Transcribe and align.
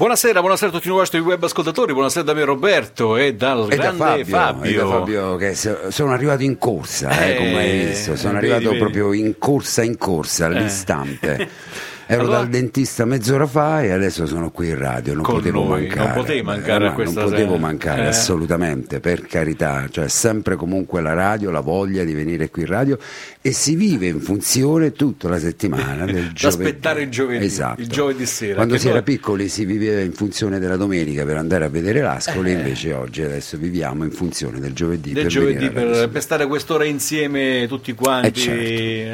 Buonasera, 0.00 0.40
buonasera 0.40 0.70
a 0.70 0.72
tutti 0.74 0.88
i 0.88 0.90
nostri 0.90 1.18
web 1.20 1.42
ascoltatori, 1.44 1.92
buonasera 1.92 2.24
da 2.24 2.32
me 2.32 2.42
Roberto 2.44 3.18
e 3.18 3.34
dal 3.34 3.70
E 3.70 3.76
grande 3.76 4.24
Fabio, 4.24 4.24
e 4.24 4.24
da 4.74 4.86
Fabio. 4.86 4.88
Fabio 4.88 5.36
che 5.36 5.54
so- 5.54 5.90
sono 5.90 6.12
arrivato 6.12 6.42
in 6.42 6.56
corsa, 6.56 7.10
eh, 7.10 7.32
Eh, 7.32 7.36
come 7.36 7.56
hai 7.58 7.84
visto, 7.88 8.16
sono 8.16 8.32
vedi, 8.40 8.46
arrivato 8.46 8.68
vedi. 8.70 8.78
proprio 8.78 9.12
in 9.12 9.36
corsa 9.36 9.82
in 9.82 9.98
corsa 9.98 10.46
all'istante. 10.46 11.48
Ero 12.12 12.22
Allora- 12.22 12.38
dal 12.38 12.48
dentista 12.48 13.04
mezz'ora 13.04 13.46
fa 13.46 13.82
e 13.84 13.92
adesso 13.92 14.26
sono 14.26 14.50
qui 14.50 14.66
in 14.70 14.76
radio, 14.78 15.14
non 15.14 15.22
Con 15.22 15.36
potevo 15.36 15.62
noi, 15.62 15.82
mancare. 15.86 16.04
non 16.06 16.14
potevi 16.14 16.42
mancare 16.42 16.86
Eh, 16.88 16.92
questa 16.92 17.20
Non 17.20 17.30
potevo 17.30 17.50
sera. 17.52 17.60
mancare 17.60 18.02
Eh. 18.02 18.06
assolutamente, 18.06 18.98
per 18.98 19.26
carità, 19.26 19.86
cioè 19.88 20.08
sempre 20.08 20.56
comunque 20.56 21.00
la 21.02 21.12
radio, 21.12 21.52
la 21.52 21.60
voglia 21.60 22.02
di 22.02 22.12
venire 22.12 22.50
qui 22.50 22.62
in 22.62 22.68
radio 22.68 22.98
e 23.40 23.52
si 23.52 23.76
vive 23.76 24.08
in 24.08 24.18
funzione 24.20 24.90
tutta 24.90 25.28
la 25.28 25.38
settimana 25.38 26.04
del 26.04 26.32
giovedì. 26.34 26.46
aspettare 26.46 27.02
il 27.02 27.10
giovedì, 27.10 27.44
Esatto. 27.44 27.80
il 27.80 27.86
giovedì 27.86 28.26
sera, 28.26 28.54
Quando 28.56 28.76
si 28.76 28.86
era 28.86 28.94
noi- 28.96 29.04
piccoli 29.04 29.48
si 29.48 29.64
viveva 29.64 30.00
in 30.00 30.12
funzione 30.12 30.58
della 30.58 30.76
domenica 30.76 31.24
per 31.24 31.36
andare 31.36 31.64
a 31.64 31.68
vedere 31.68 32.00
l'Ascoli, 32.00 32.50
Eh. 32.50 32.54
invece 32.54 32.92
oggi 32.92 33.22
adesso 33.22 33.56
viviamo 33.56 34.02
in 34.02 34.10
funzione 34.10 34.58
del 34.58 34.72
giovedì. 34.72 35.12
Del 35.12 35.22
per 35.22 35.32
giovedì 35.32 35.70
per, 35.70 36.08
per 36.10 36.22
stare 36.22 36.46
quest'ora 36.48 36.84
insieme 36.84 37.66
tutti 37.68 37.92
quanti. 37.92 38.26
Eh, 38.28 38.32
certo. 38.42 38.60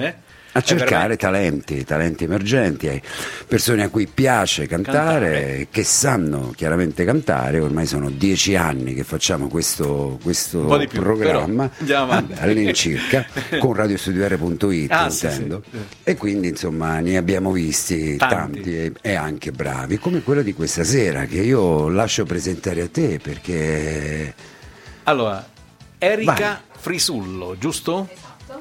eh? 0.07 0.15
A 0.57 0.61
cercare 0.63 1.17
veramente- 1.17 1.17
talenti, 1.17 1.85
talenti 1.85 2.25
emergenti, 2.25 2.87
eh, 2.87 3.03
persone 3.47 3.83
a 3.83 3.89
cui 3.89 4.07
piace 4.07 4.67
cantare, 4.67 5.31
Cantare. 5.33 5.67
che 5.71 5.85
sanno 5.85 6.53
chiaramente 6.57 7.05
cantare, 7.05 7.59
ormai 7.61 7.87
sono 7.87 8.11
dieci 8.11 8.55
anni 8.57 8.95
che 8.95 9.05
facciamo 9.05 9.49
questo, 9.49 10.19
questo 10.23 10.67
più, 10.89 11.01
programma, 11.01 11.71
vabbè, 11.79 12.35
all'incirca, 12.41 13.27
con 13.59 13.75
radiostudiare.it 13.75 14.91
Ah, 14.91 15.11
sì, 15.11 15.27
intendo, 15.27 15.63
sì. 15.71 15.79
e 16.05 16.17
quindi 16.17 16.49
insomma 16.49 17.01
ne 17.01 17.17
abbiamo 17.17 17.53
visti 17.53 18.17
Tanti. 18.17 18.35
tanti, 18.63 18.77
e, 18.79 18.93
e 19.03 19.15
anche 19.15 19.51
bravi, 19.53 19.99
come 19.99 20.23
quello 20.23 20.43
di 20.43 20.55
questa 20.55 20.85
sera 20.85 21.25
che 21.27 21.41
io 21.41 21.89
lascio 21.89 22.25
presentare 22.25 22.83
a 22.83 22.89
te 22.89 23.19
perché... 23.23 24.35
Allora, 25.05 25.47
Erika 25.99 26.33
Vai. 26.35 26.57
Frisullo, 26.79 27.57
giusto? 27.59 28.09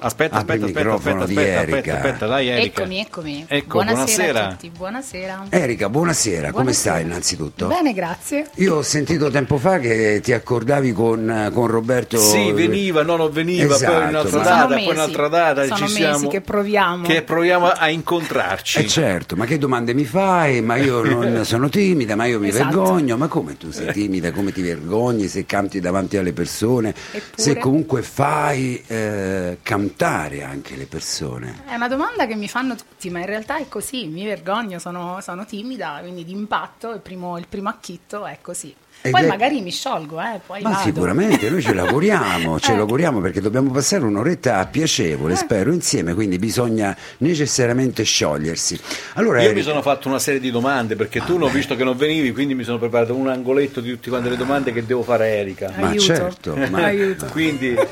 Aspetta, 0.06 0.36
aspetta, 0.36 0.66
il 0.68 0.78
aspetta, 0.78 0.94
aspetta, 0.94 1.26
di 1.26 1.36
aspetta, 1.36 1.62
Erika. 1.62 1.78
aspetta, 1.78 1.96
aspetta, 1.98 2.28
dai 2.28 2.48
Erika. 2.48 2.82
Eccomi, 2.82 3.00
eccomi. 3.00 3.46
Ecco, 3.48 3.68
buonasera, 3.82 4.04
buonasera. 4.04 4.46
a 4.46 4.50
tutti, 4.52 4.70
buonasera. 4.70 5.46
Erika, 5.50 5.90
buonasera, 5.90 6.42
come 6.42 6.52
Buonasera. 6.52 6.94
stai 6.96 7.04
innanzitutto? 7.06 7.66
Bene, 7.68 7.92
grazie. 7.94 8.50
Io 8.58 8.76
ho 8.76 8.82
sentito 8.84 9.32
tempo 9.32 9.58
fa 9.58 9.80
che 9.80 10.20
ti 10.22 10.32
accordavi 10.32 10.92
con, 10.94 11.50
con 11.52 11.66
Roberto. 11.68 12.18
Sì, 12.20 12.52
veniva, 12.52 13.02
no, 13.02 13.16
non 13.16 13.32
veniva, 13.32 13.74
Esatto, 13.74 13.94
poi 13.94 14.08
un'altra 14.10 14.38
ma- 14.38 14.44
data, 14.44 14.54
Sono 14.62 14.68
poi 14.68 14.76
mesi. 14.76 14.90
un'altra 14.92 15.28
data. 15.28 15.64
Sono 15.64 15.76
ci 15.76 15.82
mesi 15.84 15.96
siamo, 15.96 16.28
che 16.28 16.42
proviamo. 16.42 17.04
Che 17.08 17.22
proviamo 17.24 17.66
a 17.72 17.90
incontrarci. 17.90 18.80
Eh 18.82 18.88
certo, 18.88 19.36
ma 19.36 19.46
che 19.46 19.58
domande 19.58 19.96
mi 19.96 20.06
fai? 20.06 20.62
Ma 20.62 20.76
io 20.76 21.02
non 21.02 21.42
sono 21.46 21.68
timida, 21.68 22.16
ma 22.16 22.26
io 22.26 22.40
mi 22.40 22.50
Esatto. 22.50 22.66
vergogno. 22.80 23.18
Ma 23.18 23.28
come 23.28 23.58
tu 23.58 23.72
sei 23.72 23.92
timida? 23.92 24.32
Come 24.32 24.52
ti 24.52 24.62
vergogni 24.62 25.28
se 25.28 25.48
canti 25.48 25.80
davanti 25.80 26.16
alle 26.18 26.32
persone? 26.32 26.90
Eppure- 26.90 27.42
Se 27.42 27.58
comunque 27.58 28.04
fai 28.04 28.84
eh, 28.86 29.58
cantare 29.64 29.94
anche 30.04 30.76
le 30.76 30.86
persone. 30.86 31.64
È 31.68 31.76
una 31.76 31.88
domanda 31.88 32.26
che 32.28 32.36
mi 32.36 32.48
fanno 32.48 32.76
tutti, 32.76 33.10
ma 33.10 33.20
in 33.20 33.26
realtà 33.26 33.58
è 33.58 33.68
così. 33.68 34.08
Mi 34.08 34.26
vergogno, 34.26 34.78
sono, 34.80 35.20
sono 35.22 35.46
timida, 35.46 36.00
quindi 36.02 36.26
d'impatto 36.26 36.92
il 36.92 37.00
primo, 37.00 37.38
il 37.38 37.46
primo 37.48 37.70
acchitto 37.70 38.26
è 38.26 38.38
così. 38.42 38.76
Ed 39.02 39.12
Poi 39.12 39.24
è- 39.24 39.28
magari 39.28 39.62
mi 39.62 39.72
sciolgo, 39.72 40.20
eh, 40.20 40.40
poi 40.46 40.62
Ma 40.64 40.70
vado. 40.72 40.82
sicuramente 40.82 41.50
noi 41.50 41.62
ce 41.62 41.74
l'auguriamo, 41.76 42.60
ce 42.60 42.72
Eh. 42.74 42.76
l'auguriamo 42.78 43.20
perché 43.22 43.40
dobbiamo 43.40 43.70
passare 43.72 44.04
un'oretta 44.04 44.66
piacevole, 44.66 45.34
Eh. 45.34 45.38
spero, 45.38 45.72
insieme, 45.72 46.14
quindi 46.16 46.40
bisogna 46.40 46.96
necessariamente 47.20 48.04
sciogliersi. 48.04 48.80
Allora, 49.14 49.40
Io 49.42 49.50
mi 49.50 49.56
Erika- 49.56 49.70
sono 49.70 49.82
fatto 49.84 50.08
una 50.08 50.18
serie 50.20 50.40
di 50.40 50.50
domande 50.50 50.96
perché 50.96 51.20
tu 51.24 51.34
non 51.38 51.50
ho 51.50 51.52
visto 51.52 51.76
che 51.76 51.84
non 51.84 51.96
venivi, 51.98 52.32
quindi 52.32 52.56
mi 52.56 52.64
sono 52.64 52.80
preparato 52.80 53.14
un 53.16 53.28
angoletto 53.30 53.80
di 53.80 53.92
tutte 53.92 54.10
quante 54.10 54.30
le 54.30 54.38
domande 54.38 54.72
che 54.74 54.86
devo 54.86 55.04
fare 55.04 55.24
a 55.26 55.28
Erika. 55.28 55.72
Ma 55.78 55.88
Aiuto. 55.90 56.02
certo, 56.04 56.56
ma- 56.56 56.84
Aiuto. 56.86 57.26
Quindi 57.28 57.76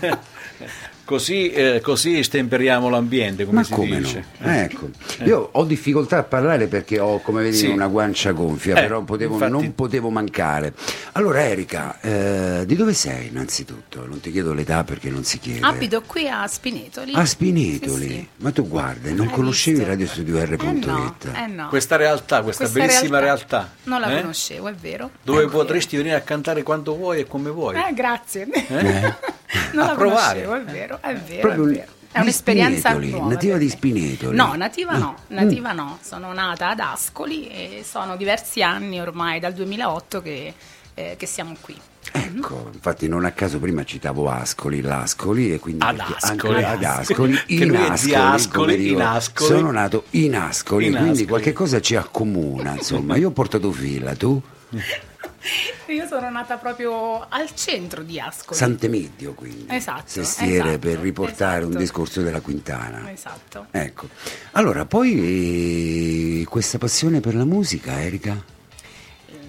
così, 1.10 1.50
eh, 1.50 1.80
così 1.80 2.22
stemperiamo 2.22 2.88
l'ambiente, 2.88 3.44
come 3.44 3.58
Ma 3.58 3.64
si 3.64 3.72
come 3.72 3.98
dice. 3.98 4.24
no? 4.38 4.48
Ecco, 4.52 4.90
io 5.24 5.48
ho 5.50 5.64
difficoltà 5.64 6.18
a 6.18 6.22
parlare 6.22 6.68
perché 6.68 7.00
ho, 7.00 7.20
come 7.20 7.42
vedi, 7.42 7.56
Sì. 7.56 7.66
una 7.66 7.88
guancia 7.88 8.30
gonfia, 8.30 8.76
Eh, 8.76 8.82
però 8.82 9.02
potevo- 9.02 9.34
infatti- 9.34 9.50
non 9.50 9.74
potevo 9.74 10.08
mancare. 10.10 10.72
Allora, 11.12 11.42
Erika, 11.42 11.98
eh, 12.00 12.62
di 12.64 12.76
dove 12.76 12.94
sei 12.94 13.26
innanzitutto? 13.26 14.06
Non 14.06 14.20
ti 14.20 14.30
chiedo 14.30 14.52
l'età 14.52 14.84
perché 14.84 15.10
non 15.10 15.24
si 15.24 15.40
chiede. 15.40 15.66
Abito 15.66 16.00
qui 16.02 16.28
a 16.28 16.46
Spinetoli. 16.46 17.12
A 17.14 17.24
Spinetoli? 17.24 18.02
Sì, 18.06 18.08
sì. 18.14 18.28
Ma 18.36 18.52
tu 18.52 18.68
guarda, 18.68 19.10
non 19.10 19.26
Hai 19.26 19.32
conoscevi 19.32 19.78
visto? 19.78 19.90
radiostudio.r.it? 19.90 21.24
Eh 21.24 21.28
no, 21.28 21.36
eh 21.36 21.46
no. 21.48 21.68
Questa 21.68 21.96
realtà, 21.96 22.42
questa, 22.42 22.68
bellissima 22.68 23.18
realtà, 23.18 23.72
Non 23.84 23.98
la 24.00 24.16
eh? 24.16 24.20
conoscevo, 24.20 24.68
è 24.68 24.74
vero. 24.74 25.10
dove 25.22 25.38
vero. 25.38 25.50
potresti 25.50 25.96
venire 25.96 26.14
a 26.14 26.20
cantare 26.20 26.62
quando 26.62 26.94
vuoi 26.94 27.18
e 27.20 27.26
come 27.26 27.50
vuoi. 27.50 27.74
Eh, 27.76 27.92
grazie. 27.94 28.46
Non 29.72 29.84
A 29.84 29.86
la 29.88 29.94
provare. 29.94 30.42
conoscevo, 30.44 30.54
è 30.70 30.72
vero, 30.72 30.98
è 31.00 31.14
vero. 31.16 31.40
Proprio 31.40 31.68
è, 31.68 31.72
vero. 31.72 31.90
è 32.12 32.20
un'esperienza 32.20 32.90
Spinetoli, 32.90 33.10
nuova. 33.10 33.32
nativa 33.32 33.56
di. 33.56 33.68
Spinetoli. 33.68 34.36
No, 34.36 34.54
nativa 34.56 34.96
no, 34.96 35.14
Mm. 35.30 35.34
nativa 35.34 35.72
no. 35.72 35.98
Sono 36.02 36.32
nata 36.32 36.70
ad 36.70 36.80
Ascoli 36.80 37.48
e 37.48 37.84
sono 37.88 38.16
diversi 38.16 38.62
anni 38.62 39.00
ormai, 39.00 39.40
dal 39.40 39.52
2008 39.52 40.22
che, 40.22 40.54
eh, 40.94 41.14
che 41.18 41.26
siamo 41.26 41.54
qui. 41.60 41.76
Ecco, 42.12 42.70
infatti 42.72 43.06
non 43.08 43.24
a 43.26 43.30
caso 43.32 43.58
prima 43.58 43.84
citavo 43.84 44.28
Ascoli, 44.30 44.80
l'Ascoli 44.80 45.52
e 45.52 45.58
quindi 45.58 45.84
Ad 45.84 46.00
Ascoli. 46.00 46.54
anche 46.54 46.64
ad 46.64 46.82
Ascoli, 46.84 47.38
in 47.48 47.76
Ascoli, 47.76 48.14
Ascoli, 48.14 48.76
dico, 48.76 48.94
in 48.94 49.02
Ascoli. 49.02 49.48
sono 49.50 49.70
nato 49.70 50.04
in 50.10 50.34
Ascoli, 50.34 50.86
In 50.86 50.92
quindi 50.92 51.10
Ascoli. 51.10 51.26
qualche 51.26 51.52
cosa 51.52 51.80
ci 51.80 51.94
accomuna, 51.96 52.72
insomma, 52.72 53.16
io 53.16 53.28
ho 53.28 53.32
portato 53.32 53.70
fila, 53.70 54.14
tu? 54.14 54.40
Io 55.92 56.06
sono 56.06 56.28
nata 56.30 56.56
proprio 56.56 57.26
al 57.28 57.54
centro 57.54 58.02
di 58.02 58.20
Ascoli. 58.20 58.56
Sant'Emidio 58.58 59.32
quindi, 59.34 59.66
Esatto, 59.68 60.02
sestiere 60.06 60.70
esatto, 60.70 60.78
per 60.78 60.98
riportare 60.98 61.58
un 61.62 61.68
esatto. 61.70 61.78
discorso 61.78 62.22
della 62.22 62.40
Quintana. 62.40 63.10
Esatto. 63.10 63.66
Ecco, 63.70 64.08
allora 64.52 64.84
poi 64.84 66.40
eh, 66.42 66.44
questa 66.44 66.78
passione 66.78 67.20
per 67.20 67.34
la 67.34 67.44
musica, 67.44 68.00
Erika? 68.00 68.58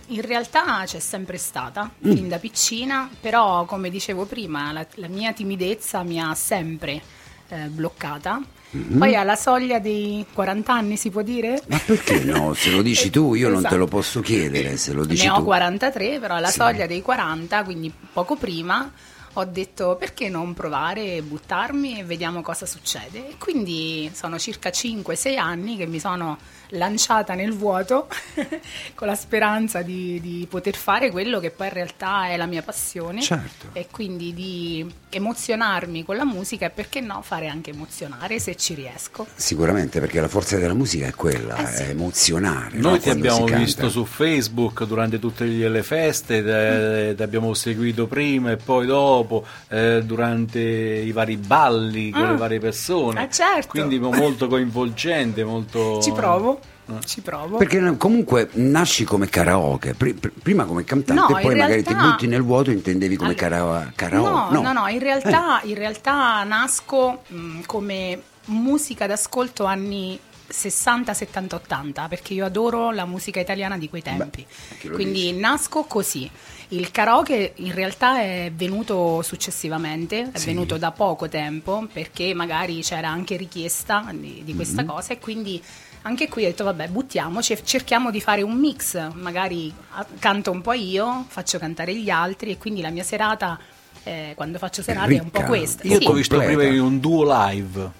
In 0.07 0.22
realtà 0.22 0.84
c'è 0.85 1.00
sempre 1.00 1.38
stata, 1.38 1.90
Mm. 2.06 2.12
fin 2.13 2.28
da 2.28 2.38
piccina, 2.38 3.09
però 3.19 3.63
come 3.66 3.90
dicevo 3.90 4.25
prima, 4.25 4.72
la, 4.74 4.85
la 4.96 5.07
mia 5.07 5.31
timidezza 5.34 6.03
mi 6.03 6.19
ha 6.19 6.34
sempre 6.35 7.01
eh, 7.47 7.68
bloccata. 7.68 8.41
Mm-hmm. 8.75 8.97
Poi 8.99 9.15
alla 9.15 9.35
soglia 9.35 9.79
dei 9.79 10.25
40 10.33 10.73
anni 10.73 10.95
si 10.97 11.09
può 11.09 11.21
dire? 11.21 11.61
Ma 11.67 11.79
perché 11.85 12.23
no? 12.23 12.53
Se 12.53 12.69
lo 12.71 12.81
dici 12.81 13.09
tu 13.09 13.33
io 13.33 13.49
non 13.49 13.61
te 13.63 13.69
lo 13.75 13.83
Esatto. 13.83 13.87
posso 13.97 14.19
chiedere, 14.21 14.77
se 14.77 14.93
lo 14.93 15.03
dici 15.05 15.25
Ne 15.25 15.31
ho 15.31 15.35
tu. 15.37 15.43
43, 15.43 16.19
però 16.19 16.35
alla 16.35 16.47
Sì. 16.47 16.59
soglia 16.59 16.85
dei 16.87 17.01
40, 17.01 17.63
quindi 17.63 17.91
poco 18.13 18.35
prima, 18.37 18.89
ho 19.34 19.46
detto 19.46 19.96
perché 19.96 20.30
non 20.30 20.54
provare 20.54 21.16
e 21.16 21.22
buttarmi 21.22 22.00
e 22.00 22.04
vediamo 22.04 22.42
cosa 22.42 22.66
succede. 22.66 23.30
E 23.30 23.36
quindi 23.38 24.12
sono 24.13 24.38
circa 24.38 24.69
5-6 24.69 25.38
anni 25.38 25.78
che 25.78 25.86
mi 25.86 26.00
sono 26.00 26.38
lanciata 26.75 27.33
nel 27.33 27.51
vuoto 27.54 28.07
con 28.95 29.07
la 29.07 29.16
speranza 29.16 29.81
di, 29.81 30.22
di 30.22 30.48
poter 30.50 30.75
fare 30.75 31.12
quello 31.12 31.39
che 31.42 31.51
poi 31.51 31.68
in 31.68 31.74
realtà 31.74 32.28
è 32.30 32.38
la 32.38 32.45
mia 32.45 32.62
passione 32.62 33.22
Certo. 33.22 33.68
e 33.74 33.88
quindi 33.92 34.33
di 34.33 34.89
emozionarmi 35.10 36.06
con 36.06 36.16
la 36.16 36.24
musica 36.25 36.68
e 36.68 36.69
perché 36.69 37.01
no 37.01 37.22
fare 37.24 37.48
anche 37.48 37.72
emozionare 37.72 38.39
se 38.39 38.56
ci 38.56 38.74
riesco. 38.74 39.27
Sicuramente, 39.36 40.00
perché 40.00 40.22
la 40.22 40.27
forza 40.30 40.57
della 40.57 40.74
musica 40.74 41.07
è 41.07 41.13
quella, 41.13 41.57
Eh 41.57 41.75
sì. 41.75 41.84
è 41.84 41.89
emozionare. 41.89 42.77
no? 42.77 42.89
Noi 42.89 43.00
ti 43.00 43.10
Quando 43.10 43.34
abbiamo 43.34 43.57
visto 43.63 43.89
su 43.89 44.06
Facebook 44.06 44.84
durante 44.86 45.19
tutte 45.19 45.44
le 45.45 45.84
feste, 45.84 46.44
te- 46.44 47.13
ti 47.16 47.22
abbiamo 47.24 47.54
seguito 47.54 48.07
prima 48.07 48.51
e 48.51 48.56
poi 48.57 48.86
dopo, 48.86 49.20
eh, 49.69 50.01
durante 50.03 50.59
i 50.59 51.12
vari 51.12 51.38
balli 51.38 52.09
con 52.12 52.23
Ah. 52.23 52.31
le 52.31 52.38
varie 52.38 52.59
persone. 52.59 53.21
Ah, 53.21 53.29
certo. 53.29 53.69
Quindi 53.69 54.00
molto 54.00 54.47
coinvolgente, 54.47 55.44
molto... 55.44 56.00
Ci 56.03 56.12
provo, 56.12 56.59
Eh. 56.88 57.06
ci 57.06 57.21
provo. 57.21 57.57
Perché 57.57 57.79
no, 57.79 57.95
comunque 57.97 58.50
nasci 58.53 59.03
come 59.06 59.27
karaoke, 59.29 59.94
pri- 59.94 60.13
pr- 60.13 60.33
prima 60.41 60.65
come 60.65 60.83
cantante 60.83 61.21
No, 61.21 61.27
poi 61.39 61.56
magari 61.56 61.83
ti 61.83 61.94
realtà- 61.94 62.09
butti 62.12 62.27
nel 62.27 62.41
vuoto 62.41 62.69
e 62.69 62.73
intendevi 62.73 63.15
come 63.15 63.29
All- 63.29 63.35
cara- 63.35 63.91
karaoke. 63.95 64.53
No, 64.56 64.62
no, 64.62 64.73
no, 64.73 64.88
in 64.88 65.00
realtà, 65.00 65.62
Eh. 65.62 65.67
in 65.69 65.75
realtà 65.75 66.44
nasco 66.44 67.21
mh, 67.27 67.62
come 67.65 68.21
musica 68.45 69.07
d'ascolto 69.07 69.63
anni 69.65 70.19
60, 70.47 71.13
70, 71.13 71.56
80, 71.56 72.07
perché 72.09 72.33
io 72.33 72.44
adoro 72.44 72.91
la 72.91 73.06
musica 73.06 73.39
italiana 73.39 73.77
di 73.77 73.88
quei 73.88 74.01
tempi. 74.01 74.45
lo 74.81 74.95
Quindi 74.95 75.21
dice? 75.31 75.39
nasco 75.39 75.83
così. 75.83 76.29
Il 76.73 76.89
karaoke 76.89 77.51
in 77.57 77.73
realtà 77.73 78.21
è 78.21 78.50
venuto 78.56 79.21
successivamente, 79.23 80.29
è 80.31 80.38
Sì. 80.38 80.45
venuto 80.45 80.77
da 80.77 80.91
poco 80.91 81.27
tempo, 81.27 81.85
perché 81.91 82.33
magari 82.33 82.81
c'era 82.81 83.09
anche 83.09 83.35
richiesta 83.35 84.06
di, 84.12 84.18
di 84.18 84.41
Mm-hmm. 84.45 84.56
questa 84.56 84.85
cosa 84.85 85.12
e 85.13 85.19
quindi 85.19 85.62
anche 86.03 86.29
qui 86.29 86.45
ho 86.45 86.47
detto 86.47 86.63
vabbè 86.63 86.88
buttiamoci 86.88 87.51
e 87.53 87.63
cerchiamo 87.65 88.09
di 88.09 88.21
fare 88.21 88.41
un 88.41 88.56
mix, 88.57 88.97
magari 89.15 89.71
ah, 89.95 90.06
canto 90.18 90.51
un 90.51 90.62
po' 90.62 90.71
io, 90.71 91.25
faccio 91.27 91.59
cantare 91.59 91.94
gli 91.94 92.09
altri 92.09 92.51
e 92.51 92.57
quindi 92.57 92.79
la 92.79 92.89
mia 92.89 93.03
serata, 93.03 93.59
eh, 94.03 94.31
quando 94.35 94.57
faccio 94.57 94.81
serate, 94.81 95.13
è 95.17 95.19
un 95.19 95.29
po' 95.29 95.39
ricca. 95.39 95.50
questa. 95.50 95.83
Io 95.85 95.95
Sì. 95.95 96.00
ti 96.00 96.07
ho 96.07 96.13
visto 96.13 96.38
prima 96.38 96.63
in 96.63 96.79
un 96.79 97.00
duo 97.01 97.25
live. 97.50 97.91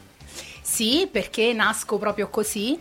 Sì, 0.62 1.09
perché 1.12 1.51
nasco 1.51 1.97
proprio 1.97 2.29
così. 2.29 2.79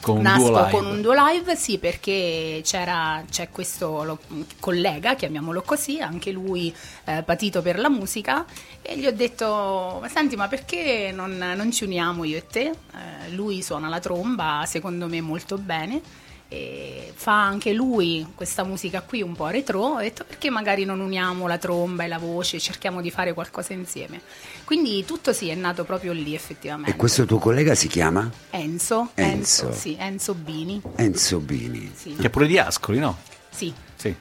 Con 0.00 0.16
un 0.18 0.22
nasco 0.22 0.50
live. 0.50 0.70
con 0.70 0.86
un 0.86 1.00
duo 1.02 1.12
live, 1.12 1.56
sì, 1.56 1.78
perché 1.78 2.60
c'era, 2.64 3.22
c'è 3.28 3.50
questo 3.50 4.04
lo- 4.04 4.18
collega, 4.60 5.14
chiamiamolo 5.16 5.60
così, 5.62 6.00
anche 6.00 6.30
lui 6.30 6.72
eh, 7.04 7.22
patito 7.24 7.62
per 7.62 7.78
la 7.78 7.90
musica, 7.90 8.44
e 8.80 8.96
gli 8.96 9.06
ho 9.06 9.12
detto, 9.12 9.98
"Ma 10.00 10.08
senti, 10.08 10.36
ma 10.36 10.46
perché 10.48 11.10
non, 11.12 11.36
non 11.56 11.72
ci 11.72 11.84
uniamo 11.84 12.24
io 12.24 12.36
e 12.36 12.46
te? 12.46 12.60
Eh, 12.70 13.30
lui 13.30 13.60
suona 13.62 13.88
la 13.88 13.98
tromba, 14.00 14.62
secondo 14.66 15.08
me 15.08 15.20
molto 15.20 15.58
bene, 15.58 16.00
e 16.48 17.12
fa 17.14 17.44
anche 17.44 17.72
lui 17.74 18.26
questa 18.34 18.64
musica 18.64 19.02
qui 19.02 19.20
un 19.20 19.34
po' 19.34 19.48
retro, 19.48 19.80
ho 19.80 19.98
detto 19.98 20.24
perché 20.24 20.48
magari 20.48 20.84
non 20.84 21.00
uniamo 21.00 21.46
la 21.46 21.58
tromba 21.58 22.04
e 22.04 22.08
la 22.08 22.18
voce, 22.18 22.58
cerchiamo 22.58 23.02
di 23.02 23.10
fare 23.10 23.34
qualcosa 23.34 23.74
insieme. 23.74 24.22
Quindi 24.64 25.04
tutto 25.04 25.32
sì, 25.32 25.48
è 25.48 25.54
nato 25.54 25.84
proprio 25.84 26.12
lì 26.12 26.34
effettivamente. 26.34 26.90
E 26.90 26.96
questo 26.96 27.26
tuo 27.26 27.38
collega 27.38 27.74
si 27.74 27.88
chiama 27.88 28.30
Enzo, 28.50 29.10
Enzo. 29.14 29.66
Enzo, 29.66 29.72
sì, 29.72 29.96
Enzo 29.98 30.34
Bini. 30.34 30.80
Enzo 30.96 31.38
Bini. 31.38 31.92
Sì, 31.94 32.14
Che 32.14 32.26
è 32.26 32.30
pure 32.30 32.46
di 32.46 32.58
Ascoli, 32.58 32.98
no? 32.98 33.16
sì. 33.50 33.72
Sì. 33.96 34.14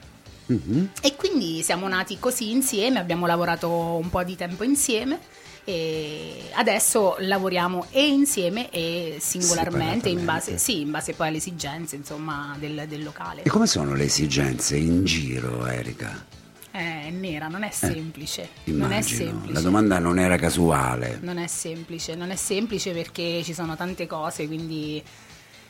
E 1.01 1.15
quindi 1.17 1.61
siamo 1.61 1.87
nati 1.89 2.17
così 2.19 2.51
insieme, 2.51 2.99
abbiamo 2.99 3.25
lavorato 3.25 3.69
un 3.69 4.09
po' 4.09 4.23
di 4.23 4.35
tempo 4.37 4.63
insieme 4.63 5.19
e 5.69 6.49
adesso 6.53 7.17
lavoriamo 7.19 7.87
e 7.91 8.07
insieme 8.07 8.69
e 8.69 9.17
singolarmente 9.19 10.07
in 10.07 10.23
base, 10.23 10.57
sì, 10.57 10.79
in 10.79 10.91
base 10.91 11.11
poi 11.13 11.27
alle 11.27 11.37
esigenze 11.37 11.97
insomma, 11.97 12.55
del, 12.57 12.85
del 12.87 13.03
locale. 13.03 13.43
E 13.43 13.49
come 13.49 13.67
sono 13.67 13.93
le 13.93 14.05
esigenze 14.05 14.77
in 14.77 15.03
giro, 15.03 15.65
Erika? 15.65 16.25
Eh, 16.71 17.07
È 17.07 17.09
nera, 17.09 17.49
non 17.49 17.63
è 17.63 17.69
semplice. 17.71 18.47
non 18.65 18.91
è 18.91 18.95
Immagino. 18.95 19.17
semplice. 19.29 19.53
La 19.53 19.59
domanda 19.59 19.99
non 19.99 20.19
era 20.19 20.37
casuale. 20.37 21.19
Non 21.21 21.37
è 21.37 21.47
semplice, 21.47 22.15
non 22.15 22.31
è 22.31 22.35
semplice 22.37 22.93
perché 22.93 23.41
ci 23.43 23.53
sono 23.53 23.75
tante 23.75 24.07
cose, 24.07 24.47
quindi 24.47 25.03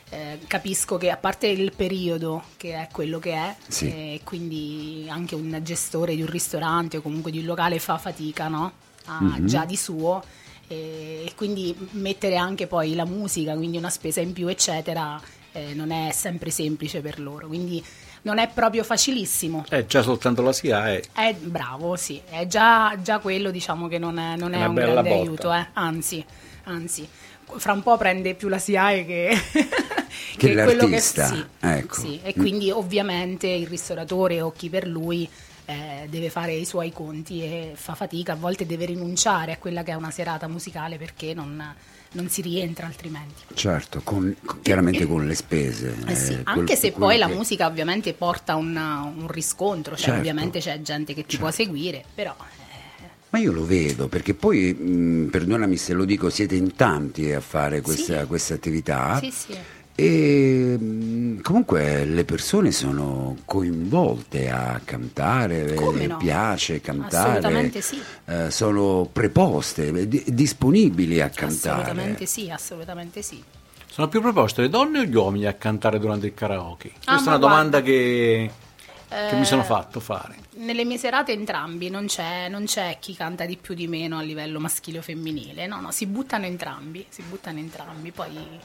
eh, 0.09 0.39
capisco 0.45 0.97
che 0.97 1.09
a 1.09 1.17
parte 1.17 1.47
il 1.47 1.73
periodo 1.75 2.44
che 2.55 2.73
è 2.75 2.88
quello 2.91 3.17
che 3.17 3.31
è, 3.33 3.55
Sì. 3.67 3.88
eh, 3.88 4.21
quindi 4.23 5.07
anche 5.09 5.33
un 5.33 5.59
gestore 5.63 6.13
di 6.15 6.21
un 6.21 6.29
ristorante 6.29 6.97
o 6.97 7.01
comunque 7.01 7.31
di 7.31 7.39
un 7.39 7.45
locale 7.45 7.79
fa 7.79 7.97
fatica, 7.97 8.47
no? 8.47 8.85
Ha 9.07 9.19
Mhm. 9.39 9.45
già 9.45 9.65
di 9.65 9.75
suo 9.75 10.24
e 10.69 11.31
quindi 11.36 11.75
mettere 11.92 12.36
anche 12.36 12.68
poi 12.68 12.94
la 12.94 13.06
musica, 13.06 13.56
quindi 13.56 13.77
una 13.77 13.89
spesa 13.89 14.19
in 14.21 14.33
più, 14.33 14.48
eccetera, 14.48 15.19
eh, 15.54 15.74
non 15.74 15.92
è 15.92 16.12
sempre 16.12 16.50
semplice 16.50 17.00
per 17.01 17.19
loro. 17.19 17.48
Quindi 17.48 17.83
non 18.24 18.38
è 18.38 18.50
proprio 18.54 18.83
facilissimo. 18.83 19.63
Eh, 19.69 19.86
già 19.86 20.01
soltanto 20.01 20.42
la 20.42 20.51
SIA 20.51 20.92
è... 20.94 21.01
È 21.13 21.33
bravo, 21.39 21.95
sì, 21.95 22.19
è 22.30 22.45
già, 22.48 22.98
già 23.01 23.19
quello 23.19 23.50
diciamo 23.51 23.88
che 23.88 23.98
non 23.98 24.18
è, 24.19 24.36
non 24.36 24.54
è 24.54 24.65
un 24.65 24.74
grande 24.74 25.01
botta. 25.09 25.21
aiuto, 25.21 25.54
eh. 25.54 25.68
anzi, 25.74 26.24
anzi, 26.65 27.07
fra 27.56 27.71
un 27.71 27.81
po' 27.83 27.95
prende 27.95 28.33
più 28.36 28.50
la 28.50 28.57
SIAE 28.59 29.06
che, 29.06 29.38
Che 30.38 30.54
quello 30.54 30.65
che 30.65 30.75
l'artista, 30.75 31.27
sì, 31.27 31.45
ecco. 31.62 32.00
sì. 32.01 32.19
E 32.24 32.33
quindi 32.33 32.69
ovviamente 32.69 33.48
il 33.48 33.68
ristoratore 33.68 34.42
o 34.42 34.51
chi 34.51 34.69
per 34.69 34.86
lui 34.86 35.27
eh, 35.69 36.08
deve 36.10 36.30
fare 36.30 36.54
i 36.54 36.64
suoi 36.64 36.94
conti 36.94 37.42
e 37.44 37.74
fa 37.75 37.94
fatica, 37.94 38.31
a 38.34 38.36
volte 38.38 38.66
deve 38.66 38.86
rinunciare 38.86 39.52
a 39.52 39.58
quella 39.58 39.84
che 39.84 39.92
è 39.92 39.96
una 39.96 40.12
serata 40.12 40.48
musicale 40.48 40.98
perché 40.98 41.34
non, 41.34 41.62
non 42.14 42.30
si 42.30 42.42
rientra 42.42 42.86
altrimenti. 42.86 43.44
Certo, 43.54 44.00
con- 44.02 44.34
chiaramente 44.62 45.06
con 45.06 45.28
le 45.28 45.36
spese. 45.36 45.94
Eh 46.08 46.16
sì, 46.16 46.31
eh, 46.34 46.42
anche 46.46 46.64
quel- 46.64 46.78
se 46.78 46.92
poi 46.94 47.18
la 47.18 47.28
che- 47.28 47.34
musica 47.36 47.68
ovviamente 47.68 48.14
porta 48.14 48.56
un, 48.56 48.75
un 48.78 49.28
riscontro, 49.28 49.96
cioè 49.96 50.06
Certo. 50.06 50.19
ovviamente 50.19 50.60
c'è 50.60 50.81
gente 50.81 51.14
che 51.14 51.25
ti 51.25 51.38
può 51.38 51.52
seguire, 51.52 52.02
però 52.16 52.34
eh, 52.40 52.56
Ma 53.30 53.40
io 53.40 53.52
lo 53.52 53.66
vedo 53.66 54.08
perché 54.08 54.34
poi, 54.34 54.74
mh, 54.74 55.28
perdonami 55.30 55.75
se 55.75 55.92
lo 55.92 56.06
dico, 56.06 56.30
siete 56.30 56.56
in 56.56 56.75
tanti 56.75 57.34
a 57.34 57.42
fare 57.42 57.81
questa, 57.81 58.22
Sì. 58.22 58.25
questa 58.25 58.54
attività. 58.54 59.19
Sì, 59.19 59.31
sì. 59.31 59.58
E 59.99 60.77
mh, 60.79 61.41
comunque 61.41 62.05
le 62.05 62.23
persone 62.23 62.71
sono 62.71 63.35
coinvolte 63.45 64.47
a 64.51 64.79
cantare, 64.85 65.73
Come 65.73 66.03
eh, 66.03 66.07
no? 66.07 66.17
piace 66.17 66.81
cantare, 66.81 67.29
Assolutamente 67.39 67.81
sì. 67.81 68.05
eh, 68.25 68.51
sono 68.51 69.09
preposte, 69.11 69.88
eh, 69.88 70.07
di- 70.07 70.23
disponibili 70.27 71.19
a 71.19 71.29
cantare. 71.29 71.81
Assolutamente 71.81 72.25
sì, 72.27 72.49
assolutamente 72.51 73.21
sì. 73.23 73.44
Sono 73.89 74.07
più 74.07 74.21
proposte 74.21 74.61
le 74.61 74.69
donne 74.69 74.99
o 74.99 75.03
gli 75.05 75.15
uomini 75.15 75.45
a 75.47 75.53
cantare 75.53 75.97
durante 75.97 76.27
il 76.27 76.33
karaoke? 76.35 76.91
Questa 77.03 77.11
Ah, 77.11 77.17
è 77.17 77.21
ma 77.21 77.29
una 77.31 77.38
domanda 77.39 77.81
guarda. 77.81 77.81
che, 77.81 78.51
che 79.25 79.35
mi 79.35 79.41
Eh, 79.41 79.45
sono 79.45 79.63
fatto 79.63 79.99
fare. 79.99 80.35
Nelle 80.57 80.85
mie 80.85 80.97
serate 80.97 81.31
entrambi, 81.31 81.89
non 81.89 82.05
c'è, 82.05 82.49
non 82.49 82.65
c'è 82.65 82.97
chi 82.99 83.15
canta 83.15 83.45
di 83.45 83.57
più 83.57 83.73
o 83.73 83.77
di 83.77 83.88
meno 83.88 84.17
a 84.17 84.21
livello 84.21 84.59
maschile 84.59 84.99
o 84.99 85.01
femminile, 85.01 85.65
no, 85.67 85.81
no, 85.81 85.91
si 85.91 86.05
buttano 86.05 86.45
entrambi, 86.45 87.05
si 87.09 87.23
buttano 87.23 87.59
entrambi, 87.59 88.11
poi 88.11 88.59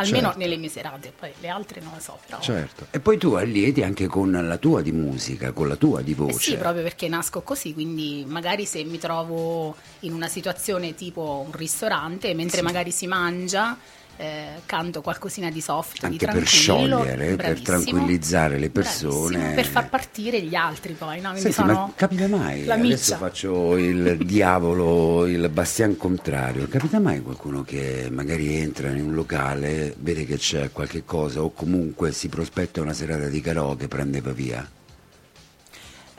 almeno 0.00 0.26
Certo. 0.28 0.38
nelle 0.38 0.56
mie 0.56 0.68
serate, 0.68 1.12
poi 1.18 1.30
le 1.40 1.48
altre 1.48 1.80
non 1.80 1.92
lo 1.94 2.00
so, 2.00 2.18
però... 2.24 2.40
Certo. 2.40 2.86
E 2.90 3.00
poi 3.00 3.18
tu 3.18 3.32
allieti 3.34 3.82
anche 3.82 4.06
con 4.06 4.30
la 4.32 4.56
tua 4.56 4.82
di 4.82 4.92
musica, 4.92 5.52
con 5.52 5.68
la 5.68 5.76
tua 5.76 6.00
di 6.02 6.12
Eh 6.12 6.14
voce. 6.14 6.50
sì, 6.50 6.56
proprio 6.56 6.82
perché 6.82 7.08
nasco 7.08 7.42
così, 7.42 7.72
quindi 7.74 8.24
magari 8.26 8.64
se 8.66 8.82
mi 8.84 8.98
trovo 8.98 9.76
in 10.00 10.12
una 10.12 10.28
situazione 10.28 10.94
tipo 10.94 11.44
un 11.46 11.52
ristorante, 11.52 12.32
mentre 12.34 12.62
magari 12.62 12.90
si 12.90 13.06
mangia, 13.06 13.76
eh, 14.20 14.60
canto 14.66 15.00
qualcosina 15.00 15.50
di 15.50 15.62
soft, 15.62 16.00
di 16.00 16.04
Anche 16.04 16.26
per 16.26 16.34
tranquillo, 16.34 16.46
sciogliere, 16.46 17.26
per 17.26 17.36
bravissimo, 17.36 17.64
tranquillizzare 17.64 18.58
le 18.58 18.68
persone. 18.68 19.38
bravissimo, 19.38 19.54
per 19.54 19.66
far 19.66 19.88
partire 19.88 20.42
gli 20.42 20.54
altri 20.54 20.92
poi, 20.92 21.20
no? 21.20 21.34
Senti, 21.36 21.52
sono 21.52 21.72
ma 21.72 21.92
capita 21.94 22.28
mai, 22.28 22.64
la 22.66 22.74
adesso 22.74 22.88
miccia. 22.88 23.16
faccio 23.16 23.78
il 23.78 24.18
diavolo, 24.24 25.26
il 25.26 25.48
bastian 25.48 25.96
contrario, 25.96 26.68
capita 26.68 27.00
mai 27.00 27.22
qualcuno 27.22 27.62
che 27.62 28.08
magari 28.10 28.54
entra 28.56 28.90
in 28.90 29.02
un 29.04 29.14
locale, 29.14 29.94
vede 29.98 30.26
che 30.26 30.36
c'è 30.36 30.70
qualche 30.70 31.04
cosa 31.04 31.42
o 31.42 31.52
comunque 31.52 32.12
si 32.12 32.28
prospetta 32.28 32.82
una 32.82 32.92
serata 32.92 33.28
di 33.28 33.40
karaoke, 33.40 33.88
e 33.90 34.20
va 34.20 34.32
via? 34.32 34.68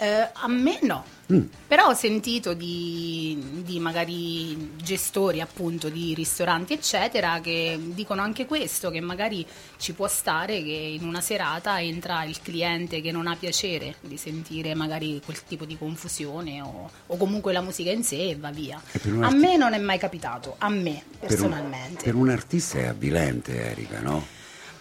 Eh, 0.01 0.29
a 0.33 0.47
me 0.47 0.79
no, 0.81 1.03
Mm. 1.31 1.43
però 1.67 1.89
ho 1.89 1.93
sentito 1.93 2.53
di, 2.55 3.61
di 3.63 3.79
magari 3.79 4.71
gestori 4.77 5.39
appunto 5.39 5.87
di 5.89 6.13
ristoranti 6.15 6.73
eccetera 6.73 7.39
che 7.39 7.79
dicono 7.79 8.21
anche 8.23 8.45
questo, 8.47 8.89
che 8.89 8.99
magari 8.99 9.45
ci 9.77 9.93
può 9.93 10.07
stare 10.09 10.61
che 10.63 10.97
in 10.99 11.07
una 11.07 11.21
serata 11.21 11.79
entra 11.79 12.23
il 12.23 12.41
cliente 12.41 12.99
che 12.99 13.11
non 13.11 13.27
ha 13.27 13.35
piacere 13.37 13.95
di 14.01 14.17
sentire 14.17 14.73
magari 14.73 15.21
quel 15.23 15.41
tipo 15.45 15.63
di 15.65 15.77
confusione 15.77 16.61
o, 16.63 16.89
o 17.05 17.15
comunque 17.17 17.53
la 17.53 17.61
musica 17.61 17.91
in 17.91 18.03
sé 18.03 18.29
e 18.31 18.35
va 18.35 18.49
via. 18.49 18.81
E 18.91 18.99
A 19.21 19.25
arti- 19.27 19.35
me 19.37 19.55
non 19.55 19.73
è 19.73 19.77
mai 19.79 19.99
capitato, 19.99 20.55
a 20.57 20.67
me 20.69 21.03
Per 21.19 21.21
un- 21.21 21.27
personalmente. 21.27 22.03
Per 22.03 22.15
un, 22.15 22.27
artista 22.29 22.79
è 22.79 22.85
avvilente, 22.87 23.69
Erika, 23.69 23.99
no? 24.01 24.25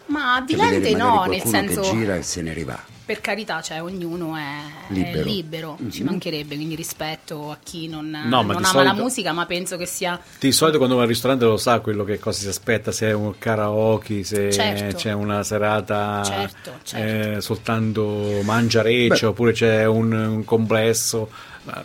Ma 0.07 0.43
Cioè, 0.49 0.57
avvilente 0.59 0.95
no, 0.97 1.27
nel 1.27 1.43
senso... 1.43 1.83
che 1.83 1.91
gira 1.91 2.17
e 2.17 2.23
se 2.23 2.41
ne 2.43 2.53
rivà. 2.55 2.90
Per 3.11 3.21
carità, 3.21 3.61
cioè 3.61 3.83
ognuno 3.83 4.37
è 4.37 4.41
è 4.89 4.93
Libero. 4.93 5.25
libero, 5.25 5.79
ci 5.91 6.03
Mhm. 6.03 6.09
mancherebbe, 6.11 6.55
quindi 6.55 6.77
rispetto 6.77 7.51
a 7.51 7.59
chi 7.61 7.89
non, 7.89 8.09
ma 8.09 8.21
non 8.29 8.51
ama 8.57 8.63
solito- 8.65 8.83
la 8.83 8.93
musica, 9.03 9.33
ma 9.33 9.47
penso 9.47 9.77
che 9.77 9.85
sia 9.87 10.21
Di 10.39 10.53
solito 10.53 10.79
quando 10.79 10.95
va 10.95 11.03
al 11.03 11.09
ristorante 11.09 11.45
lo 11.45 11.57
sa 11.57 11.81
quello 11.81 12.05
che 12.05 12.21
cosa 12.21 12.39
si 12.39 12.47
aspetta, 12.47 12.93
se 12.93 13.09
è 13.09 13.13
un 13.13 13.37
karaoke, 13.37 14.23
se 14.23 14.53
Certo. 14.53 14.97
c'è 14.97 15.13
una 15.13 15.43
serata 15.43 16.23
Certo, 16.25 16.73
certo. 16.85 17.39
eh, 17.39 17.41
soltanto 17.41 18.41
mangiareccia 18.45 19.23
Beh. 19.27 19.27
oppure 19.27 19.53
c'è 19.55 19.87
un, 19.87 20.13
un 20.13 20.45
complesso. 20.45 21.29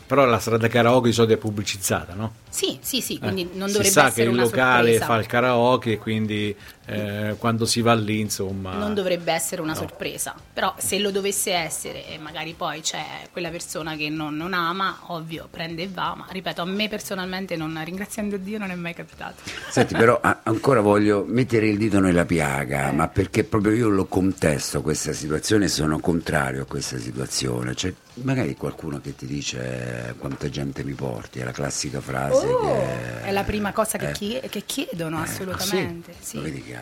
Però 0.08 0.24
la 0.25 0.39
serata 0.39 0.67
karaoke 0.70 1.10
di 1.10 1.13
solito 1.13 1.34
è 1.34 1.38
pubblicizzata, 1.38 2.13
no? 2.13 2.36
Sì, 2.50 2.77
sì, 2.82 3.01
sì, 3.01 3.15
Eh, 3.15 3.20
quindi 3.20 3.50
non 3.53 3.67
si 3.67 3.74
dovrebbe 3.74 3.89
sa 3.94 4.01
che 4.03 4.08
essere 4.08 4.24
il 4.27 4.34
una 4.34 4.44
locale 4.44 4.91
sorpresa. 4.91 5.05
fa 5.05 5.15
il 5.20 5.25
karaoke 5.25 5.91
e 5.91 5.98
quindi 5.98 6.55
eh, 6.87 7.35
quando 7.39 7.65
si 7.65 7.81
va 7.81 7.93
lì 7.95 8.19
insomma 8.19 8.73
Non 8.75 8.93
dovrebbe 8.93 9.31
essere 9.31 9.61
una 9.61 9.73
No. 9.73 9.79
sorpresa, 9.79 10.35
però 10.53 10.73
se 10.77 10.99
lo 10.99 11.11
dovesse 11.11 11.51
essere 11.51 12.07
e 12.07 12.17
magari 12.17 12.53
poi 12.53 12.81
c'è 12.81 13.03
quella 13.31 13.49
persona 13.49 13.95
che 13.95 14.09
non, 14.09 14.35
non 14.35 14.53
ama, 14.53 14.99
ovvio, 15.07 15.47
prende 15.49 15.83
e 15.83 15.89
va, 15.91 16.13
ma 16.15 16.25
ripeto, 16.29 16.61
a 16.61 16.65
me 16.65 16.87
personalmente, 16.87 17.55
non, 17.55 17.79
ringraziando 17.83 18.37
Dio, 18.37 18.57
non 18.57 18.69
è 18.71 18.75
mai 18.75 18.93
capitato. 18.93 19.41
Senti, 19.69 19.95
però 19.95 20.19
a- 20.21 20.39
ancora 20.43 20.81
voglio 20.81 21.25
mettere 21.27 21.67
il 21.67 21.77
dito 21.77 21.99
nella 21.99 22.25
piaga, 22.25 22.89
Eh. 22.89 22.91
ma 22.93 23.07
perché 23.07 23.43
proprio 23.43 23.73
io 23.73 23.89
lo 23.89 24.05
contesto 24.05 24.81
questa 24.81 25.11
situazione, 25.13 25.67
sono 25.67 25.99
contrario 25.99 26.61
a 26.61 26.65
questa 26.65 26.97
situazione. 26.97 27.73
C'è 27.73 27.93
magari 28.21 28.55
qualcuno 28.55 29.01
che 29.01 29.13
ti 29.15 29.25
dice 29.25 30.09
è 30.09 30.15
quanta 30.17 30.49
gente 30.49 30.83
mi 30.83 30.93
porti, 30.93 31.39
è 31.39 31.43
la 31.43 31.51
classica 31.51 31.99
frase 31.99 32.45
Oh, 32.47 32.61
che 32.61 33.23
è 33.23 33.31
la 33.31 33.43
prima 33.43 33.73
cosa 33.73 33.97
che, 33.97 34.09
eh, 34.09 34.11
chie- 34.13 34.41
che 34.49 34.63
chiedono, 34.65 35.19
assolutamente. 35.19 36.13
sì. 36.19 36.37
lo 36.37 36.43
vedi 36.43 36.61
che 36.63 36.75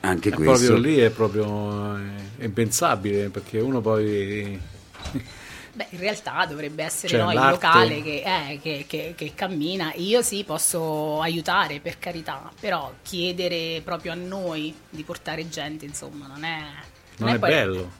anche 0.00 0.30
E 0.30 0.32
questo 0.32 0.72
proprio 0.72 0.76
lì 0.76 0.96
è 0.98 1.10
proprio 1.10 1.96
eh, 1.96 2.00
è 2.38 2.44
impensabile 2.44 3.28
perché 3.28 3.58
uno 3.60 3.80
poi 3.80 4.58
Beh, 5.72 5.86
in 5.90 6.00
realtà 6.00 6.46
dovrebbe 6.46 6.82
essere 6.82 7.08
Cioè, 7.08 7.20
no, 7.20 7.32
il 7.32 7.46
locale 7.46 8.02
che, 8.02 8.22
eh, 8.24 8.58
che- 8.60 8.84
che- 8.88 9.14
che 9.16 9.32
cammina. 9.34 9.92
Io 9.96 10.20
sì, 10.20 10.42
posso 10.44 11.20
aiutare 11.20 11.78
per 11.80 11.98
carità, 11.98 12.50
però 12.58 12.92
chiedere 13.02 13.80
proprio 13.84 14.12
a 14.12 14.14
noi 14.16 14.74
di 14.90 15.04
portare 15.04 15.48
gente, 15.48 15.84
insomma, 15.84 16.26
non 16.26 16.42
è, 16.44 16.58
non 17.18 17.28
è 17.30 17.38
poi- 17.38 17.50
bello. 17.50 17.92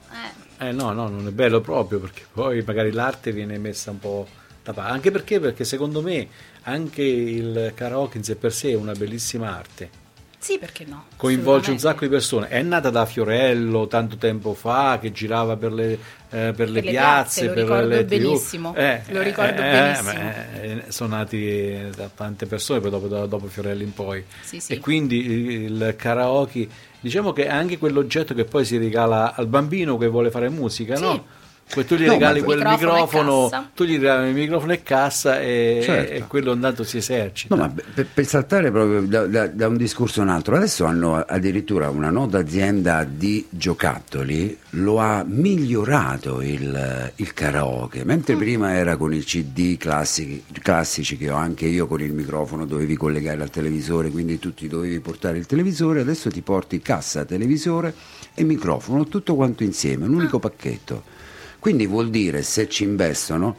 Eh, 0.58 0.66
Eh 0.66 0.72
no, 0.72 0.92
no, 0.92 1.08
non 1.08 1.26
è 1.26 1.30
bello 1.30 1.60
proprio 1.60 2.00
perché 2.00 2.26
poi 2.32 2.62
magari 2.62 2.90
l'arte 2.90 3.32
viene 3.32 3.56
messa 3.58 3.90
un 3.92 3.98
po' 3.98 4.26
da 4.62 4.72
parte. 4.72 4.90
Anche 4.92 5.10
perché, 5.10 5.38
perché 5.40 5.64
secondo 5.64 6.02
me 6.02 6.28
anche 6.62 7.02
il 7.02 7.72
karaoke 7.74 8.18
in 8.18 8.24
sé 8.24 8.36
per 8.36 8.52
sé 8.52 8.70
è 8.70 8.74
una 8.74 8.92
bellissima 8.92 9.56
arte. 9.56 9.90
Sì, 10.42 10.56
perché 10.58 10.86
no? 10.88 11.04
Coinvolge 11.16 11.70
un 11.70 11.78
sacco 11.78 12.00
di 12.00 12.08
persone. 12.08 12.48
È 12.48 12.62
nata 12.62 12.88
da 12.88 13.04
Fiorello 13.04 13.86
tanto 13.86 14.16
tempo 14.16 14.54
fa 14.54 14.98
che 14.98 15.12
girava 15.12 15.56
per 15.56 15.70
le, 15.70 15.92
eh, 16.30 16.52
per 16.56 16.70
le 16.70 16.80
le 16.80 16.90
piazze, 16.90 17.42
piazze, 17.42 17.44
lo 17.46 17.52
per 17.52 17.62
ricordo 17.62 17.88
le 17.88 18.04
TV. 18.06 18.08
benissimo, 18.08 18.74
lo 18.74 19.20
ricordo 19.22 19.60
benissimo. 19.60 20.12
ma, 20.12 20.52
eh, 20.62 20.84
sono 20.88 21.16
nati 21.16 21.78
da 21.94 22.08
tante 22.14 22.46
persone 22.46 22.80
poi 22.80 22.90
dopo, 22.90 23.06
dopo 23.26 23.46
Fiorello 23.48 23.82
in 23.82 23.92
poi. 23.92 24.24
Sì, 24.40 24.60
sì. 24.60 24.72
E 24.72 24.78
quindi 24.78 25.18
il 25.26 25.94
karaoke, 25.98 26.66
diciamo 27.00 27.32
che 27.32 27.44
è 27.44 27.50
anche 27.50 27.76
quell'oggetto 27.76 28.32
che 28.32 28.44
poi 28.44 28.64
si 28.64 28.78
regala 28.78 29.34
al 29.34 29.46
bambino 29.46 29.98
che 29.98 30.06
vuole 30.08 30.30
fare 30.30 30.48
musica, 30.48 30.96
Sì. 30.96 31.02
no? 31.02 31.26
Poi 31.72 31.84
tu 31.84 31.94
gli 31.94 32.04
No, 32.04 32.12
regali 32.12 32.42
quel 32.42 32.58
Microfono 32.58 32.92
microfono, 33.44 33.70
tu 33.74 33.84
gli 33.84 33.92
regali 33.98 34.28
il 34.30 34.34
microfono 34.34 34.72
e 34.72 34.82
cassa 34.82 35.40
e, 35.40 35.80
Certo. 35.84 36.12
e 36.12 36.24
quello 36.26 36.50
andato 36.52 36.82
si 36.82 36.96
esercita. 36.96 37.54
No, 37.54 37.62
ma 37.62 37.72
per, 37.94 38.06
per 38.12 38.26
saltare 38.26 38.70
proprio 38.72 39.02
da, 39.02 39.26
da- 39.26 39.46
da 39.46 39.68
un 39.68 39.76
discorso 39.76 40.20
a 40.20 40.24
un 40.24 40.30
altro, 40.30 40.56
adesso 40.56 40.84
hanno 40.84 41.16
addirittura 41.16 41.88
una 41.90 42.10
nota 42.10 42.38
azienda 42.38 43.04
di 43.04 43.46
giocattoli, 43.48 44.56
lo 44.70 44.98
ha 44.98 45.24
migliorato 45.26 46.40
il, 46.42 47.12
il 47.16 47.32
karaoke, 47.34 48.04
mentre 48.04 48.34
prima 48.36 48.74
era 48.74 48.96
con 48.96 49.14
i 49.14 49.20
CD 49.20 49.76
classici, 49.76 50.42
classici 50.60 51.16
che 51.16 51.30
ho 51.30 51.36
anche 51.36 51.66
io 51.66 51.86
con 51.86 52.00
il 52.00 52.12
microfono, 52.12 52.64
dovevi 52.66 52.96
collegare 52.96 53.42
al 53.42 53.50
televisore, 53.50 54.10
quindi 54.10 54.38
tu 54.40 54.52
ti 54.54 54.66
dovevi 54.66 54.98
portare 55.00 55.38
il 55.38 55.46
televisore, 55.46 56.00
adesso 56.00 56.30
ti 56.30 56.40
porti 56.42 56.80
cassa, 56.80 57.24
televisore 57.24 57.94
e 58.34 58.42
microfono, 58.42 59.06
tutto 59.06 59.34
quanto 59.36 59.62
insieme, 59.62 60.06
un 60.06 60.14
unico 60.14 60.38
pacchetto. 60.40 61.18
Quindi 61.60 61.86
vuol 61.86 62.10
dire 62.10 62.42
se 62.42 62.68
ci 62.68 62.82
investono 62.82 63.56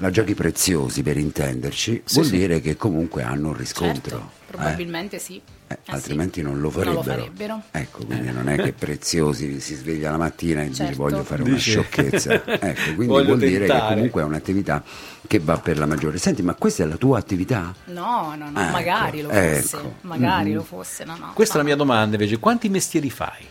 la 0.00 0.10
giochi 0.10 0.34
preziosi 0.34 1.02
per 1.02 1.16
intenderci, 1.16 2.02
Sì, 2.04 2.14
vuol 2.14 2.26
sì. 2.26 2.36
dire 2.36 2.60
che 2.60 2.76
comunque 2.76 3.22
hanno 3.22 3.48
un 3.48 3.56
riscontro. 3.56 4.10
Certo, 4.18 4.30
eh? 4.32 4.50
probabilmente 4.52 5.18
sì. 5.18 5.40
Eh, 5.70 5.74
Eh, 5.74 5.78
altrimenti 5.92 6.40
sì. 6.40 6.46
non 6.46 6.60
lo 6.60 6.70
farebbero. 6.70 6.94
Non 7.02 7.04
lo 7.04 7.10
farebbero. 7.22 7.62
Ecco, 7.72 8.04
quindi 8.06 8.30
non 8.30 8.48
è 8.48 8.56
che 8.56 8.72
preziosi 8.72 9.60
si 9.60 9.74
sveglia 9.74 10.10
la 10.10 10.16
mattina 10.16 10.62
e 10.62 10.68
dice 10.68 10.84
Certo. 10.86 10.96
voglio 11.02 11.24
fare 11.24 11.42
una 11.42 11.54
Dice- 11.54 11.70
sciocchezza. 11.70 12.32
Ecco, 12.46 12.82
quindi 12.94 13.06
Voglio 13.06 13.24
vuol 13.26 13.38
dire 13.38 13.58
che 13.60 13.66
tentare. 13.66 13.94
comunque 13.94 14.22
è 14.22 14.24
un'attività 14.24 14.82
che 15.26 15.38
va 15.40 15.58
per 15.58 15.78
la 15.78 15.86
maggiore. 15.86 16.18
Senti, 16.18 16.42
ma 16.42 16.54
questa 16.54 16.84
è 16.84 16.86
la 16.86 16.96
tua 16.96 17.18
attività? 17.18 17.74
No, 17.86 18.34
no, 18.38 18.50
no, 18.50 18.60
Ecco, 18.60 18.70
magari 18.70 19.20
lo 19.20 19.28
fosse. 19.30 19.76
ecco. 19.76 19.94
Magari 20.02 20.50
Mhm. 20.50 20.56
lo 20.56 20.62
fosse, 20.62 21.04
no, 21.04 21.16
no. 21.16 21.32
Questa 21.34 21.54
è 21.54 21.56
la 21.58 21.64
mia 21.64 21.76
domanda 21.76 22.14
invece, 22.16 22.38
quanti 22.38 22.68
mestieri 22.68 23.10
fai? 23.10 23.44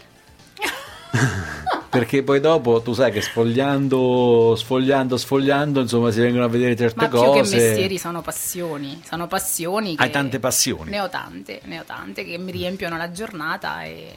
Perché 1.89 2.24
poi 2.24 2.39
dopo 2.39 2.82
tu 2.82 2.94
sai 2.94 3.12
che 3.12 3.22
sfogliando, 3.22 4.56
sfogliando, 4.56 5.17
sfogliando, 5.17 5.82
insomma, 5.82 6.12
si 6.12 6.20
vengono 6.20 6.46
a 6.46 6.48
vedere 6.48 6.75
certe 6.75 7.03
Ma 7.03 7.08
più 7.08 7.17
cose. 7.17 7.32
che 7.32 7.56
mestieri 7.58 7.98
sono 7.98 8.22
passioni, 8.22 9.01
sono 9.06 9.27
passioni. 9.27 9.96
Hai 9.98 10.10
tante 10.10 10.39
passioni. 10.39 10.89
Ne 10.91 11.00
ho 11.00 11.10
tante, 11.10 11.62
ne 11.63 11.79
ho 11.79 11.84
tante 11.86 12.25
che 12.25 12.38
mi 12.38 12.51
riempiono 12.51 12.98
la 12.98 13.12
giornata 13.12 13.84
e, 13.84 14.13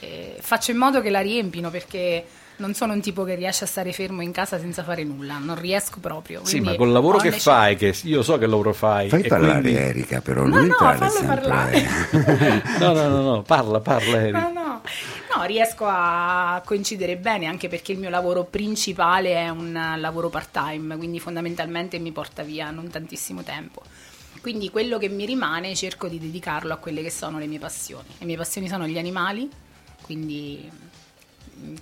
e 0.00 0.36
faccio 0.40 0.72
in 0.72 0.76
modo 0.78 1.00
che 1.00 1.10
la 1.10 1.20
riempino 1.20 1.70
perché 1.70 2.24
non 2.58 2.74
sono 2.74 2.92
un 2.94 3.00
tipo 3.00 3.22
che 3.24 3.34
riesce 3.34 3.64
a 3.64 3.66
stare 3.66 3.92
fermo 3.92 4.22
in 4.22 4.32
casa 4.32 4.58
senza 4.58 4.82
fare 4.82 5.04
nulla, 5.04 5.38
non 5.38 5.58
riesco 5.60 5.98
proprio. 6.00 6.40
Sì, 6.44 6.60
ma 6.60 6.74
col 6.74 6.90
lavoro 6.90 7.18
che 7.18 7.32
fai, 7.32 7.76
che 7.76 7.94
io 8.04 8.22
so 8.22 8.38
che 8.38 8.46
lavoro 8.46 8.72
fai. 8.72 9.08
Fai 9.08 9.22
e 9.22 9.28
parlare 9.28 9.60
quindi- 9.60 9.78
Erika, 9.78 10.20
però, 10.20 10.44
No, 10.44 10.56
non 10.56 10.66
no, 10.66 10.74
fallo 10.76 11.08
sempre. 11.08 11.34
parlare. 11.40 11.84
No, 12.80 12.92
no, 12.92 13.08
no, 13.08 13.20
no, 13.22 13.42
parla, 13.42 13.80
parla 13.80 14.16
Eri. 14.20 14.30
No, 14.32 14.50
no. 14.52 14.80
No, 15.36 15.44
riesco 15.44 15.84
a 15.86 16.62
coincidere 16.64 17.16
bene 17.16 17.46
anche 17.46 17.68
perché 17.68 17.92
il 17.92 17.98
mio 17.98 18.08
lavoro 18.08 18.44
principale 18.44 19.34
è 19.34 19.48
un 19.50 19.94
lavoro 19.98 20.30
part-time, 20.30 20.96
quindi 20.96 21.20
fondamentalmente 21.20 21.98
mi 21.98 22.12
porta 22.12 22.42
via 22.42 22.70
non 22.70 22.88
tantissimo 22.88 23.42
tempo. 23.42 23.82
Quindi 24.40 24.70
quello 24.70 24.96
che 24.96 25.08
mi 25.08 25.26
rimane 25.26 25.74
cerco 25.74 26.06
di 26.08 26.18
dedicarlo 26.18 26.72
a 26.72 26.76
quelle 26.76 27.02
che 27.02 27.10
sono 27.10 27.38
le 27.38 27.46
mie 27.46 27.58
passioni. 27.58 28.06
Le 28.18 28.24
mie 28.26 28.36
passioni 28.36 28.68
sono 28.68 28.86
gli 28.86 28.96
animali, 28.96 29.50
quindi 30.02 30.70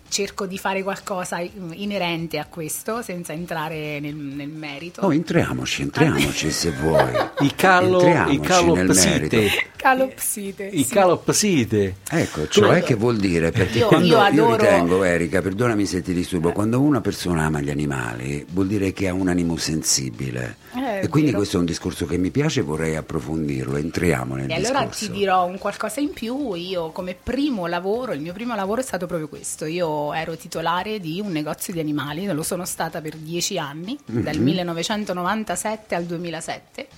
cerco 0.08 0.46
di 0.46 0.58
fare 0.58 0.82
qualcosa 0.82 1.38
inerente 1.72 2.38
a 2.38 2.46
questo 2.46 3.02
senza 3.02 3.32
entrare 3.32 4.00
nel, 4.00 4.14
nel 4.14 4.48
merito. 4.48 5.00
Oh, 5.02 5.12
entriamoci, 5.12 5.82
entriamoci 5.82 6.50
se 6.50 6.70
vuoi. 6.80 7.12
I 7.40 7.52
calo, 7.54 8.00
Entriamoci 8.00 8.34
i 8.34 8.38
nel 8.38 8.46
calopsite. 8.46 9.50
Calopsite. 9.76 10.64
I 10.66 10.84
sì. 10.84 10.92
calopsite. 10.94 11.96
Ecco, 12.10 12.48
cioè 12.48 12.82
che 12.82 12.94
vuol 12.94 13.16
dire? 13.18 13.50
Perché 13.50 13.78
Io- 13.78 13.86
quando 13.88 14.06
io 14.06 14.12
io, 14.14 14.20
adoro- 14.20 14.56
ritengo, 14.56 15.04
Erika, 15.04 15.42
perdonami 15.42 15.84
se 15.86 16.02
ti 16.02 16.12
disturbo, 16.14 16.52
quando 16.52 16.80
una 16.80 17.00
persona 17.00 17.44
ama 17.44 17.60
gli 17.60 17.70
animali 17.70 18.44
vuol 18.50 18.66
dire 18.66 18.92
che 18.92 19.08
ha 19.08 19.12
un 19.12 19.28
animo 19.28 19.56
sensibile. 19.56 20.56
Eh, 20.74 20.83
e 21.04 21.08
quindi 21.08 21.30
vero. 21.30 21.38
questo 21.38 21.56
è 21.58 21.60
un 21.60 21.66
discorso 21.66 22.06
che 22.06 22.16
mi 22.16 22.30
piace 22.30 22.60
e 22.60 22.62
vorrei 22.62 22.96
approfondirlo. 22.96 23.76
Entriamo 23.76 24.36
nel 24.36 24.50
E 24.50 24.54
allora 24.54 24.80
discorso. 24.80 25.06
ti 25.06 25.12
dirò 25.12 25.44
un 25.44 25.58
qualcosa 25.58 26.00
in 26.00 26.12
più, 26.12 26.54
io 26.54 26.90
come 26.90 27.14
primo 27.14 27.66
lavoro, 27.66 28.12
il 28.12 28.20
mio 28.20 28.32
primo 28.32 28.54
lavoro 28.54 28.80
è 28.80 28.84
stato 28.84 29.06
proprio 29.06 29.28
questo, 29.28 29.66
io 29.66 30.14
ero 30.14 30.36
titolare 30.36 31.00
di 31.00 31.20
un 31.20 31.30
negozio 31.30 31.74
di 31.74 31.80
animali, 31.80 32.26
lo 32.26 32.42
sono 32.42 32.64
stata 32.64 33.02
per 33.02 33.16
dieci 33.16 33.58
anni, 33.58 33.98
dal 34.06 34.38
1997 34.38 35.94
al 35.94 36.04
2007, 36.04 36.88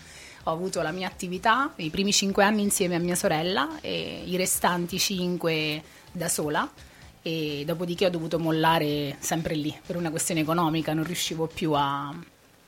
ho 0.44 0.52
avuto 0.52 0.82
la 0.82 0.92
mia 0.92 1.08
attività, 1.08 1.72
i 1.76 1.90
primi 1.90 2.12
cinque 2.12 2.44
anni 2.44 2.62
insieme 2.62 2.94
a 2.94 3.00
mia 3.00 3.16
sorella 3.16 3.80
e 3.80 4.22
i 4.24 4.36
restanti 4.36 4.98
cinque 5.00 5.82
da 6.12 6.28
sola 6.28 6.70
e 7.22 7.64
dopodiché 7.66 8.06
ho 8.06 8.10
dovuto 8.10 8.38
mollare 8.38 9.16
sempre 9.18 9.56
lì 9.56 9.76
per 9.84 9.96
una 9.96 10.10
questione 10.10 10.42
economica, 10.42 10.92
non 10.92 11.02
riuscivo 11.02 11.48
più 11.52 11.72
a, 11.72 12.14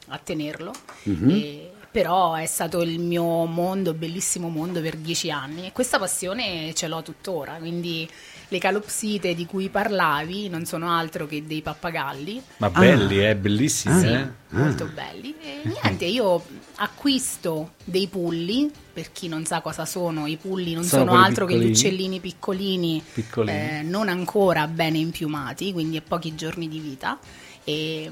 a 0.09 0.19
tenerlo. 0.19 0.73
E- 1.05 1.73
però 1.91 2.35
è 2.35 2.45
stato 2.47 2.83
il 2.83 3.01
mio 3.01 3.45
mondo, 3.47 3.95
bellissimo 3.95 4.49
mondo 4.51 4.81
per 4.83 4.97
dieci 4.97 5.31
anni 5.31 5.67
e 5.67 5.73
questa 5.73 5.99
passione 5.99 6.73
ce 6.75 6.87
l'ho 6.87 7.03
tuttora, 7.03 7.55
quindi 7.55 8.09
le 8.51 8.59
calopsite 8.59 9.35
di 9.35 9.47
cui 9.47 9.69
parlavi 9.71 10.49
non 10.51 10.65
sono 10.67 10.91
altro 10.95 11.27
che 11.27 11.45
dei 11.47 11.61
pappagalli 11.63 12.41
Ma 12.59 12.69
belli, 12.71 13.27
eh, 13.27 13.35
bellissimi. 13.35 14.07
Ah. 14.15 14.19
eh. 14.21 14.29
molto 14.51 14.85
belli. 14.87 15.35
E 15.43 15.61
niente, 15.65 16.05
io 16.05 16.43
acquisto 16.77 17.73
dei 17.85 18.07
pulli, 18.07 18.71
per 18.93 19.11
chi 19.11 19.27
non 19.29 19.45
sa 19.47 19.61
cosa 19.61 19.85
sono, 19.85 20.27
i 20.27 20.37
pulli 20.37 20.75
non 20.75 20.85
Sono 20.85 21.07
sono, 21.11 21.23
altro 21.23 21.47
che 21.47 21.55
gli 21.55 21.67
piccolini. 21.71 21.79
uccellini 21.79 22.21
piccolini, 22.21 23.03
Piccolini. 23.15 23.59
eh, 23.59 23.83
non 23.83 24.09
ancora 24.09 24.67
bene 24.67 24.99
impiumati, 24.99 25.73
quindi 25.73 25.97
a 25.97 26.03
pochi 26.07 26.35
giorni 26.35 26.69
di 26.69 26.79
vita. 26.81 27.19
E 27.65 28.11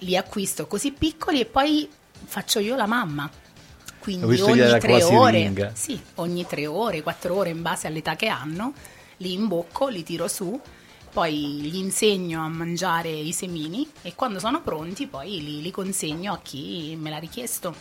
li 0.00 0.16
acquisto 0.16 0.66
così 0.66 0.92
piccoli 0.92 1.40
e 1.40 1.46
poi 1.46 1.88
faccio 2.24 2.58
io 2.58 2.76
la 2.76 2.86
mamma. 2.86 3.30
Quindi 3.98 4.40
ogni 4.40 4.78
tre 4.78 5.02
ore, 5.02 5.72
sì, 5.74 6.00
ogni 6.16 6.46
tre 6.46 6.66
ore, 6.66 7.02
quattro 7.02 7.36
ore 7.36 7.50
in 7.50 7.60
base 7.60 7.86
all'età 7.86 8.16
che 8.16 8.28
hanno, 8.28 8.72
li 9.18 9.32
imbocco, 9.34 9.88
li 9.88 10.02
tiro 10.02 10.26
su, 10.26 10.58
poi 11.12 11.34
gli 11.34 11.76
insegno 11.76 12.42
a 12.42 12.48
mangiare 12.48 13.10
i 13.10 13.32
semini 13.32 13.86
e 14.00 14.14
quando 14.14 14.38
sono 14.38 14.62
pronti 14.62 15.06
poi 15.06 15.42
li, 15.42 15.60
li 15.60 15.70
consegno 15.70 16.32
a 16.32 16.40
chi 16.42 16.96
me 16.98 17.10
l'ha 17.10 17.18
richiesto. 17.18 17.74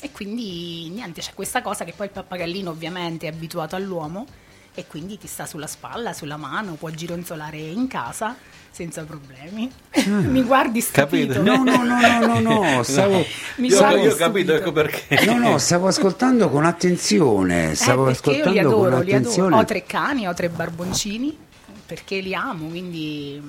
E 0.00 0.12
quindi 0.12 0.88
niente, 0.90 1.20
c'è 1.20 1.34
questa 1.34 1.62
cosa 1.62 1.84
che 1.84 1.94
poi 1.96 2.06
il 2.06 2.12
pappagallino 2.12 2.70
ovviamente 2.70 3.26
è 3.26 3.30
abituato 3.30 3.74
all'uomo 3.74 4.26
e 4.74 4.86
quindi 4.86 5.18
ti 5.18 5.26
sta 5.28 5.46
sulla 5.46 5.66
spalla, 5.68 6.12
sulla 6.12 6.36
mano, 6.36 6.74
può 6.74 6.90
gironzolare 6.90 7.58
in 7.58 7.86
casa 7.86 8.34
senza 8.70 9.04
problemi. 9.04 9.70
Mi 10.06 10.42
guardi 10.42 10.80
stupito. 10.80 11.06
Capito? 11.34 11.42
No, 11.42 11.62
no, 11.62 11.84
no, 11.84 11.96
no, 12.00 12.40
no, 12.40 12.40
no, 12.40 12.82
stavo... 12.84 13.24
Mi 13.56 13.68
Io, 13.68 13.78
guardi 13.78 14.00
io 14.00 14.12
ho 14.12 14.16
capito, 14.16 14.52
ecco 14.52 14.72
perché. 14.72 15.24
No, 15.26 15.38
no, 15.38 15.58
stavo 15.58 15.86
ascoltando 15.86 16.48
con 16.50 16.64
attenzione, 16.64 17.74
stavo 17.76 18.08
eh, 18.08 18.12
perché 18.12 18.30
io 18.30 18.36
ascoltando 18.42 18.50
li 18.50 18.58
adoro, 18.58 18.96
con 18.96 19.04
li 19.04 19.12
adoro. 19.12 19.16
attenzione. 19.16 19.56
Ho 19.56 19.64
tre 19.64 19.84
cani, 19.84 20.26
ho 20.26 20.34
tre 20.34 20.48
barboncini, 20.48 21.38
perché 21.86 22.18
li 22.18 22.34
amo, 22.34 22.66
quindi... 22.66 23.40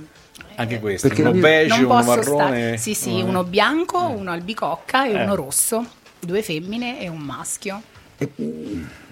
eh, 0.50 0.53
Anche 0.58 0.79
questo, 0.79 1.08
Perché 1.08 1.24
uno 1.24 1.34
io- 1.34 1.41
beige, 1.41 1.75
non 1.75 1.86
uno 1.86 1.96
posso 1.96 2.08
marrone. 2.10 2.24
stare... 2.44 2.77
Sì, 2.77 2.94
sì, 2.94 3.17
eh. 3.20 3.24
uno 3.24 3.44
bianco, 3.44 4.00
uno 4.10 4.29
albicocca 4.32 5.08
e 5.08 5.13
Eh. 5.13 5.24
uno 5.24 5.34
rosso, 5.34 5.84
due 6.20 6.44
femmine 6.44 7.00
e 7.01 7.08
un 7.08 7.17
maschio. 7.22 7.82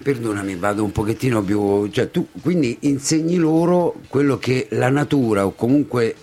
Perdonami, 0.02 0.56
vado 0.56 0.84
un 0.84 0.92
pochettino 0.92 1.42
più... 1.42 1.88
Cioè, 1.90 2.10
tu 2.10 2.26
quindi 2.40 2.78
insegni 2.80 3.36
loro 3.36 3.96
quello 4.08 4.38
che 4.38 4.68
la 4.70 4.88
natura 4.88 5.46
o 5.46 5.52
comunque 5.52 6.14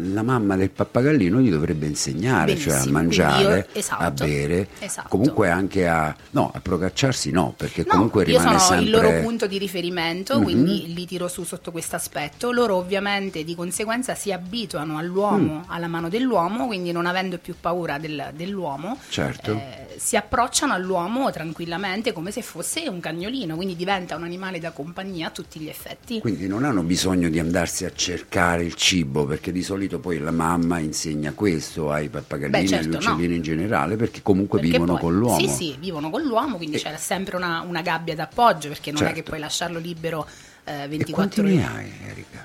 la 0.00 0.22
mamma 0.22 0.56
del 0.56 0.70
pappagallino 0.70 1.40
gli 1.40 1.50
dovrebbe 1.50 1.86
insegnare, 1.86 2.56
cioè 2.56 2.74
a 2.78 2.84
mangiare, 2.90 3.66
io- 3.72 3.78
esatto, 3.78 4.02
a 4.02 4.10
bere, 4.10 4.68
esatto. 4.78 5.08
comunque 5.08 5.50
anche 5.50 5.86
a 5.88 6.14
no, 6.30 6.50
a 6.54 6.60
procacciarsi 6.60 7.30
no, 7.30 7.54
perché 7.56 7.82
No, 7.84 7.92
comunque 7.92 8.22
io 8.24 8.38
rimane 8.38 8.58
sono 8.58 8.80
sempre 8.80 8.84
il 8.84 8.90
loro 8.90 9.20
punto 9.22 9.46
di 9.46 9.58
riferimento, 9.58 10.36
Mhm. 10.38 10.42
quindi 10.44 10.92
li 10.94 11.06
tiro 11.06 11.28
su 11.28 11.44
sotto 11.44 11.70
questo 11.70 11.96
aspetto. 11.96 12.50
Loro 12.52 12.76
ovviamente 12.76 13.44
di 13.44 13.54
conseguenza 13.54 14.14
si 14.14 14.32
abituano 14.32 14.98
all'uomo, 14.98 15.64
Mm. 15.66 15.70
alla 15.70 15.86
mano 15.86 16.08
dell'uomo, 16.08 16.66
quindi 16.66 16.92
non 16.92 17.06
avendo 17.06 17.38
più 17.38 17.54
paura 17.58 17.98
del- 17.98 18.30
dell'uomo, 18.34 18.98
Certo. 19.08 19.52
eh, 19.52 19.96
si 19.98 20.16
approcciano 20.16 20.72
all'uomo 20.74 21.30
tranquillamente 21.30 22.12
come 22.12 22.30
se 22.30 22.42
fosse 22.42 22.86
un 22.88 23.00
cagnolino, 23.00 23.56
quindi 23.56 23.74
diventa 23.76 24.16
un 24.16 24.24
animale 24.24 24.58
da 24.58 24.70
compagnia 24.70 25.28
a 25.28 25.30
tutti 25.30 25.58
gli 25.60 25.68
effetti. 25.68 26.20
Quindi 26.20 26.46
non 26.46 26.64
hanno 26.64 26.82
bisogno 26.82 27.28
di 27.28 27.38
andarsi 27.38 27.84
a 27.84 27.92
cercare 27.94 28.62
il 28.64 28.74
cibo, 28.74 29.24
perché 29.24 29.52
di 29.52 29.62
solito 29.62 29.87
poi 29.96 30.18
la 30.18 30.30
mamma 30.30 30.78
insegna 30.80 31.32
questo 31.32 31.90
ai 31.90 32.10
pappagallini 32.10 32.58
e 32.58 32.76
agli 32.76 32.82
certo, 32.82 32.98
uccellini 32.98 33.28
no. 33.28 33.34
in 33.36 33.42
generale, 33.42 33.96
perché 33.96 34.20
comunque 34.22 34.58
Perché 34.60 34.72
vivono 34.74 34.92
poi- 34.98 35.02
con 35.02 35.16
l'uomo. 35.18 35.38
Sì, 35.38 35.48
sì, 35.48 35.76
vivono 35.80 36.10
con 36.10 36.20
l'uomo, 36.20 36.58
quindi 36.58 36.76
c'è 36.76 36.94
sempre 36.98 37.36
una, 37.36 37.64
una 37.66 37.80
gabbia 37.80 38.14
d'appoggio, 38.14 38.68
perché 38.68 38.90
non 38.92 39.00
è 39.04 39.06
che 39.06 39.14
Certo. 39.14 39.30
puoi 39.30 39.40
lasciarlo 39.40 39.78
libero 39.78 40.26
eh, 40.64 40.82
E 40.82 40.88
24 40.88 41.14
quanti 41.14 41.40
ore. 41.40 41.50
ne 41.54 41.66
hai, 41.66 41.90
Erika? 42.10 42.44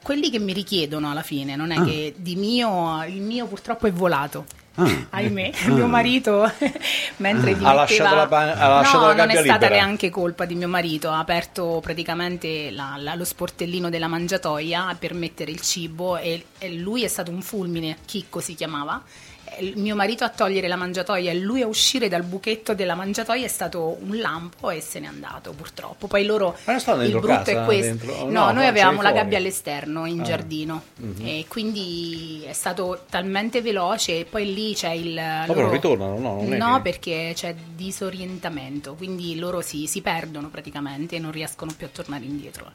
Quelli 0.00 0.30
che 0.30 0.38
mi 0.38 0.52
richiedono 0.52 1.10
alla 1.10 1.22
fine, 1.22 1.56
non 1.56 1.72
è 1.72 1.76
Ah. 1.78 1.84
che 1.84 2.14
di 2.16 2.36
mio, 2.36 3.02
il 3.08 3.20
mio 3.20 3.46
purtroppo 3.46 3.88
è 3.88 3.92
volato. 3.92 4.44
Ah. 4.78 5.06
Ahimè, 5.10 5.50
Ah. 5.64 5.68
mio 5.70 5.86
marito 5.86 6.50
mentre 7.18 7.54
gli 7.54 7.64
Ha 7.64 7.72
lasciato 7.72 8.14
la 8.14 8.26
pa- 8.26 8.52
ha 8.54 8.68
lasciato 8.68 8.98
no, 9.00 9.06
la 9.08 9.14
non 9.14 9.30
è 9.30 9.34
stata 9.36 9.52
libera. 9.54 9.74
neanche 9.74 10.10
colpa 10.10 10.44
di 10.44 10.54
mio 10.54 10.68
marito, 10.68 11.08
ha 11.10 11.18
aperto 11.18 11.80
praticamente 11.82 12.70
la- 12.70 12.96
la- 12.98 13.14
lo 13.14 13.24
sportellino 13.24 13.88
della 13.90 14.06
mangiatoia 14.08 14.94
per 14.98 15.14
mettere 15.14 15.50
il 15.50 15.60
cibo 15.60 16.16
e, 16.18 16.44
e 16.58 16.74
lui 16.74 17.04
è 17.04 17.08
stato 17.08 17.30
un 17.30 17.40
fulmine, 17.42 17.96
Chicco 18.04 18.40
si 18.40 18.54
chiamava. 18.54 19.02
Mio 19.76 19.94
marito 19.94 20.24
a 20.24 20.28
togliere 20.28 20.68
la 20.68 20.76
mangiatoia 20.76 21.30
e 21.30 21.34
lui 21.34 21.62
a 21.62 21.66
uscire 21.66 22.08
dal 22.08 22.22
buchetto 22.22 22.74
della 22.74 22.94
mangiatoia 22.94 23.44
è 23.44 23.48
stato 23.48 23.96
un 24.00 24.18
lampo 24.18 24.70
e 24.70 24.80
se 24.80 25.00
n'è 25.00 25.06
andato 25.06 25.52
purtroppo. 25.52 26.06
Poi 26.06 26.24
loro 26.24 26.56
Ma 26.64 26.72
non 26.72 26.80
il 27.04 27.10
brutto 27.12 27.26
casa, 27.26 27.62
è 27.62 27.64
questo. 27.64 27.84
dentro- 28.06 28.24
no, 28.26 28.30
no, 28.30 28.52
noi 28.52 28.62
no, 28.64 28.68
avevamo 28.68 29.02
la 29.02 29.08
fuori. 29.08 29.14
gabbia 29.24 29.38
all'esterno 29.38 30.06
in 30.06 30.20
Ah. 30.20 30.24
giardino 30.24 30.82
Mhm. 30.96 31.26
e 31.26 31.44
quindi 31.48 32.42
è 32.46 32.52
stato 32.52 33.04
talmente 33.08 33.62
veloce 33.62 34.20
e 34.20 34.24
poi 34.24 34.52
lì 34.54 34.74
c'è 34.74 34.90
il 34.90 35.14
Ma 35.14 35.44
però 35.46 35.70
ritornano, 35.70 36.18
no? 36.18 36.42
No 36.56 36.74
che- 36.76 36.82
perché 36.82 37.32
c'è 37.34 37.54
disorientamento 37.74 38.94
quindi 38.94 39.38
loro 39.38 39.60
si, 39.60 39.86
si 39.86 40.00
perdono 40.02 40.48
praticamente 40.48 41.16
e 41.16 41.18
non 41.18 41.30
riescono 41.32 41.72
più 41.76 41.86
a 41.86 41.90
tornare 41.92 42.24
indietro 42.24 42.70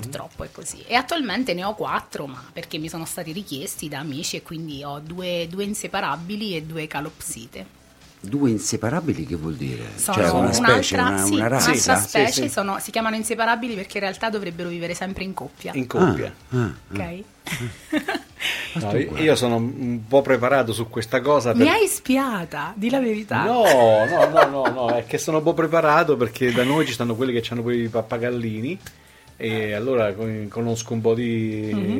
purtroppo 0.00 0.44
è 0.44 0.50
così 0.52 0.82
e 0.86 0.94
attualmente 0.94 1.54
ne 1.54 1.64
ho 1.64 1.74
quattro 1.74 2.26
ma 2.26 2.42
perché 2.52 2.78
mi 2.78 2.88
sono 2.88 3.04
stati 3.04 3.32
richiesti 3.32 3.88
da 3.88 3.98
amici 4.00 4.36
e 4.36 4.42
quindi 4.42 4.82
ho 4.84 4.98
due, 5.00 5.46
due 5.50 5.64
inseparabili 5.64 6.56
e 6.56 6.62
due 6.62 6.86
calopsite 6.86 7.74
Due 8.18 8.50
inseparabili 8.50 9.24
che 9.26 9.36
vuol 9.36 9.54
dire? 9.54 9.84
sono 9.96 10.16
cioè 10.16 10.30
una 10.30 10.52
specie, 10.52 10.94
un'altra, 10.96 11.14
una, 11.16 11.24
sì, 11.26 11.34
una 11.34 11.46
razza? 11.48 11.70
un'altra 11.70 11.96
Sì, 11.96 12.08
specie 12.08 12.32
sì. 12.42 12.48
sono- 12.48 12.78
si 12.80 12.90
chiamano 12.90 13.14
inseparabili 13.14 13.74
perché 13.74 13.98
in 13.98 14.04
realtà 14.04 14.30
dovrebbero 14.30 14.68
vivere 14.68 14.94
sempre 14.94 15.22
in 15.22 15.34
coppia 15.34 15.72
In 15.74 15.86
coppia. 15.86 16.34
Ah, 16.50 16.56
ah, 16.62 16.72
ok? 16.92 17.22
No, 18.74 18.90
tu 18.90 18.96
io, 19.16 19.34
sono 19.34 19.56
un 19.56 20.00
po' 20.06 20.20
preparato 20.22 20.72
su 20.74 20.88
questa 20.90 21.20
cosa. 21.22 21.52
mi 21.54 21.64
per- 21.64 21.68
hai 21.74 21.86
spiata 21.88 22.72
di 22.76 22.90
la 22.90 23.00
verità 23.00 23.44
No, 23.44 24.04
no, 24.04 24.28
no, 24.28 24.48
no, 24.48 24.66
no, 24.70 24.94
è 24.94 25.06
che 25.06 25.16
sono 25.18 25.38
un 25.38 25.42
po' 25.42 25.54
preparato 25.54 26.16
perché 26.16 26.52
da 26.52 26.62
noi 26.62 26.84
ci 26.86 26.92
stanno 26.92 27.14
quelli 27.16 27.32
che 27.38 27.46
hanno 27.52 27.62
quei 27.62 27.88
pappagallini 27.88 28.78
e 29.36 29.72
allora 29.74 30.12
con- 30.14 30.46
conosco 30.48 30.92
un 30.94 31.00
po' 31.00 31.14
di, 31.14 31.70
Mhm. 31.72 31.96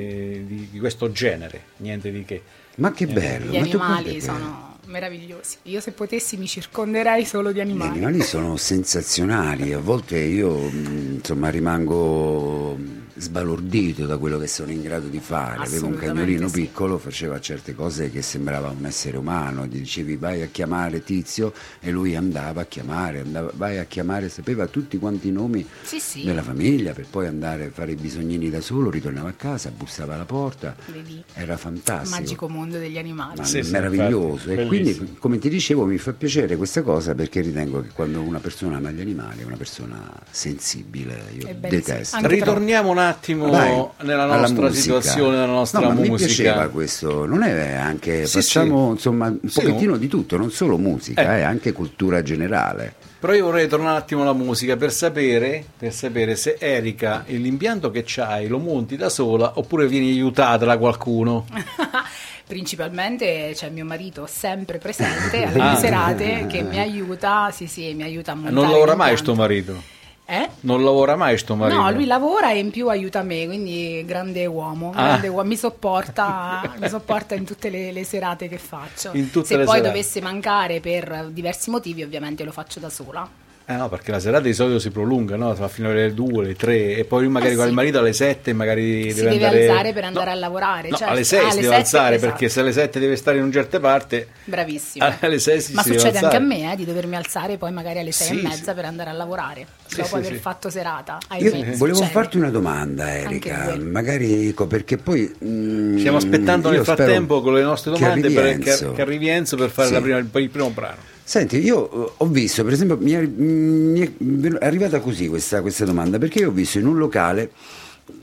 di- 0.47 0.69
di 0.71 0.79
questo 0.79 1.11
genere, 1.13 1.63
niente 1.79 2.11
di 2.11 2.25
che. 2.25 2.43
Ma 2.77 2.93
che 2.93 3.07
bello! 3.07 3.51
Gli 3.53 3.57
animali 3.57 4.21
sono 4.21 4.75
meravigliosi. 4.87 5.57
Io 5.65 5.81
se 5.81 5.93
potessi 5.93 6.37
mi 6.37 6.47
circonderei 6.47 7.25
solo 7.25 7.51
di 7.51 7.59
Gli 7.59 7.63
animali. 7.63 7.91
animali 7.99 8.23
sono 8.23 8.57
sensazionali, 8.57 9.73
a 9.73 9.79
volte 9.81 10.19
io 10.19 10.57
mh, 10.59 11.15
insomma 11.17 11.49
rimango 11.51 12.77
sbalordito 13.17 14.07
da 14.07 14.19
quello 14.19 14.39
che 14.39 14.47
sono 14.47 14.71
in 14.71 14.83
grado 14.83 15.09
di 15.09 15.19
fare. 15.21 15.65
Avevo 15.65 15.87
un 15.87 15.97
cagnolino 15.97 16.49
sì. 16.49 16.61
piccolo, 16.61 16.99
faceva 16.99 17.41
certe 17.41 17.75
cose 17.75 18.11
che 18.11 18.23
sembrava 18.23 18.69
un 18.71 18.85
essere 18.85 19.17
umano, 19.17 19.67
gli 19.67 19.79
dicevi 19.79 20.17
vai 20.17 20.43
a 20.43 20.47
chiamare 20.47 21.03
Tizio 21.03 21.53
e 21.81 21.91
lui 21.91 22.15
andava 22.15 22.63
a 22.63 22.65
chiamare, 22.67 23.21
andava- 23.21 23.51
vai 23.55 23.79
a 23.79 23.85
chiamare, 23.85 24.29
sapeva 24.29 24.67
tutti 24.67 24.99
quanti 24.99 25.29
i 25.29 25.33
nomi 25.33 25.67
Sì, 25.83 25.99
sì. 25.99 26.25
della 26.25 26.43
famiglia 26.43 26.93
per 26.93 27.07
poi 27.09 27.27
andare 27.27 27.65
a 27.67 27.71
fare 27.71 27.93
i 27.93 27.97
bisognini 27.97 28.51
da 28.51 28.61
solo, 28.61 28.91
ritornava 28.91 29.31
a 29.31 29.35
casa, 29.35 29.71
bussava 29.71 30.15
alla 30.15 30.25
porta, 30.25 30.77
Vedi? 30.93 31.23
era 31.33 31.57
fantastico. 31.57 32.17
Magico 32.21 32.49
mondo 32.49 32.79
degli 32.79 32.99
animali. 32.99 33.39
Ma 33.39 33.45
Sì, 33.45 33.63
sì, 33.63 33.71
meraviglioso 33.71 34.51
infatti, 34.51 34.61
e 34.61 34.67
quindi 34.67 35.17
come 35.19 35.39
ti 35.39 35.49
dicevo 35.49 35.87
mi 35.87 35.99
fa 35.99 36.13
piacere 36.13 36.57
questa 36.57 36.83
cosa 36.83 37.15
perché 37.15 37.41
ritengo 37.41 37.81
che 37.83 37.89
quando 37.93 38.21
una 38.21 38.41
persona 38.41 38.77
ama 38.77 38.91
gli 38.91 39.01
animali 39.01 39.41
è 39.41 39.45
una 39.45 39.57
persona 39.57 40.13
sensibile 40.31 41.23
io 41.39 41.55
detesto 41.59 42.19
Ritorniamo 42.27 42.91
un 42.91 42.99
attimo 42.99 43.06
Dai, 43.51 43.85
nella 44.03 44.23
alla 44.25 44.37
nostra 44.39 44.71
situazione, 44.73 45.37
nella 45.37 45.47
nostra 45.53 45.81
no, 45.81 45.89
ma 45.89 45.95
mi 46.01 46.09
musica. 46.09 46.27
piaceva 46.27 46.69
questo 46.69 47.27
non 47.27 47.43
è 47.43 47.73
anche 47.75 48.27
Sì, 48.27 48.41
facciamo 48.41 48.87
sì. 48.87 48.93
insomma 48.93 49.27
un 49.29 49.39
Sì, 49.49 49.61
pochettino 49.61 49.93
un- 49.93 49.99
di 49.99 50.09
tutto 50.09 50.37
non 50.37 50.51
solo 50.51 50.77
musica 50.79 51.37
Eh. 51.37 51.39
eh, 51.39 51.43
anche 51.43 51.73
cultura 51.73 52.23
generale 52.23 52.95
Però 53.19 53.33
io 53.33 53.45
vorrei 53.45 53.67
tornare 53.69 53.93
un 53.93 53.97
attimo 53.97 54.23
alla 54.23 54.33
musica 54.35 54.77
per 54.77 54.93
sapere, 54.93 55.65
per 55.79 55.93
sapere 55.93 56.37
se 56.37 56.57
Erika 56.59 57.25
l'impianto 57.27 57.91
che 57.91 58.03
c'hai 58.07 58.47
lo 58.47 58.59
monti 58.59 58.97
da 58.97 59.09
sola 59.09 59.53
oppure 59.57 59.87
vieni 59.89 60.11
aiutata 60.11 60.65
da 60.67 60.77
qualcuno. 60.79 61.47
Principalmente 62.47 63.51
c'è 63.55 63.71
mio 63.71 63.85
marito 63.85 64.27
sempre 64.31 64.79
presente 64.79 65.43
alle 65.47 65.61
Ah. 65.61 65.77
serate 65.77 66.47
che 66.49 66.63
mi 66.69 66.79
aiuta, 66.79 67.51
sì 67.51 67.67
sì, 67.67 67.93
mi 67.95 68.05
aiuta 68.05 68.33
a 68.33 68.35
montare 68.37 68.55
Non 68.55 68.71
lavora 68.71 68.95
mai 68.95 69.17
sto 69.17 69.35
marito. 69.35 69.83
Eh? 70.29 70.49
Non 70.63 70.83
lavora 70.83 71.15
mai 71.15 71.39
sto 71.39 71.55
marito. 71.55 71.81
No, 71.81 71.91
lui 71.93 72.05
lavora 72.05 72.51
e 72.51 72.59
in 72.59 72.71
più 72.71 72.89
aiuta 72.89 73.23
me, 73.23 73.47
quindi 73.47 74.03
grande 74.05 74.45
uomo, 74.47 74.91
Ah. 74.95 75.03
grande 75.05 75.29
uomo. 75.29 75.45
mi 75.49 75.57
sopporta, 75.57 76.75
mi 76.81 76.89
sopporta 76.89 77.35
in 77.37 77.45
tutte 77.45 77.71
le, 77.71 77.93
le 77.93 78.03
serate 78.05 78.49
che 78.49 78.59
faccio. 78.59 79.13
Se 79.13 79.23
poi 79.33 79.45
serate. 79.45 79.81
dovesse 79.83 80.21
mancare 80.21 80.81
per 80.81 81.29
diversi 81.31 81.71
motivi, 81.71 82.03
ovviamente 82.03 82.43
lo 82.43 82.51
faccio 82.53 82.81
da 82.81 82.91
sola. 82.91 83.29
Eh 83.69 83.75
no, 83.75 83.89
perché 83.89 84.13
la 84.13 84.21
serata 84.21 84.45
di 84.45 84.53
solito 84.55 84.79
si 84.79 84.91
prolunga, 84.91 85.35
no? 85.35 85.53
Va 85.53 85.67
fino 85.67 85.89
alle 85.91 86.15
2, 86.15 86.45
alle 86.45 86.55
3 86.55 86.99
e 86.99 87.05
poi 87.05 87.25
lui 87.25 87.33
magari 87.33 87.55
Eh 87.55 87.57
con 87.57 87.65
sì. 87.65 87.71
il 87.71 87.75
marito 87.75 87.99
alle 87.99 88.13
7 88.13 88.53
magari 88.53 89.11
Si 89.11 89.17
deve, 89.23 89.31
deve 89.31 89.45
andare... 89.47 89.69
alzare 89.69 89.93
per 89.93 90.05
andare 90.05 90.27
No, 90.27 90.31
a 90.31 90.35
lavorare, 90.39 90.89
No, 90.91 90.97
certo. 90.97 91.13
alle 91.13 91.25
6 91.25 91.39
Ah, 91.45 91.51
si 91.51 91.61
deve 91.63 91.75
alzare 91.75 92.15
esatto. 92.15 92.31
perché 92.31 92.49
se 92.49 92.61
alle 92.61 92.71
7 92.73 93.01
deve 93.01 93.17
stare 93.17 93.39
in 93.39 93.43
una 93.43 93.53
certa 93.53 93.81
parte 93.81 94.29
Bravissimo. 94.45 95.05
alle 95.19 95.39
6 95.41 95.61
si 95.61 95.73
Ma 95.73 95.83
si 95.83 95.89
deve 95.89 96.01
succede 96.01 96.19
anche 96.21 96.37
a 96.37 96.39
me 96.39 96.73
eh, 96.73 96.77
di 96.77 96.85
dovermi 96.85 97.17
alzare 97.17 97.57
poi 97.57 97.73
magari 97.73 97.99
alle 97.99 98.13
sei 98.13 98.39
Sì, 98.39 98.39
e 98.39 98.43
mezza 98.49 98.71
sì. 98.71 98.73
per 98.75 98.85
andare 98.85 99.11
a 99.11 99.15
lavorare 99.15 99.67
Sì, 99.87 99.97
dopo 99.97 100.09
sì, 100.11 100.15
aver 100.15 100.33
sì. 100.33 100.39
fatto 100.39 100.71
serata. 100.71 101.19
io 101.37 101.53
Ahimè, 101.53 101.73
volevo 101.77 101.97
succede. 101.99 102.13
farti 102.15 102.37
una 102.37 102.51
domanda 102.51 103.17
Erika 103.19 103.77
magari 103.81 104.29
dico 104.39 104.69
perché 104.69 104.97
poi 104.97 105.35
mm, 105.45 105.99
Stiamo 105.99 106.19
aspettando 106.19 106.71
nel 106.71 106.85
frattempo 106.85 107.41
con 107.41 107.55
le 107.55 107.63
nostre 107.63 107.91
che 107.95 107.99
domande 107.99 108.27
arrivi 108.29 108.35
per, 108.41 108.59
che, 108.59 108.71
Enzo. 108.71 108.93
che 108.93 109.03
arrivi 109.03 109.27
Enzo 109.29 109.57
per 109.57 109.71
fare 109.71 109.89
Sì. 109.89 109.95
la 109.95 110.01
prima- 110.01 110.19
il 110.19 110.51
primo 110.51 110.71
brano. 110.71 111.15
Senti, 111.29 111.57
io 111.59 112.07
eh, 112.07 112.13
ho 112.19 112.27
visto, 112.29 112.63
per 112.63 112.73
esempio, 112.73 112.97
mi 112.99 113.11
è, 113.11 113.27
mi 113.27 114.01
è 114.01 114.65
arrivata 114.65 115.01
così 115.01 115.27
questa, 115.27 115.61
questa 115.61 115.85
domanda, 115.85 116.19
perché 116.19 116.39
io 116.39 116.51
ho 116.51 116.53
visto 116.53 116.79
in 116.79 116.87
un 116.87 116.99
locale, 116.99 117.51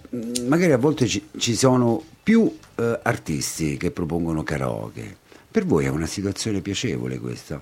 mh, 0.10 0.46
magari 0.48 0.72
a 0.72 0.78
volte 0.78 1.06
ci, 1.06 1.28
ci 1.38 1.54
sono 1.54 2.02
più 2.24 2.50
eh, 2.76 3.00
artisti 3.04 3.76
che 3.76 3.92
propongono 3.92 4.44
karaoke. 4.44 5.18
Per 5.52 5.66
voi 5.66 5.84
è 5.86 5.90
una 5.90 6.06
situazione 6.06 6.62
piacevole 6.62 7.20
questa? 7.20 7.62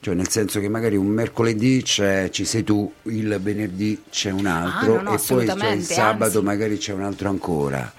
Cioè 0.00 0.14
nel 0.14 0.28
senso 0.30 0.58
che 0.60 0.68
magari 0.70 0.96
un 0.96 1.06
mercoledì 1.08 1.82
c'è, 1.82 2.30
ci 2.30 2.46
sei 2.46 2.64
tu, 2.64 2.90
il 3.04 3.38
venerdì 3.42 4.04
c'è 4.08 4.30
un 4.30 4.46
altro 4.46 5.00
Ah, 5.00 5.02
no, 5.02 5.10
no, 5.10 5.14
e 5.14 5.18
poi 5.18 5.52
c'è 5.54 5.70
il 5.72 5.82
sabato 5.82 6.38
anzi. 6.38 6.42
magari 6.42 6.78
c'è 6.78 6.92
un 6.94 7.02
altro 7.02 7.28
ancora. 7.28 7.92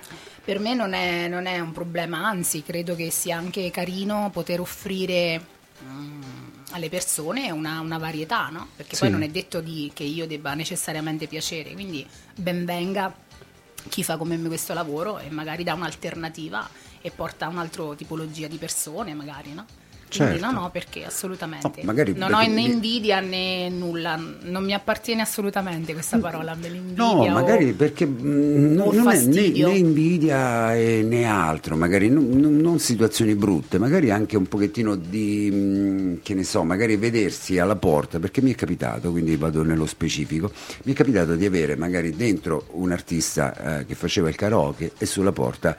Per 0.44 0.60
me 0.60 0.74
non 0.74 0.94
è, 0.94 1.28
non 1.28 1.46
è 1.46 1.60
un 1.60 1.72
problema, 1.72 2.26
anzi 2.26 2.64
credo 2.64 2.96
che 2.96 3.12
sia 3.12 3.38
anche 3.38 3.70
carino 3.70 4.30
poter 4.32 4.62
offrire 4.62 5.42
mm, 5.84 6.22
alle 6.72 6.90
persone 6.90 7.50
una, 7.52 7.80
una 7.80 7.98
varietà, 7.98 8.50
no? 8.50 8.68
Perché 8.76 8.96
Sì. 8.96 9.02
poi 9.04 9.12
non 9.12 9.24
è 9.24 9.30
detto 9.30 9.62
di- 9.62 9.92
che 9.94 10.04
io 10.04 10.28
debba 10.28 10.54
necessariamente 10.54 11.28
piacere, 11.28 11.74
quindi 11.74 12.06
ben 12.36 12.66
venga 12.66 13.14
chi 13.90 14.04
fa 14.04 14.18
come 14.18 14.36
me 14.36 14.48
questo 14.48 14.74
lavoro 14.74 15.18
e 15.20 15.30
magari 15.30 15.64
dà 15.64 15.74
un'alternativa 15.74 16.68
e 17.00 17.10
porta 17.12 17.48
un'altra 17.48 17.96
tipologia 17.96 18.48
di 18.48 18.58
persone, 18.58 19.14
magari, 19.14 19.54
no? 19.54 19.66
Quindi 20.10 20.40
Certo. 20.40 20.52
no, 20.52 20.62
no, 20.62 20.70
perché 20.72 21.04
assolutamente. 21.04 21.82
No, 21.84 21.94
non 22.16 22.34
ho 22.34 22.48
né 22.48 22.62
invidia 22.62 23.20
né 23.20 23.68
nulla, 23.70 24.18
non 24.44 24.64
mi 24.64 24.74
appartiene 24.74 25.22
assolutamente 25.22 25.92
questa 25.94 26.18
parola 26.18 26.56
dell'invidia. 26.56 27.04
No, 27.04 27.12
o- 27.24 27.30
magari 27.30 27.74
perché 27.74 28.06
mm, 28.06 28.80
o 28.80 28.94
non 28.94 29.10
è 29.10 29.22
né, 29.22 29.50
né 29.50 29.72
invidia 29.78 30.70
né 30.72 31.26
altro, 31.26 31.76
magari 31.76 32.10
non, 32.10 32.30
non- 32.30 32.56
non 32.58 32.80
situazioni 32.80 33.36
brutte, 33.36 33.78
magari 33.80 34.10
anche 34.10 34.38
un 34.38 34.48
pochettino 34.48 34.96
di, 34.96 35.50
mm, 35.52 36.14
che 36.24 36.34
ne 36.34 36.44
so, 36.46 36.64
magari 36.64 36.96
vedersi 36.96 37.60
alla 37.60 37.76
porta, 37.76 38.18
perché 38.20 38.42
mi 38.42 38.52
è 38.54 38.56
capitato, 38.56 39.12
quindi 39.12 39.36
vado 39.36 39.62
nello 39.64 39.86
specifico, 39.86 40.52
mi 40.84 40.94
è 40.94 40.96
capitato 40.96 41.36
di 41.36 41.46
avere 41.46 41.76
magari 41.76 42.16
dentro 42.16 42.68
un 42.72 42.92
artista 42.94 43.80
eh, 43.80 43.86
che 43.86 43.96
faceva 43.96 44.30
il 44.30 44.36
karaoke 44.36 44.94
e 44.98 45.06
sulla 45.06 45.34
porta 45.34 45.76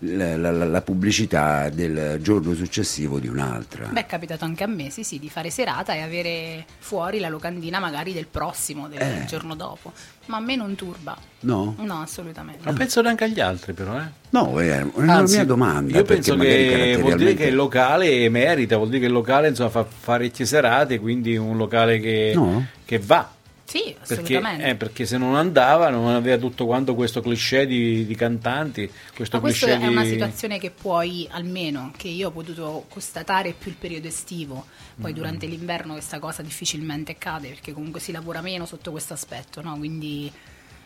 la, 0.00 0.36
la- 0.36 0.50
la 0.64 0.82
pubblicità 0.82 1.68
del 1.68 2.18
giorno 2.22 2.54
successivo 2.54 3.18
di 3.18 3.28
un'altra. 3.28 3.86
Beh, 3.86 4.00
è 4.00 4.06
capitato 4.06 4.44
anche 4.44 4.64
a 4.64 4.66
me, 4.66 4.90
sì, 4.90 5.02
sì, 5.04 5.18
di 5.18 5.28
fare 5.28 5.50
serata 5.50 5.94
e 5.94 6.00
avere 6.00 6.64
fuori 6.78 7.18
la 7.18 7.28
locandina 7.28 7.78
magari 7.78 8.12
del 8.12 8.26
prossimo, 8.26 8.88
del 8.88 9.00
Eh. 9.00 9.24
giorno 9.26 9.54
dopo. 9.54 9.92
Ma 10.26 10.38
a 10.38 10.40
me 10.40 10.56
non 10.56 10.74
turba. 10.74 11.16
No? 11.40 11.76
No, 11.78 12.00
assolutamente. 12.00 12.62
Ma 12.64 12.72
penso 12.72 13.00
neanche 13.00 13.24
agli 13.24 13.38
altri, 13.40 13.72
però. 13.72 13.96
Eh. 13.98 14.04
No, 14.30 14.58
è 14.60 14.84
una 14.94 15.14
Anzi, 15.18 15.36
mia 15.36 15.44
domanda. 15.44 15.96
Io 15.96 16.02
penso 16.04 16.36
che 16.36 16.96
vuol 17.00 17.16
dire 17.16 17.34
che 17.34 17.44
il 17.46 17.54
locale 17.54 18.28
merita, 18.28 18.76
vuol 18.76 18.88
dire 18.88 19.00
che 19.02 19.06
il 19.06 19.12
locale 19.12 19.48
insomma, 19.48 19.70
fa 19.70 19.86
parecchie 20.04 20.44
serate, 20.44 20.98
quindi 20.98 21.36
un 21.36 21.56
locale 21.56 22.00
che, 22.00 22.32
No? 22.34 22.66
che 22.84 22.98
va. 22.98 23.30
Sì, 23.66 23.96
Perché, 24.06 24.38
assolutamente. 24.38 24.64
eh, 24.70 24.76
perché 24.76 25.06
se 25.06 25.18
non 25.18 25.34
andava 25.34 25.88
non 25.90 26.06
aveva 26.14 26.38
tutto 26.38 26.66
quanto 26.66 26.94
questo 26.94 27.20
cliché 27.20 27.66
di, 27.66 28.06
di 28.06 28.14
cantanti, 28.14 28.88
questo 29.14 29.40
Ma 29.40 29.40
questa 29.40 29.78
è 29.78 29.86
una 29.88 30.04
di... 30.04 30.08
situazione 30.10 30.58
che 30.60 30.70
puoi, 30.70 31.26
almeno 31.30 31.92
che 31.96 32.06
io 32.08 32.28
ho 32.28 32.30
potuto 32.30 32.86
constatare 32.88 33.52
più 33.54 33.70
il 33.70 33.76
periodo 33.76 34.06
estivo, 34.06 34.68
poi 35.00 35.12
Mm. 35.12 35.14
durante 35.14 35.46
l'inverno 35.46 35.94
questa 35.94 36.18
cosa 36.20 36.42
difficilmente 36.42 37.12
accade 37.12 37.48
perché 37.48 37.72
comunque 37.72 38.00
si 38.00 38.12
lavora 38.12 38.40
meno 38.40 38.66
sotto 38.66 38.92
questo 38.92 39.14
aspetto, 39.14 39.60
no? 39.62 39.76
quindi 39.76 40.32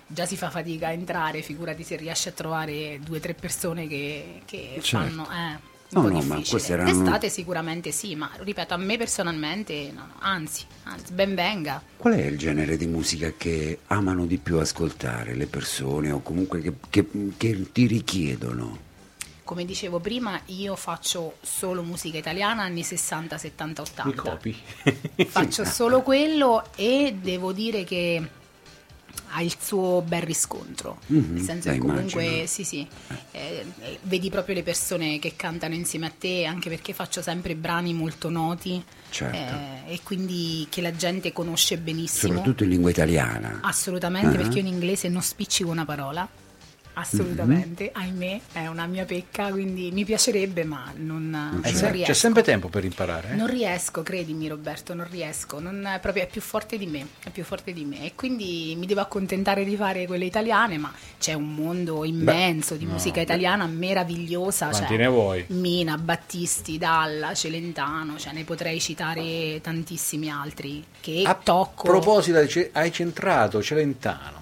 già 0.07 0.27
si 0.27 0.37
fa 0.37 0.51
fatica 0.51 0.89
a 0.89 0.93
entrare, 0.93 1.43
figurati 1.43 1.85
se 1.85 1.97
riesci 1.97 2.29
a 2.29 2.33
trovare 2.33 2.99
due 3.01 3.19
o 3.19 3.21
tre 3.21 3.35
persone 3.35 3.87
che, 3.87 4.43
che 4.47 4.81
Certo. 4.81 5.25
fanno... 5.25 5.29
Eh, 5.31 5.70
No, 5.93 6.03
no, 6.03 6.09
ma 6.09 6.19
difficile. 6.37 6.49
queste 6.49 6.73
erano- 6.75 6.93
D'estate 6.93 7.29
sicuramente 7.29 7.91
sì, 7.91 8.15
ma 8.15 8.31
ripeto, 8.39 8.75
a 8.75 8.77
me 8.77 8.97
personalmente, 8.97 9.91
no, 9.93 10.07
no, 10.07 10.15
anzi, 10.21 10.65
anzi, 10.85 11.13
ben 11.13 11.35
venga. 11.35 11.83
Qual 11.97 12.15
è 12.15 12.25
il 12.25 12.39
genere 12.39 12.77
di 12.77 12.87
musica 12.87 13.33
che 13.37 13.81
amano 13.89 14.25
di 14.27 14.39
più 14.39 14.59
ascoltare 14.59 15.35
le 15.35 15.47
persone 15.47 16.11
o 16.13 16.21
comunque 16.23 16.61
che, 16.61 16.73
che- 16.91 17.07
che 17.37 17.73
ti 17.73 17.87
richiedono? 17.87 18.89
Come 19.43 19.65
dicevo 19.65 19.99
prima, 19.99 20.41
io 20.47 20.77
faccio 20.77 21.39
solo 21.41 21.83
musica 21.83 22.17
italiana 22.19 22.63
anni 22.63 22.85
60, 22.85 23.37
70, 23.37 23.83
80. 23.83 24.05
Mi 24.09 24.15
copi. 24.15 24.57
Faccio 25.27 25.65
solo 25.67 26.03
quello 26.03 26.67
e 26.77 27.17
devo 27.21 27.51
dire 27.53 27.83
che 27.83 28.29
ha 29.33 29.43
il 29.43 29.55
suo 29.59 30.03
bel 30.03 30.23
riscontro. 30.23 30.99
Mhm, 31.07 31.33
Nel 31.35 31.43
senso 31.43 31.71
che 31.71 31.79
comunque, 31.79 32.23
immagino. 32.25 32.47
sì, 32.47 32.65
sì, 32.65 32.87
eh, 33.33 33.65
eh, 33.81 33.99
vedi 34.03 34.29
proprio 34.31 34.55
le 34.55 34.63
persone 34.63 35.19
che 35.19 35.35
cantano 35.37 35.75
insieme 35.75 36.07
a 36.07 36.13
te, 36.17 36.45
anche 36.45 36.69
perché 36.69 36.93
faccio 36.93 37.23
sempre 37.23 37.55
brani 37.55 37.95
molto 37.95 38.29
noti 38.31 38.83
Certo. 39.11 39.37
eh, 39.37 39.93
e 39.95 40.01
quindi 40.03 40.67
che 40.71 40.81
la 40.81 40.95
gente 40.95 41.33
conosce 41.33 41.79
benissimo. 41.79 42.33
Soprattutto 42.35 42.65
in 42.65 42.71
lingua 42.71 42.91
italiana. 42.91 43.61
Assolutamente, 43.63 44.37
Ah. 44.37 44.41
perché 44.41 44.55
io 44.59 44.67
in 44.67 44.73
inglese 44.73 45.09
non 45.09 45.23
spiccico 45.23 45.71
una 45.71 45.85
parola. 45.85 46.29
Assolutamente, 46.95 47.93
Mhm. 47.95 48.01
ahimè, 48.03 48.41
è 48.53 48.67
una 48.67 48.87
mia 48.87 49.05
pecca, 49.05 49.51
quindi 49.51 49.91
mi 49.93 50.05
piacerebbe, 50.05 50.65
ma 50.65 50.93
non, 50.97 51.31
non 51.31 51.61
Eh, 51.63 51.71
riesco. 51.93 52.05
c'è 52.13 52.15
sempre 52.15 52.43
tempo 52.43 52.69
per 52.69 52.85
imparare. 52.85 53.31
eh. 53.31 53.35
Non 53.37 53.47
riesco, 53.47 54.03
credimi 54.03 54.49
Roberto, 54.49 54.93
non 54.95 55.07
riesco, 55.09 55.61
non 55.61 55.87
è, 55.87 55.99
proprio, 56.01 56.25
è 56.25 56.27
più 56.27 56.41
forte 56.41 56.77
di 56.79 56.87
me, 56.87 57.07
è 57.25 57.31
più 57.31 57.45
forte 57.45 57.73
di 57.73 57.85
me 57.85 58.05
e 58.05 58.15
quindi 58.15 58.75
mi 58.79 58.87
devo 58.87 59.01
accontentare 59.01 59.65
di 59.65 59.77
fare 59.77 60.07
quelle 60.07 60.25
italiane, 60.25 60.79
ma 60.79 60.93
c'è 61.19 61.33
un 61.35 61.55
mondo 61.55 62.05
immenso 62.05 62.75
di 62.75 62.85
no, 62.85 62.93
musica 62.93 63.15
beh. 63.17 63.23
italiana 63.23 63.67
meravigliosa, 63.67 64.69
Quanti 64.69 64.89
cioè, 64.89 64.97
ne 64.97 65.07
vuoi? 65.09 65.45
Mina, 65.49 65.97
Battisti, 65.97 66.77
Dalla, 66.79 67.35
Celentano, 67.35 68.19
cioè 68.19 68.33
ne 68.33 68.45
potrei 68.45 68.81
citare 68.81 69.61
tantissimi 69.63 70.31
altri 70.31 70.85
che 71.01 71.23
A 71.25 71.35
tocco. 71.35 71.85
proposito, 71.89 72.39
hai 72.39 72.49
ce- 72.49 72.71
hai 72.73 72.93
centrato 72.93 73.63
Celentano. 73.63 74.40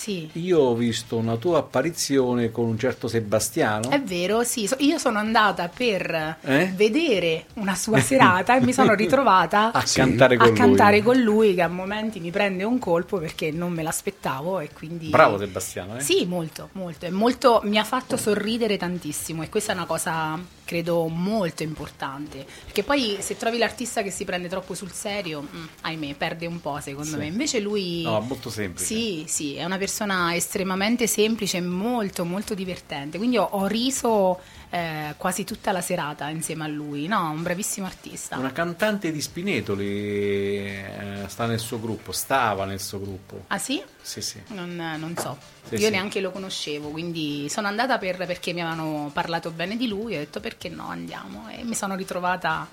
Sì. 0.00 0.30
Io 0.32 0.60
ho 0.60 0.74
visto 0.74 1.16
una 1.18 1.36
tua 1.36 1.58
apparizione 1.58 2.50
con 2.50 2.64
un 2.64 2.78
certo 2.78 3.06
Sebastiano. 3.06 3.90
È 3.90 4.00
vero, 4.00 4.42
sì, 4.44 4.66
io 4.78 4.96
sono 4.96 5.18
andata 5.18 5.68
per 5.68 6.38
Eh? 6.40 6.72
vedere 6.74 7.44
una 7.56 7.74
sua 7.74 8.00
serata 8.00 8.56
e 8.56 8.62
mi 8.62 8.72
sono 8.72 8.94
ritrovata 8.96 9.72
A 9.72 9.84
cantare 9.92 10.38
con 10.38 10.46
a 10.46 10.48
lui. 10.48 10.58
cantare 10.58 11.02
con 11.02 11.18
lui 11.20 11.54
che 11.54 11.60
a 11.60 11.68
momenti 11.68 12.18
mi 12.18 12.30
prende 12.30 12.64
un 12.64 12.78
colpo 12.78 13.18
perché 13.18 13.50
non 13.50 13.72
me 13.72 13.82
l'aspettavo 13.82 14.60
e 14.60 14.70
quindi 14.72 15.08
Bravo 15.10 15.36
Sebastiano, 15.36 15.98
eh? 15.98 16.00
Sì, 16.00 16.24
molto, 16.24 16.70
molto, 16.72 17.04
e 17.04 17.10
molto 17.10 17.60
mi 17.64 17.76
ha 17.76 17.84
fatto 17.84 18.16
sorridere 18.16 18.78
tantissimo 18.78 19.42
e 19.42 19.50
questa 19.50 19.72
è 19.72 19.74
una 19.74 19.84
cosa 19.84 20.38
credo 20.70 21.08
molto 21.08 21.64
importante, 21.64 22.46
perché 22.64 22.84
poi 22.84 23.16
se 23.18 23.36
trovi 23.36 23.58
l'artista 23.58 24.02
che 24.04 24.12
si 24.12 24.24
prende 24.24 24.46
troppo 24.46 24.74
sul 24.74 24.92
serio, 24.92 25.42
mm, 25.42 25.64
ahimè, 25.80 26.14
perde 26.14 26.46
un 26.46 26.60
po' 26.60 26.78
secondo 26.80 27.10
Sì. 27.10 27.16
me. 27.16 27.26
Invece 27.26 27.58
lui 27.58 28.02
No, 28.02 28.20
molto 28.20 28.50
semplice. 28.50 28.86
Sì, 28.86 29.24
sì, 29.26 29.54
è 29.56 29.64
una 29.64 29.78
persona 29.78 30.32
estremamente 30.36 31.08
semplice 31.08 31.60
molto 31.60 32.24
molto 32.24 32.54
divertente. 32.54 33.18
Quindi 33.18 33.36
ho, 33.36 33.48
ho 33.50 33.66
riso 33.66 34.38
eh, 34.70 35.14
quasi 35.16 35.44
tutta 35.44 35.72
la 35.72 35.80
serata 35.80 36.28
insieme 36.28 36.64
a 36.64 36.68
lui. 36.68 37.06
No, 37.06 37.30
un 37.30 37.42
bravissimo 37.42 37.86
artista. 37.86 38.36
Una 38.36 38.52
cantante 38.52 39.10
di 39.12 39.20
Spinetoli 39.20 39.86
eh, 39.86 41.24
sta 41.26 41.46
nel 41.46 41.58
suo 41.58 41.80
gruppo, 41.80 42.12
stava 42.12 42.64
nel 42.64 42.80
suo 42.80 43.00
gruppo. 43.00 43.44
Ah 43.48 43.58
sì? 43.58 43.82
Sì, 44.00 44.20
sì. 44.22 44.40
Non, 44.48 44.74
non 44.76 45.14
so, 45.16 45.36
Sì, 45.68 45.74
io 45.74 45.86
sì. 45.86 45.90
neanche 45.90 46.20
lo 46.20 46.30
conoscevo, 46.30 46.88
quindi 46.90 47.48
sono 47.48 47.66
andata 47.66 47.98
per- 47.98 48.24
perché 48.26 48.52
mi 48.52 48.62
avevano 48.62 49.10
parlato 49.12 49.50
bene 49.50 49.76
di 49.76 49.88
lui, 49.88 50.14
ho 50.14 50.18
detto 50.18 50.40
perché 50.40 50.68
no, 50.68 50.88
andiamo 50.88 51.48
e 51.50 51.64
mi 51.64 51.74
sono 51.74 51.94
ritrovata 51.96 52.66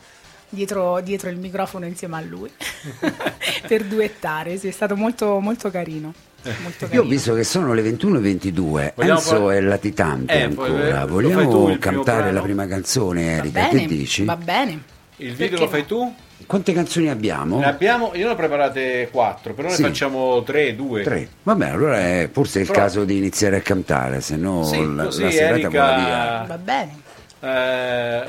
dietro, 0.50 1.02
dietro 1.02 1.30
il 1.30 1.38
microfono 1.38 1.86
insieme 1.86 2.18
a 2.18 2.22
lui 2.22 2.52
per 3.68 3.84
duettare, 3.86 4.58
sì, 4.58 4.68
è 4.68 4.72
stato 4.72 4.96
molto, 4.96 5.40
molto 5.40 5.70
carino. 5.72 6.14
Molto 6.62 6.88
Io 6.92 7.02
ho 7.02 7.06
visto 7.06 7.34
che 7.34 7.44
sono 7.44 7.74
le 7.74 7.82
21.22, 7.82 8.94
Vogliamo 8.96 9.20
Enzo 9.20 9.40
poi- 9.40 9.58
è 9.58 9.62
latitante 9.62 10.44
Eh, 10.44 10.48
poi, 10.50 10.70
ancora. 10.70 11.02
lo 11.02 11.08
Vogliamo 11.08 11.70
il 11.70 11.78
cantare 11.80 12.32
la 12.32 12.42
prima 12.42 12.68
canzone, 12.68 13.26
Va 13.26 13.32
Erika? 13.32 13.62
bene, 13.68 13.80
Che 13.82 13.88
dici? 13.88 14.24
va 14.24 14.36
bene. 14.38 14.72
Il 15.20 15.30
Perché 15.34 15.44
video 15.44 15.60
lo 15.60 15.68
fai 15.68 15.86
tu? 15.86 16.14
Quante 16.46 16.72
canzoni 16.72 17.10
abbiamo? 17.10 17.58
Ne 17.60 17.66
abbiamo, 17.66 18.12
io 18.14 18.28
ne 18.28 18.32
ho 18.34 18.36
preparate 18.36 19.10
quattro, 19.12 19.54
però 19.54 19.70
Sì. 19.70 19.82
ne 19.82 19.88
facciamo 19.90 20.44
tre, 20.44 20.76
due. 20.76 21.02
Tre. 21.02 21.28
Vabbè, 21.44 21.70
allora 21.70 21.98
è 22.00 22.30
forse 22.32 22.60
il 22.62 22.68
Però- 22.68 22.80
caso 22.80 23.04
di 23.04 23.18
iniziare 23.18 23.58
a 23.58 23.62
cantare, 23.62 24.22
se 24.22 24.36
no 24.38 24.64
Sì, 24.64 24.78
la, 24.96 25.04
la 25.06 25.12
serata 25.12 25.34
Erika- 25.56 25.70
vola 25.70 25.96
via. 25.96 26.46
Va 26.48 26.58
bene. 26.60 26.96
Eh, 27.40 28.24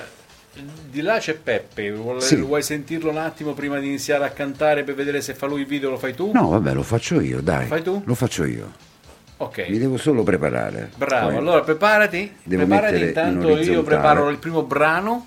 di 0.91 1.01
là 1.01 1.19
c'è 1.19 1.35
Peppe, 1.35 1.91
vuole- 1.93 2.21
Sì. 2.21 2.37
vuoi 2.37 2.63
sentirlo 2.63 3.11
un 3.11 3.19
attimo 3.19 3.53
prima 3.53 3.79
di 3.79 3.87
iniziare 3.87 4.25
a 4.25 4.31
cantare 4.31 4.83
per 4.85 4.95
vedere 4.95 5.21
se 5.21 5.35
fa 5.35 5.47
lui 5.47 5.61
il 5.61 5.67
video? 5.67 5.91
Lo 5.91 5.99
fai 5.99 6.15
tu? 6.15 6.31
No, 6.33 6.49
vabbè, 6.49 6.73
lo 6.75 6.83
faccio 6.83 7.21
io, 7.21 7.41
dai. 7.41 7.67
Fai 7.67 7.83
tu? 7.83 8.03
Lo 8.05 8.15
faccio 8.15 8.45
io. 8.45 8.73
Ok. 9.39 9.67
Mi 9.69 9.79
devo 9.79 9.97
solo 9.97 10.23
preparare. 10.25 10.91
Bravo, 10.97 11.29
Poi- 11.29 11.37
allora 11.37 11.61
preparati. 11.61 12.33
Devo 12.43 12.65
preparati 12.67 12.93
mettere 12.95 13.03
in 13.31 13.31
intanto 13.39 13.57
io 13.71 13.83
preparo 13.83 14.29
il 14.31 14.39
primo 14.39 14.63
brano. 14.63 15.27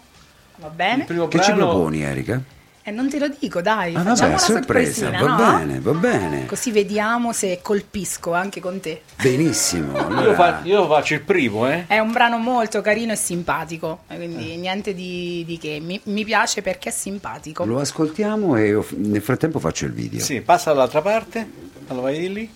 Va 0.57 0.67
Il 0.67 0.73
bene? 0.75 1.03
primo 1.05 1.27
Che 1.27 1.39
ci 1.41 1.51
brano 1.53 1.69
proponi, 1.69 2.01
Erika? 2.03 2.41
E 2.83 2.89
non 2.89 3.09
te 3.09 3.19
lo 3.19 3.27
dico, 3.39 3.61
dai, 3.61 3.93
Ah, 3.93 3.99
facciamo 4.01 4.15
vabbè, 4.15 4.27
una 4.29 4.37
sorpresa, 4.39 5.09
va 5.11 5.19
no? 5.19 5.35
bene, 5.35 5.79
va 5.79 5.91
bene. 5.91 6.45
Così 6.47 6.71
vediamo 6.71 7.31
se 7.31 7.59
colpisco 7.61 8.33
anche 8.33 8.59
con 8.59 8.79
te. 8.79 9.03
Benissimo. 9.21 9.95
Io, 9.95 10.07
Allora, 10.07 10.33
fa- 10.33 10.61
io 10.63 10.87
faccio 10.87 11.13
il 11.13 11.21
primo, 11.21 11.69
eh. 11.69 11.85
È 11.85 11.99
un 11.99 12.11
brano 12.11 12.37
molto 12.39 12.81
carino 12.81 13.11
e 13.11 13.15
simpatico, 13.15 14.03
quindi 14.07 14.57
niente 14.57 14.95
di, 14.95 15.43
di 15.45 15.59
che. 15.59 15.79
Mi, 15.79 15.99
mi 16.05 16.25
piace 16.25 16.63
perché 16.63 16.89
è 16.89 16.91
simpatico. 16.91 17.65
lo 17.65 17.79
ascoltiamo 17.79 18.55
e 18.55 18.67
io 18.69 18.85
nel 18.95 19.21
frattempo 19.21 19.59
faccio 19.59 19.85
il 19.85 19.91
video. 19.93 20.19
Sì, 20.19 20.41
passa 20.41 20.71
dall'altra 20.71 21.03
parte. 21.03 21.47
Allora 21.87 22.07
vai 22.09 22.33
lì. 22.33 22.51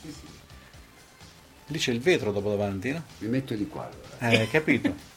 Lì 1.68 1.78
c'è 1.80 1.92
il 1.92 2.00
vetro 2.00 2.32
dopo 2.32 2.50
davanti, 2.50 2.92
no? 2.92 3.04
Mi 3.20 3.28
metto 3.28 3.54
di 3.54 3.68
qua. 3.68 3.88
allora. 4.20 4.42
Eh, 4.42 4.50
capito? 4.50 4.94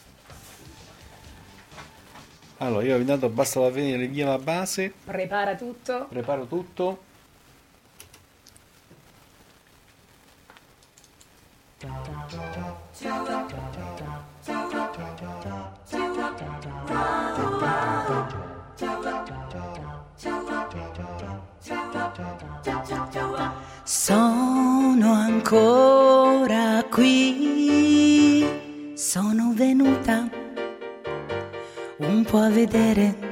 Allora, 2.61 2.83
io 2.85 2.97
intanto 2.97 3.29
basta 3.29 3.61
da 3.61 3.69
venire 3.69 4.07
via 4.07 4.27
la 4.27 4.37
base, 4.37 4.93
Prepara 5.05 5.55
tutto. 5.55 6.07
preparo 6.09 6.45
tutto. 6.45 7.07
Sono 23.83 25.13
ancora 25.13 26.83
qui, 26.89 28.45
sono 28.95 29.53
venuta 29.53 30.29
un 31.99 32.23
po' 32.23 32.39
a 32.39 32.49
vedere. 32.49 33.27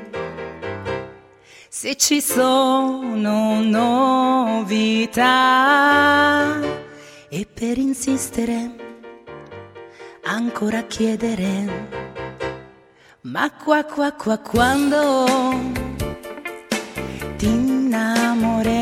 Se 1.69 1.95
ci 1.95 2.21
sono 2.21 3.61
novità 3.61 5.25
e 7.29 7.47
per 7.53 7.77
insistere 7.77 8.75
ancora 10.23 10.83
chiedere. 10.83 11.95
Ma 13.21 13.51
qua 13.51 13.83
qua 13.83 14.13
qua 14.13 14.37
quando 14.37 15.25
ti 17.37 17.45
innamorerai 17.45 18.76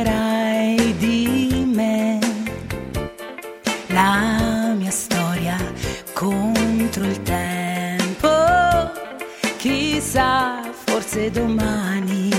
chissà, 10.15 10.61
forse 10.85 11.29
domani. 11.29 12.29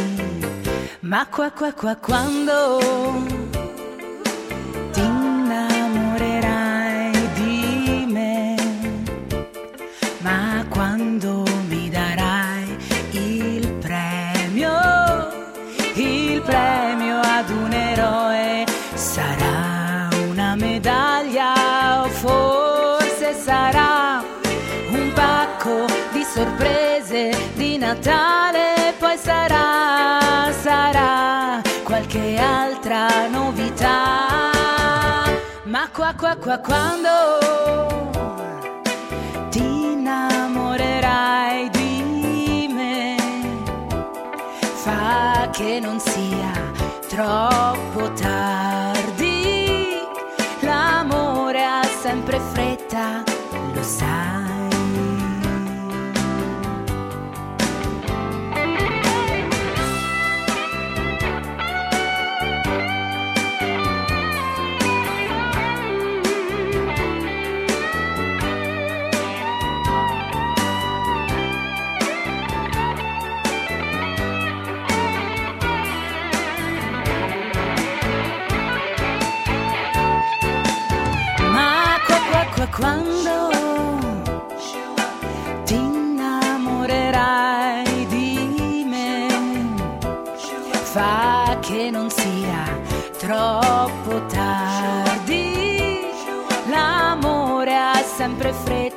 Ma 1.00 1.26
qua 1.26 1.50
qua 1.50 1.72
qua 1.72 1.94
quando 1.96 2.80
Natale, 27.96 28.94
poi 28.98 29.16
sarà, 29.16 30.52
sarà 30.52 31.62
qualche 31.82 32.36
altra 32.36 33.26
novità. 33.28 34.50
Ma 35.64 35.88
qua 35.90 36.14
qua 36.14 36.36
qua 36.36 36.58
quando 36.58 37.08
ti 39.48 39.92
innamorerai 39.92 41.70
di 41.70 42.68
me, 42.70 43.16
fa 44.74 45.48
che 45.50 45.80
non 45.80 45.98
sia 45.98 46.52
troppo 47.08 48.12
tardi, 48.12 49.96
l'amore 50.60 51.64
ha 51.64 51.82
sempre 52.02 52.38
fretta, 52.52 53.22
lo 53.72 53.82
sai. 53.82 54.35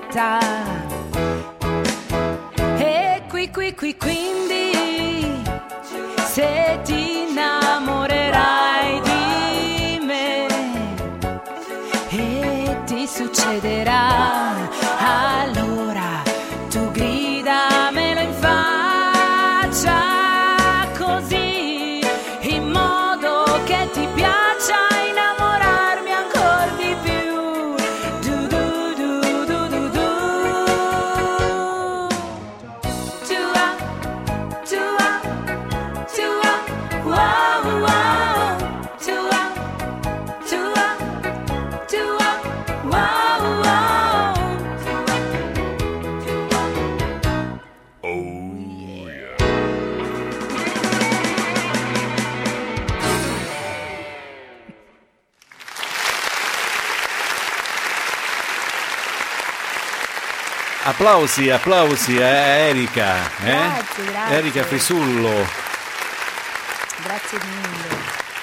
Fretta. 0.09 0.39
E 2.79 3.21
qui 3.29 3.49
qui 3.49 3.73
qui 3.73 3.95
quindi 3.95 4.71
se 6.25 6.68
Applausi, 61.03 61.49
applausi 61.49 62.21
a 62.21 62.27
Erika. 62.27 63.15
eh? 63.45 63.51
Grazie, 63.53 64.03
grazie. 64.11 64.35
Erika 64.37 64.63
Frisullo. 64.63 65.29
Grazie 67.03 67.37
mille. 67.41 67.95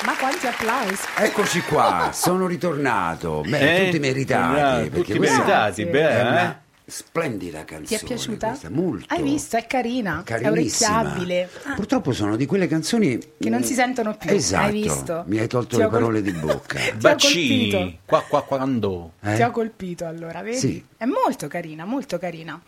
Ma 0.06 0.14
quanti 0.18 0.46
applausi. 0.46 1.02
Eccoci 1.16 1.60
qua, 1.60 2.08
sono 2.14 2.46
ritornato. 2.46 3.42
Beh, 3.46 3.58
Eh? 3.58 3.84
tutti 3.84 3.98
meritati. 3.98 4.88
Tutti 4.90 5.18
meritati, 5.18 5.84
beh, 5.84 6.18
eh? 6.18 6.22
una 6.22 6.60
splendida 6.88 7.64
canzone. 7.64 7.98
Ti 7.98 8.04
è 8.04 8.06
piaciuta? 8.06 8.48
questa, 8.48 8.70
molto. 8.70 9.06
Hai 9.12 9.22
visto? 9.22 9.56
È 9.56 9.66
carina, 9.66 10.22
è 10.24 10.48
orecchiabile. 10.48 11.48
Ah, 11.64 11.74
Purtroppo 11.74 12.12
sono 12.12 12.36
di 12.36 12.46
quelle 12.46 12.68
canzoni 12.68 13.18
Che 13.38 13.50
non 13.50 13.64
si 13.64 13.74
sentono 13.74 14.16
più, 14.16 14.30
Esatto. 14.30 14.64
hai 14.66 14.72
visto? 14.82 15.24
Mi 15.26 15.38
hai 15.38 15.48
tolto 15.48 15.70
Ti 15.70 15.76
le 15.78 15.84
ho 15.84 15.88
col- 15.88 15.98
parole 15.98 16.22
di 16.22 16.30
bocca. 16.38 16.78
Bacini. 16.96 17.70
colpito. 17.70 17.98
Qua, 18.06 18.22
qua, 18.28 18.42
quando. 18.44 19.12
Eh? 19.20 19.34
Ti 19.34 19.42
ho 19.42 19.50
colpito 19.50 20.06
allora, 20.06 20.42
vedi? 20.42 20.58
Sì. 20.58 20.84
È 20.96 21.04
molto 21.04 21.48
carina, 21.48 21.84
molto 21.84 22.18
carina. 22.18 22.60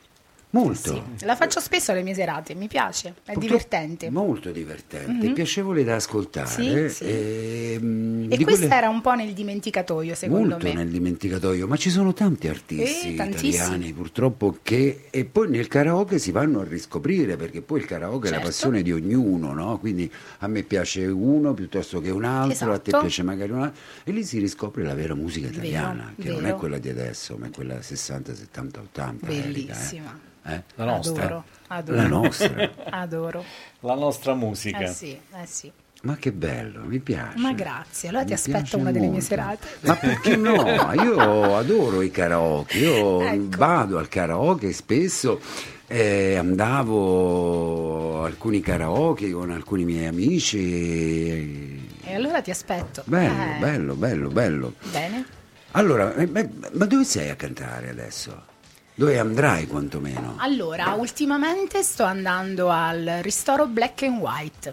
Molto. 0.51 1.05
Sì, 1.17 1.27
la 1.27 1.37
faccio 1.37 1.61
spesso 1.61 1.93
alle 1.93 2.03
mie 2.03 2.15
serate, 2.15 2.55
mi 2.55 2.69
piace, 2.69 3.09
è 3.09 3.13
Purtroppo 3.33 3.41
divertente. 3.41 4.09
Molto 4.09 4.51
divertente, 4.51 5.31
piacevole 5.33 5.85
da 5.85 5.97
ascoltare. 5.97 6.89
Sì, 6.89 6.95
sì. 6.95 7.05
E, 7.05 7.79
mm, 7.79 8.33
E 8.33 8.37
di 8.39 8.45
questa 8.45 8.61
quelle- 8.67 8.75
era 8.77 8.89
un 8.89 9.03
po' 9.03 9.13
nel 9.15 9.35
dimenticatoio, 9.35 10.15
secondo 10.15 10.49
molto 10.49 10.67
me. 10.69 10.73
nel 10.73 10.89
dimenticatoio, 10.89 11.67
ma 11.67 11.77
ci 11.77 11.91
sono 11.91 12.15
tanti 12.15 12.49
artisti 12.49 13.09
Eh, 13.09 13.11
italiani 13.25 13.93
purtroppo 13.93 14.57
che 14.63 15.05
e 15.11 15.25
poi 15.27 15.51
nel 15.51 15.69
karaoke 15.69 16.19
si 16.19 16.31
vanno 16.33 16.61
a 16.61 16.65
riscoprire 16.65 17.37
perché 17.37 17.61
poi 17.61 17.81
il 17.81 17.85
karaoke 17.87 18.29
è 18.29 18.31
la 18.31 18.37
Certo. 18.37 18.51
passione 18.51 18.81
di 18.81 18.91
ognuno, 18.93 19.53
no? 19.53 19.79
Quindi 19.79 20.11
a 20.39 20.47
me 20.49 20.63
piace 20.63 21.05
uno 21.05 21.53
piuttosto 21.53 22.01
che 22.01 22.09
un 22.11 22.25
altro, 22.25 22.73
a 22.73 22.79
te 22.79 22.89
Esatto. 22.89 23.01
piace 23.05 23.23
magari 23.23 23.51
un 23.53 23.63
altro 23.65 23.83
e 24.05 24.13
lì 24.13 24.25
si 24.25 24.39
riscopre 24.39 24.83
la 24.83 24.95
vera 24.95 25.15
musica 25.15 25.49
Vero, 25.49 25.59
italiana, 25.59 26.15
che 26.19 26.29
non 26.31 26.39
è 26.39 26.43
vero. 26.45 26.57
quella 26.57 26.79
di 26.79 26.89
adesso, 26.89 27.37
ma 27.37 27.49
è 27.49 27.51
quella 27.51 27.83
60, 27.83 28.35
70, 28.35 28.81
80. 28.81 29.27
Erika, 29.31 29.75
eh. 29.75 30.17
Eh? 30.49 30.63
La 30.77 30.85
nostra. 30.85 31.25
Adoro, 31.25 31.45
adoro. 31.69 31.97
La 31.97 32.07
nostra. 32.07 32.71
Adoro. 32.91 33.45
La 33.81 33.95
nostra 33.95 34.35
musica. 34.35 34.79
Eh 34.81 34.87
sì, 34.89 35.11
eh 35.11 35.47
sì. 35.47 35.71
Ma 36.03 36.15
che 36.17 36.31
bello, 36.31 36.83
mi 36.85 37.01
piace. 37.01 37.37
Ma 37.39 37.53
grazie, 37.53 38.09
allora 38.09 38.23
ti 38.23 38.29
Mi 38.31 38.35
aspetto 38.37 38.57
piace 38.59 38.77
una 38.77 38.91
delle 38.93 39.07
mie 39.07 39.11
molto. 39.15 39.27
serate. 39.27 39.69
Ma 39.81 39.97
perché 39.97 40.37
no? 40.37 40.93
Io 40.95 41.57
adoro 41.57 42.03
i 42.03 42.11
karaoke, 42.13 42.79
io 42.79 43.21
Ecco. 43.27 43.57
vado 43.57 43.99
al 43.99 44.09
karaoke 44.09 44.73
spesso. 44.73 45.41
eh, 45.89 46.37
andavo 46.37 48.23
a 48.23 48.27
alcuni 48.27 48.61
karaoke 48.61 49.31
con 49.33 49.51
alcuni 49.51 49.85
miei 49.85 50.07
amici. 50.07 51.87
E 52.05 52.15
allora 52.15 52.41
ti 52.43 52.51
aspetto. 52.51 53.03
Bello, 53.07 53.33
Eh, 53.57 53.59
bello, 53.59 53.95
bello, 53.95 54.29
bello. 54.29 54.75
Bene. 54.93 55.25
Allora, 55.73 56.15
eh, 56.15 56.27
ma, 56.27 56.47
ma 56.73 56.85
dove 56.87 57.05
sei 57.05 57.29
a 57.31 57.35
cantare 57.37 57.91
adesso? 57.91 58.45
Dove 58.99 59.17
andrai 59.17 59.69
quantomeno? 59.69 60.35
Allora, 60.39 60.95
ultimamente 60.95 61.85
sto 61.85 62.03
andando 62.03 62.69
al 62.69 63.21
ristoro 63.23 63.69
Black 63.69 64.03
and 64.03 64.19
White. 64.19 64.73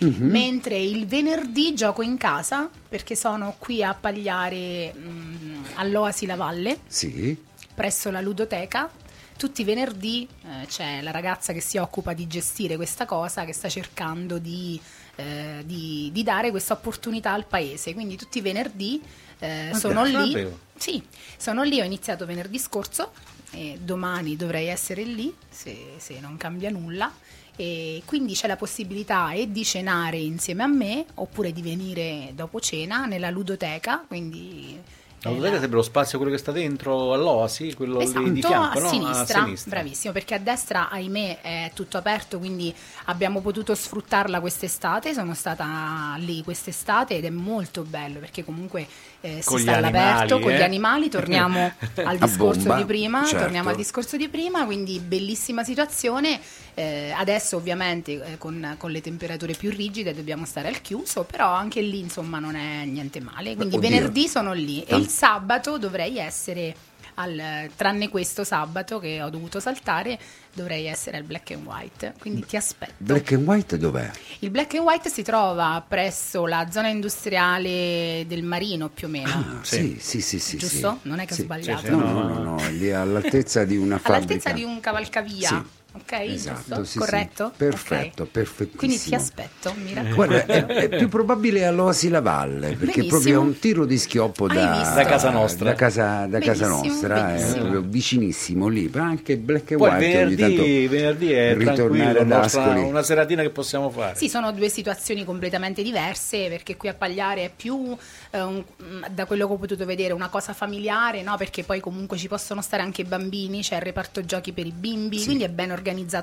Mhm. 0.00 0.26
Mentre 0.30 0.78
il 0.78 1.06
venerdì 1.06 1.72
gioco 1.72 2.02
in 2.02 2.18
casa 2.18 2.68
perché 2.86 3.16
sono 3.16 3.54
qui 3.58 3.82
a 3.82 3.94
Pagliare 3.94 4.92
mh, 4.92 5.64
all'Oasi 5.76 6.26
La 6.26 6.36
Valle, 6.36 6.80
Sì? 6.86 7.34
presso 7.74 8.10
la 8.10 8.20
ludoteca. 8.20 8.90
Tutti 9.38 9.62
i 9.62 9.64
venerdì 9.64 10.28
eh, 10.42 10.66
c'è 10.66 11.00
la 11.00 11.10
ragazza 11.10 11.54
che 11.54 11.62
si 11.62 11.78
occupa 11.78 12.12
di 12.12 12.26
gestire 12.26 12.76
questa 12.76 13.06
cosa, 13.06 13.46
che 13.46 13.54
sta 13.54 13.70
cercando 13.70 14.36
di, 14.38 14.78
eh, 15.16 15.62
di- 15.64 16.10
di 16.12 16.22
dare 16.22 16.50
questa 16.50 16.74
opportunità 16.74 17.32
al 17.32 17.46
paese. 17.46 17.94
Quindi 17.94 18.16
tutti 18.16 18.36
i 18.36 18.42
venerdì 18.42 19.00
eh, 19.40 19.68
Ma 19.72 19.78
sono 19.78 20.04
lì. 20.04 20.46
Sì, 20.76 21.02
sono 21.36 21.62
lì, 21.62 21.80
ho 21.80 21.84
iniziato 21.84 22.24
venerdì 22.24 22.58
scorso 22.58 23.12
e 23.52 23.78
domani 23.82 24.36
dovrei 24.36 24.68
essere 24.68 25.02
lì 25.02 25.34
se, 25.48 25.94
se 25.98 26.20
non 26.20 26.36
cambia 26.36 26.70
nulla. 26.70 27.12
E 27.56 28.02
quindi 28.06 28.32
c'è 28.34 28.46
la 28.46 28.56
possibilità 28.56 29.32
e 29.32 29.50
di 29.52 29.64
cenare 29.64 30.16
insieme 30.16 30.62
a 30.62 30.66
me 30.66 31.04
oppure 31.14 31.52
di 31.52 31.60
venire 31.60 32.32
dopo 32.34 32.58
cena 32.60 33.04
nella 33.04 33.28
ludoteca, 33.28 34.02
quindi 34.06 34.80
La 35.22 35.30
bottega 35.32 35.58
sembra 35.58 35.76
lo 35.76 35.82
spazio 35.82 36.16
quello 36.16 36.32
che 36.32 36.38
sta 36.38 36.52
dentro 36.52 37.12
all'Oasi, 37.12 37.74
quello 37.74 38.00
Esatto, 38.00 38.20
lì 38.20 38.32
di 38.32 38.42
fianco, 38.42 38.78
a, 38.78 38.80
no? 38.80 38.88
sinistra, 38.88 39.40
a 39.40 39.44
sinistra. 39.44 39.70
bravissimo, 39.70 40.12
perché 40.14 40.34
a 40.34 40.38
destra, 40.38 40.88
ahimè, 40.88 41.40
è 41.42 41.70
tutto 41.74 41.98
aperto, 41.98 42.38
quindi 42.38 42.74
abbiamo 43.04 43.42
potuto 43.42 43.74
sfruttarla 43.74 44.40
quest'estate, 44.40 45.12
sono 45.12 45.34
stata 45.34 46.14
lì 46.16 46.42
quest'estate 46.42 47.16
ed 47.16 47.26
è 47.26 47.30
molto 47.30 47.82
bello 47.82 48.18
perché 48.20 48.42
comunque 48.44 48.86
eh, 49.20 49.42
si 49.42 49.58
sta 49.58 49.76
all'aperto 49.76 50.36
animali, 50.36 50.42
con 50.42 50.52
gli 50.52 50.60
eh? 50.60 50.62
animali, 50.62 51.08
torniamo 51.08 51.72
al 52.04 52.18
discorso 52.18 52.60
bomba, 52.60 52.76
di 52.76 52.84
prima, 52.84 53.24
certo. 53.24 53.44
torniamo 53.44 53.68
al 53.68 53.76
discorso 53.76 54.16
di 54.16 54.28
prima, 54.28 54.64
quindi 54.64 54.98
bellissima 54.98 55.64
situazione, 55.64 56.40
Eh, 56.74 57.12
adesso 57.14 57.56
ovviamente 57.56 58.12
eh, 58.12 58.38
con, 58.38 58.76
con 58.78 58.90
le 58.90 59.00
temperature 59.00 59.52
più 59.54 59.70
rigide 59.70 60.14
dobbiamo 60.14 60.46
stare 60.46 60.68
al 60.68 60.80
chiuso, 60.80 61.24
però 61.24 61.48
anche 61.52 61.82
lì 61.82 61.98
insomma 61.98 62.38
non 62.38 62.54
è 62.54 62.84
niente 62.84 63.20
male, 63.20 63.56
quindi 63.56 63.76
Oddio. 63.76 63.88
venerdì 63.90 64.28
sono 64.28 64.52
lì 64.52 64.82
e 64.84 64.96
il 64.96 65.08
sabato 65.08 65.76
dovrei 65.76 66.16
essere 66.18 66.74
al- 67.20 67.70
tranne 67.76 68.08
questo 68.08 68.44
sabato 68.44 68.98
che 68.98 69.22
ho 69.22 69.30
dovuto 69.30 69.60
saltare, 69.60 70.18
dovrei 70.52 70.86
essere 70.86 71.16
al 71.18 71.22
black 71.24 71.50
and 71.52 71.64
white. 71.66 72.14
Quindi 72.18 72.44
ti 72.44 72.56
aspetto. 72.56 72.92
Black 72.98 73.32
and 73.32 73.46
white 73.46 73.78
dov'è? 73.78 74.10
Il 74.40 74.50
black 74.50 74.74
and 74.74 74.84
white 74.84 75.08
si 75.08 75.22
trova 75.22 75.82
presso 75.86 76.46
la 76.46 76.68
zona 76.70 76.88
industriale 76.88 78.24
del 78.26 78.42
Marino, 78.42 78.88
più 78.88 79.06
o 79.06 79.10
meno. 79.10 79.30
Ah, 79.30 79.58
sì, 79.62 79.96
sì, 80.00 80.20
sì, 80.20 80.38
sì. 80.38 80.56
Giusto? 80.56 80.98
sì. 81.02 81.08
Non 81.08 81.18
è 81.20 81.26
che 81.26 81.32
ho 81.32 81.36
Sì. 81.36 81.42
sbagliato. 81.42 81.80
Sì, 81.80 81.84
sì, 81.86 81.90
No, 81.90 81.98
no, 82.00 82.12
no, 82.12 82.28
no, 82.42 82.56
no, 82.56 82.70
lì 82.70 82.90
all'altezza 82.92 83.64
di 83.64 83.76
una 83.76 83.98
fabbrica. 83.98 84.14
All'altezza 84.24 84.52
di 84.52 84.62
un 84.64 84.80
cavalcavia. 84.80 85.48
Sì. 85.48 85.62
Ok, 85.92 86.12
Esatto, 86.12 86.58
giusto? 86.66 86.84
sì, 86.84 86.90
sì. 86.92 86.98
Corretto? 86.98 87.52
Perfetto, 87.56 88.22
Ok. 88.22 88.28
perfettissimo. 88.30 88.78
Quindi 88.78 88.98
ti 89.00 89.14
aspetto, 89.14 89.74
mi 89.82 89.92
raccomando. 89.92 90.14
Guarda, 90.14 90.46
è, 90.46 90.66
è 90.66 90.88
più 90.88 91.08
probabile 91.08 91.66
all'Oasi 91.66 92.08
la 92.08 92.20
Valle, 92.20 92.68
perché 92.76 92.84
Benissimo. 93.02 93.06
proprio 93.08 93.34
è 93.34 93.36
un 93.38 93.58
tiro 93.58 93.84
di 93.86 93.98
schioppo 93.98 94.46
da? 94.46 94.92
Da 94.94 95.04
casa 95.04 95.30
nostra. 95.30 95.70
Da 95.70 95.74
casa, 95.74 96.26
da 96.26 96.38
casa 96.38 96.68
Benissimo, 96.68 96.92
nostra, 96.92 97.16
è 97.34 97.36
benissimo. 97.36 97.58
proprio 97.60 97.82
vicinissimo 97.86 98.68
lì, 98.68 98.88
però 98.88 99.02
anche 99.04 99.36
black 99.36 99.72
and 99.72 99.80
Poi 99.80 99.90
white 99.90 100.04
ogni 100.22 100.34
venerdì, 100.36 100.86
tanto 100.86 100.94
venerdì 100.94 101.32
è 101.32 101.54
ritornare 101.56 102.18
ad 102.20 102.30
Ascoli. 102.30 102.80
una 102.82 103.02
seratina 103.02 103.42
che 103.42 103.50
possiamo 103.50 103.90
fare. 103.90 104.14
Sì, 104.16 104.28
sono 104.28 104.52
due 104.52 104.68
situazioni 104.68 105.24
completamente 105.24 105.82
diverse 105.82 106.46
perché 106.48 106.76
qui 106.76 106.88
a 106.88 106.94
Pagliare 106.94 107.44
è 107.46 107.50
più, 107.54 107.96
eh, 108.30 108.40
un- 108.40 108.64
da 109.10 109.24
quello 109.26 109.48
che 109.48 109.52
ho 109.54 109.56
potuto 109.56 109.84
vedere, 109.84 110.12
una 110.12 110.28
cosa 110.28 110.52
familiare, 110.52 111.22
no? 111.22 111.36
perché 111.36 111.64
poi 111.64 111.80
comunque 111.80 112.16
ci 112.16 112.28
possono 112.28 112.62
stare 112.62 112.82
anche 112.84 113.00
i 113.00 113.04
bambini, 113.04 113.60
c'è 113.62 113.74
il 113.74 113.82
reparto 113.82 114.24
giochi 114.24 114.52
per 114.52 114.66
i 114.66 114.72
bimbi, 114.72 115.24
quindi 115.24 115.42
è 115.42 115.48
ben 115.48 115.62
organizzato 115.64 115.78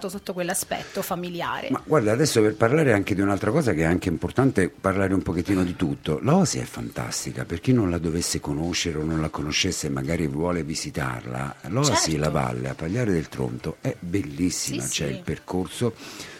sotto 0.10 0.34
quell'aspetto 0.34 1.02
familiare. 1.02 1.70
Ma 1.72 1.82
guarda, 1.84 2.12
adesso 2.12 2.41
per 2.41 2.56
parlare 2.56 2.93
anche 2.93 3.15
di 3.15 3.22
un'altra 3.22 3.52
cosa 3.52 3.74
che 3.74 3.82
è 3.82 3.86
anche 3.86 4.10
importante 4.10 4.70
parlare 4.70 5.13
un 5.13 5.22
pochettino 5.22 5.63
di 5.63 5.76
tutto. 5.76 6.20
L'Oasi 6.22 6.60
è 6.60 6.63
fantastica, 6.63 7.46
per 7.46 7.60
chi 7.60 7.74
non 7.74 7.89
la 7.89 7.98
dovesse 7.98 8.39
conoscere 8.39 8.98
o 8.98 9.04
non 9.04 9.22
la 9.22 9.30
conoscesse 9.30 9.88
e 9.88 9.89
magari 9.89 10.28
vuole 10.28 10.63
visitarla, 10.63 11.56
l'Oasi 11.67 12.12
Certo. 12.12 12.17
La 12.17 12.30
Valle 12.30 12.70
a 12.70 12.76
Pagliare 12.76 13.12
del 13.12 13.28
Tronto 13.30 13.78
è 13.82 13.96
bellissima, 14.00 14.82
Sì, 14.84 14.89
c'è 14.89 15.08
sì. 15.08 15.13
il 15.13 15.22
percorso, 15.24 15.93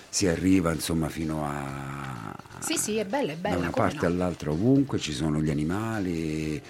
si 0.10 0.28
arriva 0.28 0.72
insomma 0.72 1.10
fino 1.10 1.46
a... 1.46 2.36
Sì, 2.60 2.78
sì, 2.78 2.98
è 2.98 3.06
bella, 3.06 3.34
è 3.34 3.36
bella. 3.36 3.56
da 3.56 3.62
una 3.62 3.70
parte 3.72 4.08
no? 4.08 4.14
all'altra 4.14 4.52
ovunque 4.52 4.98
ci 4.98 5.14
sono 5.14 5.40
gli 5.42 5.50
animali 5.50 6.62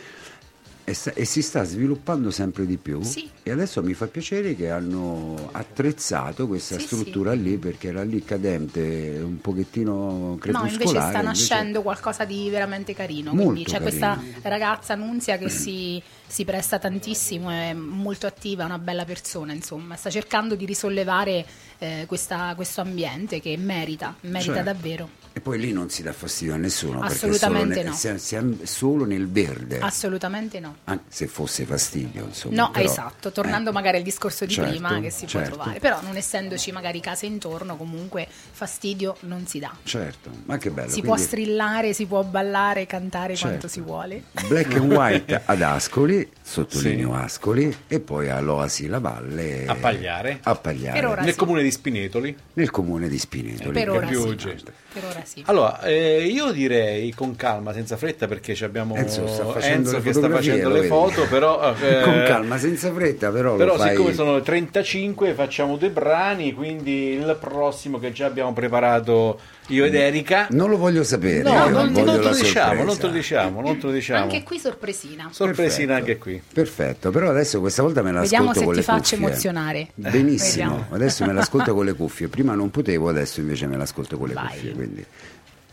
e, 0.89 0.95
e 1.15 1.25
si 1.25 1.41
sta 1.41 1.65
sviluppando 1.65 2.31
sempre 2.31 2.65
di 2.65 2.77
più 2.77 3.01
Sì. 3.03 3.29
e 3.43 3.51
adesso 3.51 3.83
mi 3.83 3.93
fa 3.93 4.07
piacere 4.07 4.55
che 4.55 4.69
hanno 4.69 5.49
attrezzato 5.51 6.47
questa 6.47 6.79
Sì, 6.79 6.85
struttura 6.85 7.33
lì 7.33 7.57
perché 7.57 7.89
era 7.89 8.03
lì 8.03 8.23
cadente 8.23 9.19
un 9.21 9.41
pochettino 9.41 9.91
No, 9.91 10.37
crepuscolare 10.39 10.71
invece 10.71 10.89
sta 10.91 10.99
invece- 11.07 11.21
nascendo 11.23 11.81
qualcosa 11.81 12.23
di 12.23 12.49
veramente 12.49 12.93
carino. 12.93 13.33
Molto 13.33 13.51
Quindi 13.51 13.63
c'è 13.69 13.79
carino. 13.81 13.89
questa 13.89 14.49
ragazza 14.49 14.95
Nunzia 14.95 15.37
che 15.37 15.49
si, 15.49 16.01
si 16.25 16.45
presta 16.45 16.79
tantissimo, 16.79 17.49
è 17.49 17.73
molto 17.73 18.25
attiva, 18.25 18.63
è 18.63 18.65
una 18.65 18.79
bella 18.79 19.03
persona, 19.03 19.51
insomma, 19.51 19.97
sta 19.97 20.09
cercando 20.09 20.55
di 20.55 20.63
risollevare 20.65 21.45
eh, 21.79 22.05
questa- 22.07 22.53
questo 22.55 22.79
ambiente 22.79 23.41
che 23.41 23.57
merita, 23.57 24.15
merita 24.21 24.53
Certo. 24.53 24.71
davvero. 24.71 25.09
E 25.37 25.39
poi 25.39 25.59
lì 25.59 25.71
non 25.71 25.89
si 25.91 26.01
dà 26.01 26.13
fastidio 26.13 26.55
a 26.55 26.57
nessuno 26.57 26.99
Assolutamente 27.01 27.75
perché 27.75 27.89
no. 27.89 27.93
solo 27.95 28.11
nel, 28.13 28.19
siamo 28.21 28.57
solo 28.63 29.05
nel 29.05 29.29
verde 29.29 29.79
Assolutamente 29.79 30.59
no. 30.59 30.77
anche 30.85 31.03
se 31.09 31.27
fosse 31.27 31.63
fastidio 31.63 32.25
insomma 32.25 32.55
No, 32.55 32.71
però- 32.71 32.83
esatto, 32.85 33.31
tornando 33.31 33.69
eh. 33.69 33.73
magari 33.73 33.97
al 33.97 34.03
discorso 34.03 34.45
di 34.45 34.53
Certo, 34.53 34.71
prima 34.71 34.99
che 34.99 35.11
si 35.11 35.27
certo. 35.27 35.49
può 35.49 35.57
trovare, 35.57 35.79
però 35.79 35.99
non 36.01 36.15
essendoci 36.15 36.71
magari 36.71 36.99
case 37.01 37.27
intorno, 37.27 37.77
comunque 37.77 38.27
fastidio 38.29 39.15
non 39.21 39.45
si 39.45 39.59
dà. 39.59 39.75
certo 39.83 40.31
ma 40.45 40.57
che 40.57 40.71
bello 40.71 40.87
Si 40.87 41.01
quindi- 41.01 41.07
può 41.09 41.17
strillare, 41.17 41.93
si 41.93 42.05
può 42.07 42.23
ballare, 42.23 42.87
cantare 42.87 43.35
Certo. 43.35 43.47
quanto 43.47 43.67
si 43.67 43.79
vuole. 43.81 44.23
Black 44.47 44.73
and 44.73 44.91
White 44.91 45.41
ad 45.45 45.61
Ascoli, 45.61 46.27
sottolineo 46.41 47.13
Ascoli, 47.13 47.75
e 47.87 47.99
poi 47.99 48.29
all'Oasi 48.29 48.87
La 48.87 48.99
Valle 48.99 49.65
A 49.67 49.75
Pagliare. 49.75 50.39
a 50.41 50.55
Pagliare, 50.55 51.21
Nel 51.21 51.33
sì. 51.33 51.37
comune 51.37 51.61
di 51.61 51.69
Spinetoli. 51.71 52.35
nel 52.53 52.71
comune 52.71 53.07
di 53.07 53.19
Spinetoli. 53.19 53.73
Per 53.73 53.89
ora 53.91 54.07
più 54.07 54.35
sì. 54.37 54.63
Per 54.99 55.09
ora 55.09 55.21
sì. 55.23 55.43
Allora, 55.45 55.81
eh, 55.81 56.23
io 56.23 56.51
direi 56.51 57.13
con 57.13 57.35
calma, 57.35 57.71
senza 57.71 57.97
fretta, 57.97 58.27
perché 58.27 58.55
ci 58.55 58.63
abbiamo 58.63 58.95
Enzo 58.95 59.27
sta 59.27 59.59
Enzo 59.59 60.01
che 60.01 60.11
sta 60.11 60.29
facendo 60.29 60.69
le 60.69 60.83
foto, 60.83 61.27
però... 61.27 61.75
eh, 61.79 62.01
Con 62.01 62.23
calma, 62.25 62.57
senza 62.57 62.91
fretta, 62.91 63.29
però, 63.29 63.55
Però 63.55 63.73
lo 63.73 63.79
fai... 63.79 63.89
siccome 63.91 64.13
sono 64.13 64.35
le 64.35 64.41
35 64.41 65.33
facciamo 65.33 65.77
due 65.77 65.89
brani, 65.89 66.53
quindi 66.53 67.11
il 67.11 67.37
prossimo 67.39 67.99
che 67.99 68.11
già 68.11 68.25
abbiamo 68.25 68.53
preparato 68.53 69.39
io 69.67 69.85
ed 69.85 69.95
Erika... 69.95 70.47
Non 70.51 70.69
lo 70.69 70.77
voglio 70.77 71.03
sapere, 71.03 71.41
No, 71.43 71.67
non, 71.69 71.91
voglio 71.91 72.05
non 72.05 72.15
te 72.17 72.23
la 72.23 72.29
lo 72.31 72.35
diciamo, 72.35 72.83
non 72.83 72.97
te 72.97 73.05
lo 73.07 73.11
diciamo, 73.11 73.61
non 73.61 73.77
te 73.77 73.85
lo 73.87 73.91
diciamo. 73.91 74.23
Anche 74.23 74.43
qui 74.43 74.59
sorpresina. 74.59 75.29
Sorpresina 75.31 75.95
Perfetto. 75.95 76.11
anche 76.11 76.17
qui. 76.17 76.41
Perfetto, 76.53 77.11
però 77.11 77.29
adesso 77.29 77.59
questa 77.59 77.81
volta 77.81 78.01
me 78.01 78.11
Vediamo 78.11 78.45
l'ascolto 78.47 78.59
se 78.59 78.65
con 78.65 78.73
ti 78.73 78.79
le 78.79 78.85
faccio 78.85 79.15
cuffie. 79.15 79.27
emozionare. 79.27 79.87
Benissimo, 79.95 80.69
Vediamo. 80.69 80.85
adesso 80.95 81.25
me 81.25 81.33
l'ascolto 81.33 81.73
con 81.75 81.85
le 81.85 81.93
cuffie. 81.93 82.27
Prima 82.27 82.53
non 82.55 82.71
potevo, 82.71 83.09
adesso 83.09 83.39
invece 83.39 83.67
me 83.67 83.77
l'ascolto 83.77 84.17
con 84.17 84.27
le 84.29 84.33
Vai. 84.33 84.47
cuffie. 84.47 84.71
Quindi. 84.71 85.05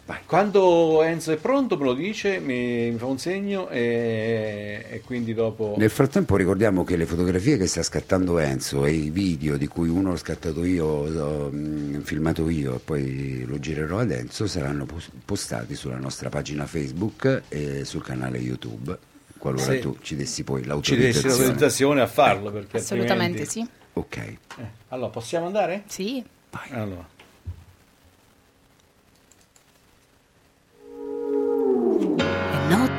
Vai. 0.06 0.18
Quando 0.26 1.02
Enzo 1.02 1.32
è 1.32 1.36
pronto 1.36 1.78
me 1.78 1.84
lo 1.84 1.94
dice, 1.94 2.38
mi, 2.38 2.90
mi 2.90 2.98
fa 2.98 3.06
un 3.06 3.18
segno 3.18 3.70
e, 3.70 4.84
e 4.90 5.00
quindi 5.00 5.32
dopo... 5.32 5.76
Nel 5.78 5.88
frattempo 5.88 6.36
ricordiamo 6.36 6.84
che 6.84 6.96
le 6.96 7.06
fotografie 7.06 7.56
che 7.56 7.66
sta 7.66 7.82
scattando 7.82 8.38
Enzo 8.38 8.84
e 8.84 8.90
i 8.92 9.08
video 9.08 9.56
di 9.56 9.66
cui 9.66 9.88
uno 9.88 10.10
l'ho 10.10 10.16
scattato 10.16 10.62
io, 10.62 10.84
ho 10.84 11.50
mm, 11.50 12.00
filmato 12.00 12.50
io 12.50 12.74
e 12.74 12.78
poi 12.80 13.44
lo 13.46 13.58
girerò 13.58 14.00
ad 14.00 14.10
Enzo 14.10 14.46
saranno 14.46 14.84
pos- 14.84 15.08
postati 15.24 15.74
sulla 15.74 15.96
nostra 15.96 16.28
pagina 16.28 16.66
Facebook 16.66 17.44
e 17.48 17.86
sul 17.86 18.02
canale 18.02 18.36
YouTube, 18.36 18.98
qualora 19.38 19.72
Sì. 19.72 19.78
tu 19.78 19.96
ci 20.02 20.16
dessi 20.16 20.44
poi 20.44 20.60
Ci 20.60 20.66
dessi 20.66 20.68
l'autorizzazione. 21.22 21.36
l'autorizzazione 21.36 22.00
a 22.02 22.06
farlo. 22.06 22.50
Perché 22.50 22.76
Assolutamente 22.76 23.40
altrimenti- 23.42 23.50
sì. 23.72 23.82
Ok, 23.94 24.16
Eh, 24.18 24.36
allora, 24.88 25.08
possiamo 25.08 25.46
andare? 25.46 25.84
Sì. 25.86 26.22
Allora. 26.72 27.08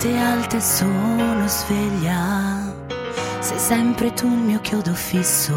E 0.06 0.08
notte 0.08 0.20
alte 0.20 0.62
sono 0.62 1.48
sveglia, 1.48 2.72
sei 3.40 3.58
sempre 3.58 4.14
tu 4.14 4.28
il 4.28 4.38
mio 4.38 4.62
chiodo 4.62 4.94
fisso. 4.94 5.56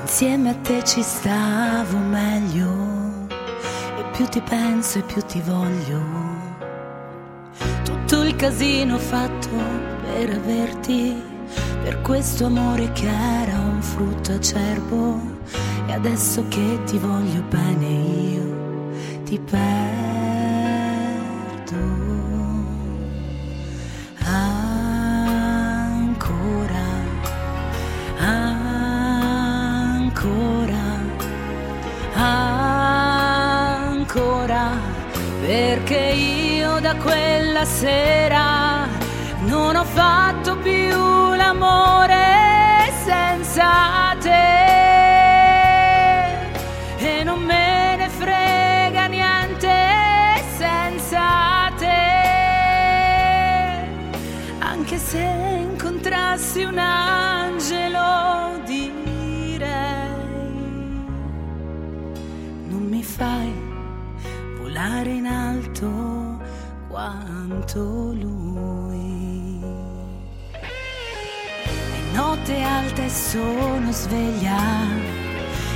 Insieme 0.00 0.50
a 0.50 0.54
te 0.54 0.82
ci 0.82 1.00
stavo 1.02 1.98
meglio, 1.98 3.28
e 3.28 4.02
più 4.10 4.26
ti 4.26 4.40
penso 4.40 4.98
e 4.98 5.02
più 5.02 5.22
ti 5.22 5.40
voglio. 5.40 6.02
Tutto 7.84 8.22
il 8.22 8.34
casino 8.34 8.98
fatto 8.98 9.48
per 10.02 10.30
averti, 10.30 11.14
per 11.84 12.00
questo 12.00 12.46
amore 12.46 12.90
che 12.90 13.06
era 13.06 13.56
un 13.56 13.80
frutto 13.80 14.32
acerbo. 14.32 15.20
E 15.86 15.92
adesso 15.92 16.44
che 16.48 16.80
ti 16.86 16.98
voglio 16.98 17.40
bene 17.48 17.86
io, 17.86 19.22
ti 19.22 19.38
perdo. 19.38 20.17
Quella 37.08 37.64
sera. 37.64 38.86
Non 39.40 39.76
ho 39.76 39.84
fatto 39.84 40.56
più 40.58 41.34
l'amore 41.34 42.17
quanto 67.68 68.12
lui 68.12 69.60
notte 72.14 72.62
alta 72.62 73.04
e 73.04 73.10
sono 73.10 73.92
sveglia 73.92 74.56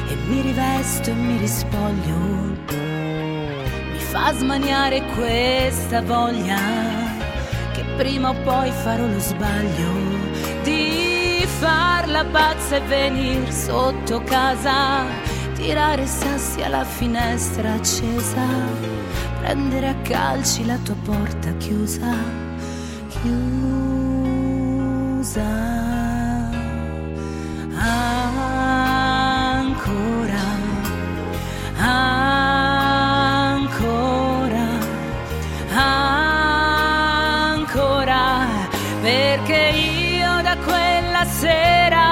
e 0.08 0.14
mi 0.26 0.40
rivesto 0.40 1.10
e 1.10 1.14
mi 1.14 1.36
rispoglio. 1.36 2.16
Mi 3.92 3.98
fa 3.98 4.32
smaniare 4.32 5.02
questa 5.14 6.00
voglia 6.00 6.58
che 7.72 7.84
prima 7.96 8.30
o 8.30 8.34
poi 8.42 8.70
farò 8.70 9.06
lo 9.06 9.20
sbaglio 9.20 9.92
di 10.62 11.44
far 11.58 12.08
la 12.08 12.24
pazza 12.24 12.76
e 12.76 12.80
venir 12.80 13.52
sotto 13.52 14.22
casa, 14.22 15.04
tirare 15.54 16.06
sassi 16.06 16.62
alla 16.62 16.84
finestra 16.84 17.74
accesa, 17.74 18.46
prendere 19.42 19.88
a 19.88 19.94
calci 20.02 20.64
la 20.64 20.78
tua 20.84 20.94
porta 21.02 21.50
chiusa, 21.58 22.14
chiusa. 23.08 23.40
Ancora, 28.94 30.44
ancora, 31.76 32.28
ancora, 37.50 38.46
perché 39.00 39.72
io 39.74 40.42
da 40.42 40.56
quella 40.64 41.24
sera 41.24 42.11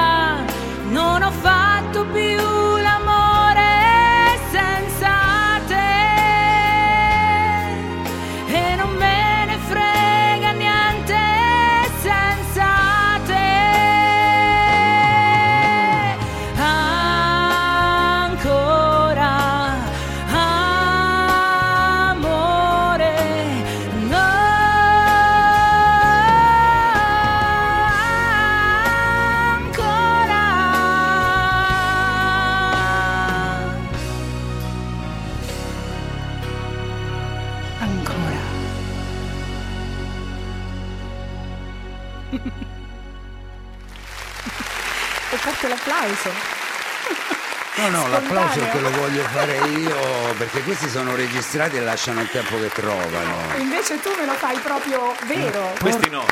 l'applauso 48.10 48.60
te 48.60 48.80
lo 48.80 48.90
voglio 48.90 49.22
fare 49.22 49.56
io 49.68 50.34
perché 50.36 50.60
questi 50.62 50.88
sono 50.88 51.14
registrati 51.14 51.76
e 51.76 51.80
lasciano 51.80 52.20
il 52.20 52.28
tempo 52.30 52.58
che 52.58 52.68
trovano. 52.68 53.56
Invece 53.58 54.00
tu 54.00 54.10
me 54.18 54.26
lo 54.26 54.32
fai 54.32 54.58
proprio 54.58 55.14
vero. 55.26 55.72
Questi 55.80 56.08
no. 56.10 56.24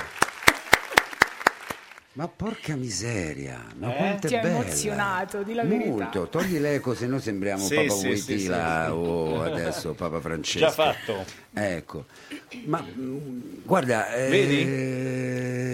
Ma 2.14 2.26
porca 2.26 2.74
miseria, 2.74 3.64
ma 3.78 3.92
Eh? 3.92 3.96
quanto 3.96 4.26
è 4.26 4.30
Ti 4.30 4.34
ha 4.34 4.40
emozionato, 4.42 5.42
di 5.44 5.54
la 5.54 5.62
verità. 5.62 5.88
Molto, 5.88 6.26
togli 6.28 6.58
l'eco 6.58 6.92
se 6.92 7.06
no 7.06 7.20
sembriamo 7.20 7.62
Sì, 7.64 7.74
Papa 7.76 7.90
sì, 7.92 8.06
Wojtyla 8.08 8.80
sì, 8.86 8.90
sì. 8.90 8.92
o 8.96 9.42
adesso 9.44 9.92
Papa 9.94 10.20
Francesco. 10.20 10.66
Già 10.66 10.72
fatto. 10.72 11.24
Ecco, 11.54 12.06
ma 12.64 12.82
mm, 12.84 13.40
guarda... 13.62 14.12
eh, 14.14 14.28
Vedi? 14.30 14.64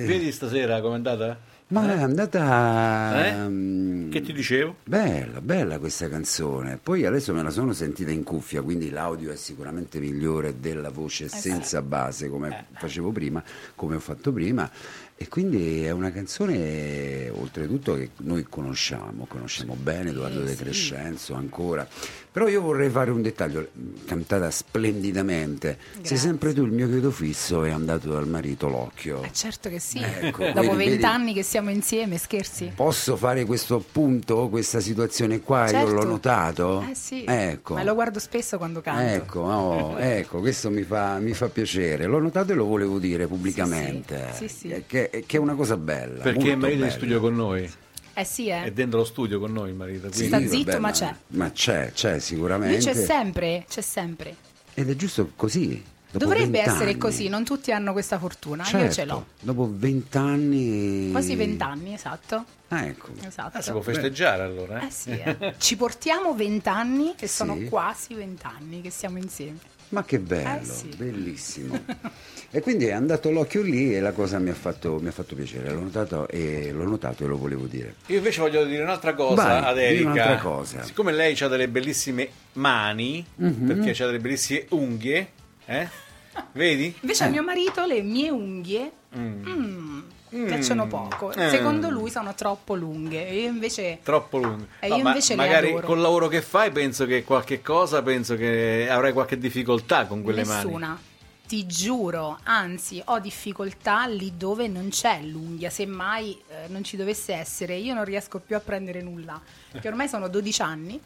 Vedi 0.06 0.32
stasera 0.32 0.82
com'è 0.82 0.94
andata? 0.96 1.38
Ma 1.68 1.94
è 1.94 2.02
andata... 2.02 3.26
Eh? 3.26 3.48
mm, 3.48 4.10
Che 4.10 4.20
ti 4.20 4.32
dicevo? 4.32 4.76
Bella, 4.84 5.40
bella 5.40 5.78
questa 5.78 6.08
canzone. 6.08 6.78
Poi 6.80 7.06
adesso 7.06 7.32
me 7.32 7.42
la 7.42 7.50
sono 7.50 7.72
sentita 7.72 8.10
in 8.10 8.22
cuffia, 8.22 8.60
quindi 8.62 8.90
l'audio 8.90 9.32
è 9.32 9.36
sicuramente 9.36 9.98
migliore 9.98 10.60
della 10.60 10.90
voce 10.90 11.28
senza 11.28 11.80
base 11.82 12.28
come 12.28 12.66
facevo 12.74 13.10
prima, 13.10 13.42
come 13.74 13.96
ho 13.96 14.00
fatto 14.00 14.30
prima. 14.30 14.70
E 15.16 15.28
quindi 15.28 15.82
è 15.84 15.90
una 15.90 16.10
canzone 16.12 17.30
oltretutto 17.30 17.94
che 17.94 18.10
noi 18.18 18.44
conosciamo, 18.48 19.26
conosciamo 19.26 19.74
bene 19.80 20.10
Edoardo 20.10 20.40
De 20.42 20.54
Crescenzo 20.56 21.34
ancora. 21.34 21.86
Però 22.34 22.48
io 22.48 22.60
vorrei 22.62 22.90
fare 22.90 23.12
un 23.12 23.22
dettaglio, 23.22 23.68
cantata 24.06 24.50
splendidamente. 24.50 25.78
Sei 25.78 26.00
Grazie. 26.00 26.16
sempre 26.16 26.52
tu 26.52 26.64
il 26.64 26.72
mio 26.72 26.88
chiodo 26.88 27.12
fisso 27.12 27.62
e 27.64 27.70
andato 27.70 28.08
dal 28.10 28.26
marito 28.26 28.68
l'occhio. 28.68 29.22
Eh, 29.22 29.30
certo 29.32 29.68
che 29.68 29.78
sì. 29.78 30.00
Ecco, 30.02 30.50
Dopo 30.50 30.74
vent'anni 30.74 31.32
che 31.32 31.44
siamo 31.44 31.70
insieme, 31.70 32.18
scherzi? 32.18 32.72
Posso 32.74 33.14
fare 33.14 33.44
questo 33.44 33.76
appunto, 33.76 34.48
questa 34.48 34.80
situazione 34.80 35.42
qua? 35.42 35.68
Certo. 35.68 35.86
Io 35.86 35.94
l'ho 35.94 36.04
notato? 36.04 36.84
Eh 36.90 36.96
sì. 36.96 37.22
Ecco. 37.24 37.74
Ma 37.74 37.84
lo 37.84 37.94
guardo 37.94 38.18
spesso 38.18 38.56
quando 38.58 38.80
canto. 38.80 39.12
Ecco, 39.14 39.40
oh, 39.40 39.98
ecco, 40.00 40.40
questo 40.40 40.70
mi 40.72 40.82
fa, 40.82 41.18
mi 41.20 41.34
fa 41.34 41.48
piacere. 41.48 42.06
L'ho 42.06 42.18
notato 42.18 42.50
e 42.50 42.56
lo 42.56 42.64
volevo 42.64 42.98
dire 42.98 43.28
pubblicamente. 43.28 44.32
Sì, 44.34 44.48
sì. 44.48 44.68
eh, 44.70 44.82
Che, 44.88 45.22
che 45.24 45.36
è 45.36 45.38
una 45.40 45.54
cosa 45.54 45.76
bella. 45.76 46.20
Perché 46.20 46.56
marito 46.56 46.66
è 46.66 46.70
in 46.72 46.78
bella. 46.80 46.90
studio 46.90 47.20
con 47.20 47.36
noi. 47.36 47.70
Eh 48.14 48.24
sì, 48.24 48.48
È 48.48 48.64
eh. 48.66 48.72
dentro 48.72 49.00
lo 49.00 49.04
studio 49.04 49.38
con 49.38 49.52
noi 49.52 49.70
il 49.70 49.74
marito. 49.74 50.10
Sì, 50.12 50.28
Quindi... 50.28 50.46
Sta 50.46 50.56
zitto, 50.56 50.70
vabbè, 50.70 50.78
ma 50.80 50.90
c'è. 50.92 51.14
Ma 51.28 51.50
c'è, 51.50 51.92
c'è 51.92 52.10
Lui 52.12 52.20
sicuramente. 52.20 52.78
c'è 52.78 52.94
sempre, 52.94 53.64
c'è 53.68 53.80
sempre. 53.80 54.36
Ed 54.74 54.88
è 54.90 54.96
giusto 54.96 55.30
così. 55.36 55.82
dopo 56.10 56.24
Dovrebbe 56.24 56.58
20 56.62 56.68
essere 56.68 56.90
anni. 56.90 56.98
così, 56.98 57.28
non 57.28 57.44
tutti 57.44 57.72
hanno 57.72 57.92
questa 57.92 58.18
fortuna. 58.18 58.62
Io 58.62 58.68
Certo, 58.70 58.92
ce 58.94 59.04
l'ho. 59.04 59.26
Dopo 59.40 59.68
vent'anni. 59.74 61.10
Quasi 61.10 61.34
vent'anni, 61.36 61.94
esatto. 61.94 62.44
Ah, 62.68 62.84
ecco. 62.86 63.08
Esatto. 63.26 63.58
Ah, 63.58 63.62
si 63.62 63.70
può 63.70 63.80
festeggiare 63.80 64.42
allora. 64.42 64.80
Eh? 64.80 64.86
Eh 64.86 64.90
sì, 64.90 65.10
eh. 65.10 65.54
ci 65.58 65.76
portiamo 65.76 66.34
vent'anni 66.34 67.14
e 67.18 67.26
Sì. 67.26 67.34
sono 67.34 67.56
quasi 67.68 68.14
vent'anni 68.14 68.80
che 68.80 68.90
siamo 68.90 69.18
insieme. 69.18 69.58
Ma 69.90 70.04
che 70.04 70.18
bello, 70.18 70.60
Eh 70.60 70.64
sì. 70.64 70.88
bellissimo. 70.96 71.78
e 72.50 72.60
quindi 72.60 72.86
è 72.86 72.92
andato 72.92 73.30
l'occhio 73.30 73.62
lì 73.62 73.94
e 73.94 74.00
la 74.00 74.12
cosa 74.12 74.38
mi 74.38 74.50
ha 74.50 74.54
fatto, 74.54 74.98
mi 75.00 75.08
ha 75.08 75.12
fatto 75.12 75.34
piacere. 75.36 75.70
L'ho 75.70 75.80
notato, 75.80 76.26
e, 76.28 76.70
l'ho 76.72 76.84
notato 76.84 77.24
e 77.24 77.26
lo 77.26 77.36
volevo 77.36 77.66
dire. 77.66 77.94
Io 78.06 78.16
invece 78.16 78.40
voglio 78.40 78.64
dire 78.64 78.82
un'altra 78.82 79.14
cosa 79.14 79.34
Vai, 79.42 79.62
ad 79.64 79.78
Erika. 79.78 80.10
un'altra 80.10 80.38
cosa. 80.38 80.82
Siccome 80.82 81.12
lei 81.12 81.36
ha 81.40 81.48
delle 81.48 81.68
bellissime 81.68 82.28
mani, 82.54 83.24
Mhm. 83.36 83.66
perché 83.66 84.02
ha 84.02 84.06
delle 84.06 84.18
bellissime 84.20 84.66
unghie, 84.70 85.28
eh? 85.66 85.88
Vedi? 86.52 86.94
Invece 87.00 87.24
Eh. 87.24 87.26
a 87.28 87.30
mio 87.30 87.42
marito 87.44 87.84
le 87.84 88.02
mie 88.02 88.30
unghie 88.30 88.90
mm, 89.16 90.00
piacciono 90.42 90.86
poco. 90.86 91.32
Secondo 91.32 91.90
lui 91.90 92.10
sono 92.10 92.34
troppo 92.34 92.74
lunghe. 92.74 93.28
E 93.28 93.40
io 93.42 93.48
invece 93.48 93.98
Troppo 94.02 94.38
lunghe. 94.38 94.66
E 94.80 94.88
io 94.88 95.02
ma 95.02 95.10
invece 95.10 95.36
le 95.36 95.42
magari 95.42 95.68
adoro. 95.68 95.86
col 95.86 96.00
lavoro 96.00 96.28
che 96.28 96.42
fai 96.42 96.70
penso 96.70 97.06
che 97.06 97.24
qualche 97.24 97.62
cosa, 97.62 98.02
penso 98.02 98.36
che 98.36 98.88
avrai 98.90 99.12
qualche 99.12 99.38
difficoltà 99.38 100.06
con 100.06 100.22
quelle 100.22 100.44
mani. 100.44 100.64
nessuna. 100.64 101.00
Ti 101.46 101.66
giuro, 101.66 102.38
anzi, 102.44 103.02
ho 103.04 103.18
difficoltà 103.18 104.06
lì 104.06 104.32
dove 104.36 104.66
non 104.66 104.88
c'è 104.88 105.20
l'unghia. 105.20 105.68
Semmai 105.68 106.40
eh, 106.48 106.68
non 106.68 106.82
ci 106.82 106.96
dovesse 106.96 107.34
essere, 107.34 107.74
io 107.76 107.92
non 107.92 108.04
riesco 108.04 108.40
più 108.40 108.56
a 108.56 108.60
prendere 108.60 109.02
nulla. 109.02 109.40
Che 109.78 109.86
ormai 109.86 110.08
sono 110.08 110.28
12 110.28 110.62
anni 110.62 111.00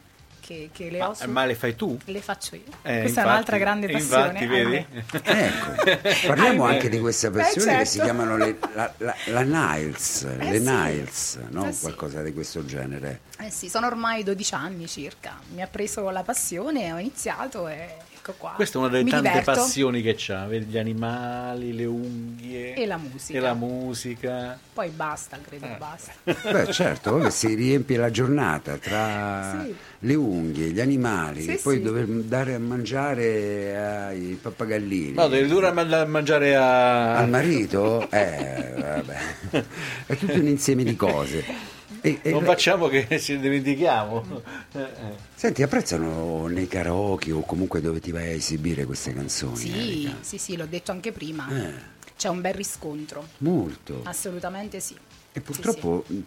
che, 0.49 0.71
che 0.73 0.89
le 0.91 1.03
ho 1.03 1.09
Ma, 1.09 1.15
su. 1.15 1.31
ma 1.31 1.45
le 1.45 1.55
fai 1.55 1.77
tu? 1.77 1.99
Le 2.07 2.21
faccio 2.23 2.55
io. 2.55 2.63
Eh, 2.63 2.71
Questa 2.71 2.91
è 3.03 3.07
infatti- 3.07 3.27
un'altra 3.29 3.59
grande 3.59 3.89
passione. 3.89 4.27
Infatti, 4.41 4.47
vedi? 4.47 4.77
ahimè. 4.77 5.05
Ecco, 5.49 6.27
parliamo 6.27 6.65
Ahimè. 6.65 6.75
anche 6.75 6.89
di 6.89 6.99
questa 7.01 7.29
Eh, 7.29 7.31
passione 7.33 7.77
che 7.79 7.85
si 7.85 7.99
certo. 7.99 8.15
chiamano 8.15 8.37
le, 8.39 8.57
la, 8.75 8.93
la, 8.99 9.15
la 9.27 9.41
Niles, 9.43 10.27
le 10.39 10.59
sì. 10.59 10.63
Niles, 10.71 11.39
no? 11.51 11.69
Eh 11.69 11.73
sì. 11.73 11.81
qualcosa 11.83 12.23
di 12.23 12.33
questo 12.33 12.65
genere. 12.65 13.21
Eh 13.41 13.51
sì, 13.51 13.69
sono 13.69 13.87
ormai 13.87 14.23
12 14.23 14.55
anni 14.55 14.87
circa. 14.89 15.39
Mi 15.53 15.61
ha 15.63 15.67
preso 15.67 16.09
la 16.11 16.23
passione, 16.23 16.93
ho 16.93 16.99
iniziato 16.99 17.69
e 17.69 17.97
ecco 18.29 18.35
qua. 18.37 18.53
Questa 18.55 18.77
è 18.77 18.81
una 18.81 18.91
delle 18.91 19.05
Mi 19.05 19.11
tante 19.11 19.29
diverto. 19.29 19.53
passioni 19.53 20.03
che 20.03 20.15
c'ha, 20.17 20.47
vedi 20.47 20.67
gli 20.67 20.79
animali, 20.79 21.75
le 21.75 21.85
unghie 21.87 22.75
E 22.75 22.87
la 22.87 22.97
musica. 22.99 23.39
e 23.39 23.41
la 23.41 23.55
musica. 23.55 24.59
Poi 24.73 24.91
basta, 24.91 25.39
credo, 25.47 25.67
Eh. 25.67 25.77
basta. 25.79 26.13
Beh, 26.25 26.73
certo, 26.73 27.17
vabbè, 27.17 27.31
si 27.31 27.55
riempie 27.55 27.97
la 27.97 28.11
giornata 28.11 28.77
tra 28.77 29.63
Sì. 29.65 29.75
le 30.01 30.15
unghie, 30.15 30.69
gli 30.69 30.81
animali, 30.81 31.43
Sì, 31.43 31.59
poi 31.63 31.77
sì. 31.77 31.83
dover 31.83 32.07
dare 32.07 32.55
a 32.55 32.59
mangiare 32.59 33.77
ai 33.77 34.39
pappagallini. 34.41 35.13
No, 35.13 35.29
devi 35.29 35.49
man- 35.73 35.93
a 35.93 36.05
mangiare 36.05 36.55
a... 36.55 37.17
Al 37.17 37.29
marito? 37.29 38.09
Eh, 38.11 38.73
vabbè. 38.77 39.17
È 40.07 40.17
tutto 40.17 40.35
un 40.35 40.47
insieme 40.47 40.85
di 40.85 40.97
cose. 40.97 41.77
E- 42.01 42.19
e- 42.23 42.31
Non 42.31 42.45
facciamo 42.45 42.89
che 42.89 43.07
ci 43.21 43.39
dimentichiamo. 43.39 44.43
Eh, 44.73 44.79
eh. 44.81 44.87
Senti, 45.35 45.63
apprezzano 45.63 46.47
nei 46.47 46.67
karaoke 46.67 47.33
o 47.33 47.41
comunque 47.43 47.81
dove 47.81 48.01
ti 48.01 48.11
vai 48.11 48.29
a 48.29 48.33
esibire 48.33 48.85
queste 48.85 49.13
canzoni? 49.13 49.57
Sì, 49.57 49.71
Erika? 49.77 50.17
sì, 50.21 50.39
sì, 50.39 50.57
l'ho 50.57 50.67
detto 50.67 50.91
anche 50.91 51.13
prima. 51.13 51.49
Eh. 51.51 51.97
C'è 52.17 52.29
un 52.29 52.41
bel 52.41 52.55
riscontro. 52.55 53.27
Molto. 53.39 54.01
Assolutamente 54.05 54.81
sì. 54.81 54.97
E 55.33 55.41
purtroppo 55.41 56.05
mh, 56.07 56.19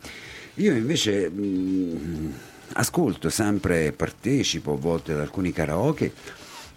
io 0.55 0.73
invece 0.75 1.29
mh, 1.29 2.33
ascolto 2.73 3.29
sempre, 3.29 3.91
partecipo 3.91 4.73
a 4.73 4.77
volte 4.77 5.11
ad 5.13 5.19
alcuni 5.19 5.51
karaoke 5.51 6.13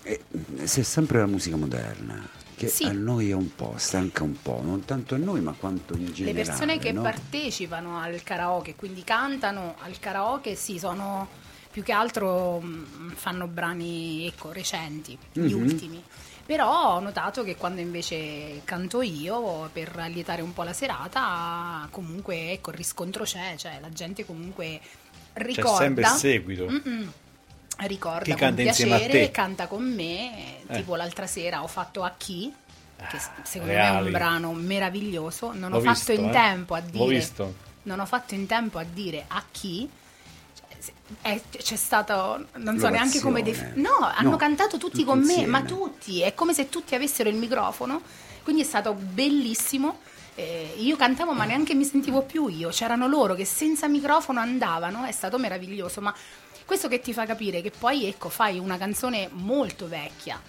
e 0.03 0.21
mh, 0.29 0.65
c'è 0.65 0.83
sempre 0.83 1.19
la 1.19 1.27
musica 1.27 1.57
moderna. 1.57 2.43
Che 2.57 2.69
Sì. 2.69 2.85
annoia 2.85 3.37
un 3.37 3.55
po', 3.55 3.75
stanca 3.77 4.23
un 4.23 4.41
po', 4.41 4.61
non 4.63 4.85
tanto 4.85 5.15
a 5.15 5.19
noi 5.19 5.41
ma 5.41 5.53
quanto 5.53 5.95
in 5.95 6.07
Le 6.07 6.13
generale. 6.13 6.45
persone 6.45 6.79
che 6.79 6.93
no? 6.93 7.03
partecipano 7.03 7.99
al 8.01 8.23
karaoke, 8.23 8.75
quindi 8.75 9.03
cantano 9.05 9.75
al 9.81 9.99
karaoke, 9.99 10.55
sì, 10.55 10.79
sono 10.79 11.29
più 11.71 11.83
che 11.83 11.93
altro 11.93 12.61
mh, 12.61 13.15
fanno 13.15 13.47
brani 13.49 14.27
ecco, 14.27 14.53
recenti, 14.53 15.19
gli 15.33 15.53
Mhm. 15.53 15.61
ultimi. 15.61 16.03
Però 16.47 16.97
ho 16.97 17.01
notato 17.01 17.43
che 17.43 17.57
quando 17.57 17.81
invece 17.81 18.61
canto 18.65 19.01
io, 19.01 19.71
per 19.73 19.97
allietare 19.99 20.43
un 20.43 20.53
po' 20.53 20.63
la 20.63 20.75
serata, 20.75 21.89
comunque 21.91 22.53
ecco, 22.53 22.71
il 22.71 22.77
riscontro 22.77 23.25
c'è, 23.25 23.55
cioè 23.57 23.79
la 23.81 23.89
gente 23.89 24.27
comunque 24.27 24.79
C'è 25.33 25.43
ricorda. 25.43 25.77
sempre 25.79 26.03
il 26.03 26.09
seguito. 26.09 26.67
Mm-mm. 26.69 27.13
Ricorda 27.77 28.23
Chi 28.25 28.37
con 28.37 28.55
piacere, 28.55 29.31
canta 29.31 29.67
con 29.67 29.83
me, 29.83 30.61
Eh. 30.69 30.77
tipo 30.77 30.95
l'altra 30.95 31.27
sera 31.27 31.63
ho 31.63 31.67
fatto 31.67 32.03
A 32.05 32.15
chi, 32.17 32.53
che 33.11 33.19
secondo 33.43 33.73
me 33.73 33.79
è 33.79 33.83
reali. 33.83 34.07
un 34.07 34.13
brano 34.13 34.53
meraviglioso, 34.53 35.53
non 35.53 35.71
L'ho 35.71 35.79
ho 35.79 35.81
fatto 35.81 35.91
visto, 35.97 36.13
in 36.13 36.29
eh. 36.29 36.31
tempo 36.33 36.75
a 36.75 36.81
dire 36.81 37.27
non 37.83 38.01
ho 38.01 38.07
fatto 38.07 38.35
in 38.35 38.47
tempo 38.47 38.79
a 38.79 38.85
dire 38.85 39.25
a 39.29 39.43
chi. 39.51 39.89
È- 41.21 41.41
c'è 41.51 41.77
stato 41.77 42.47
non 42.57 42.79
so 42.79 42.89
neanche 42.89 43.21
come 43.21 43.43
def- 43.43 43.75
no 43.75 43.91
hanno 44.15 44.31
No, 44.31 44.37
cantato 44.37 44.79
tutti 44.79 44.91
tutti 44.99 45.05
con 45.05 45.19
me 45.19 45.25
insieme. 45.33 45.47
ma 45.47 45.63
tutti. 45.63 46.21
È 46.23 46.35
come 46.35 46.55
se 46.55 46.69
tutti 46.69 46.95
avessero 46.95 47.29
il 47.29 47.37
microfono. 47.37 48.01
Quindi 48.43 48.63
è 48.63 48.65
stato 48.65 48.95
bellissimo. 48.95 49.99
Eh, 50.37 50.75
io 50.79 50.97
cantavo 50.97 51.33
ma 51.33 51.45
neanche 51.45 51.75
mi 51.75 51.85
sentivo 51.85 52.23
più 52.23 52.49
io. 52.49 52.69
C'erano 52.71 53.07
loro 53.07 53.35
che 53.35 53.45
senza 53.45 53.87
microfono 53.89 54.41
andavano. 54.41 55.05
È 55.05 55.13
stato 55.13 55.39
meraviglioso 55.39 56.01
ma 56.01 56.15
questo 56.65 56.89
che 56.89 57.01
ti 57.01 57.13
fa 57.13 57.27
capire 57.27 57.61
che 57.61 57.71
poi 57.71 58.07
ecco 58.07 58.29
fai 58.29 58.59
una 58.59 58.79
canzone 58.79 59.29
molto 59.33 59.89
vecchia 59.89 60.41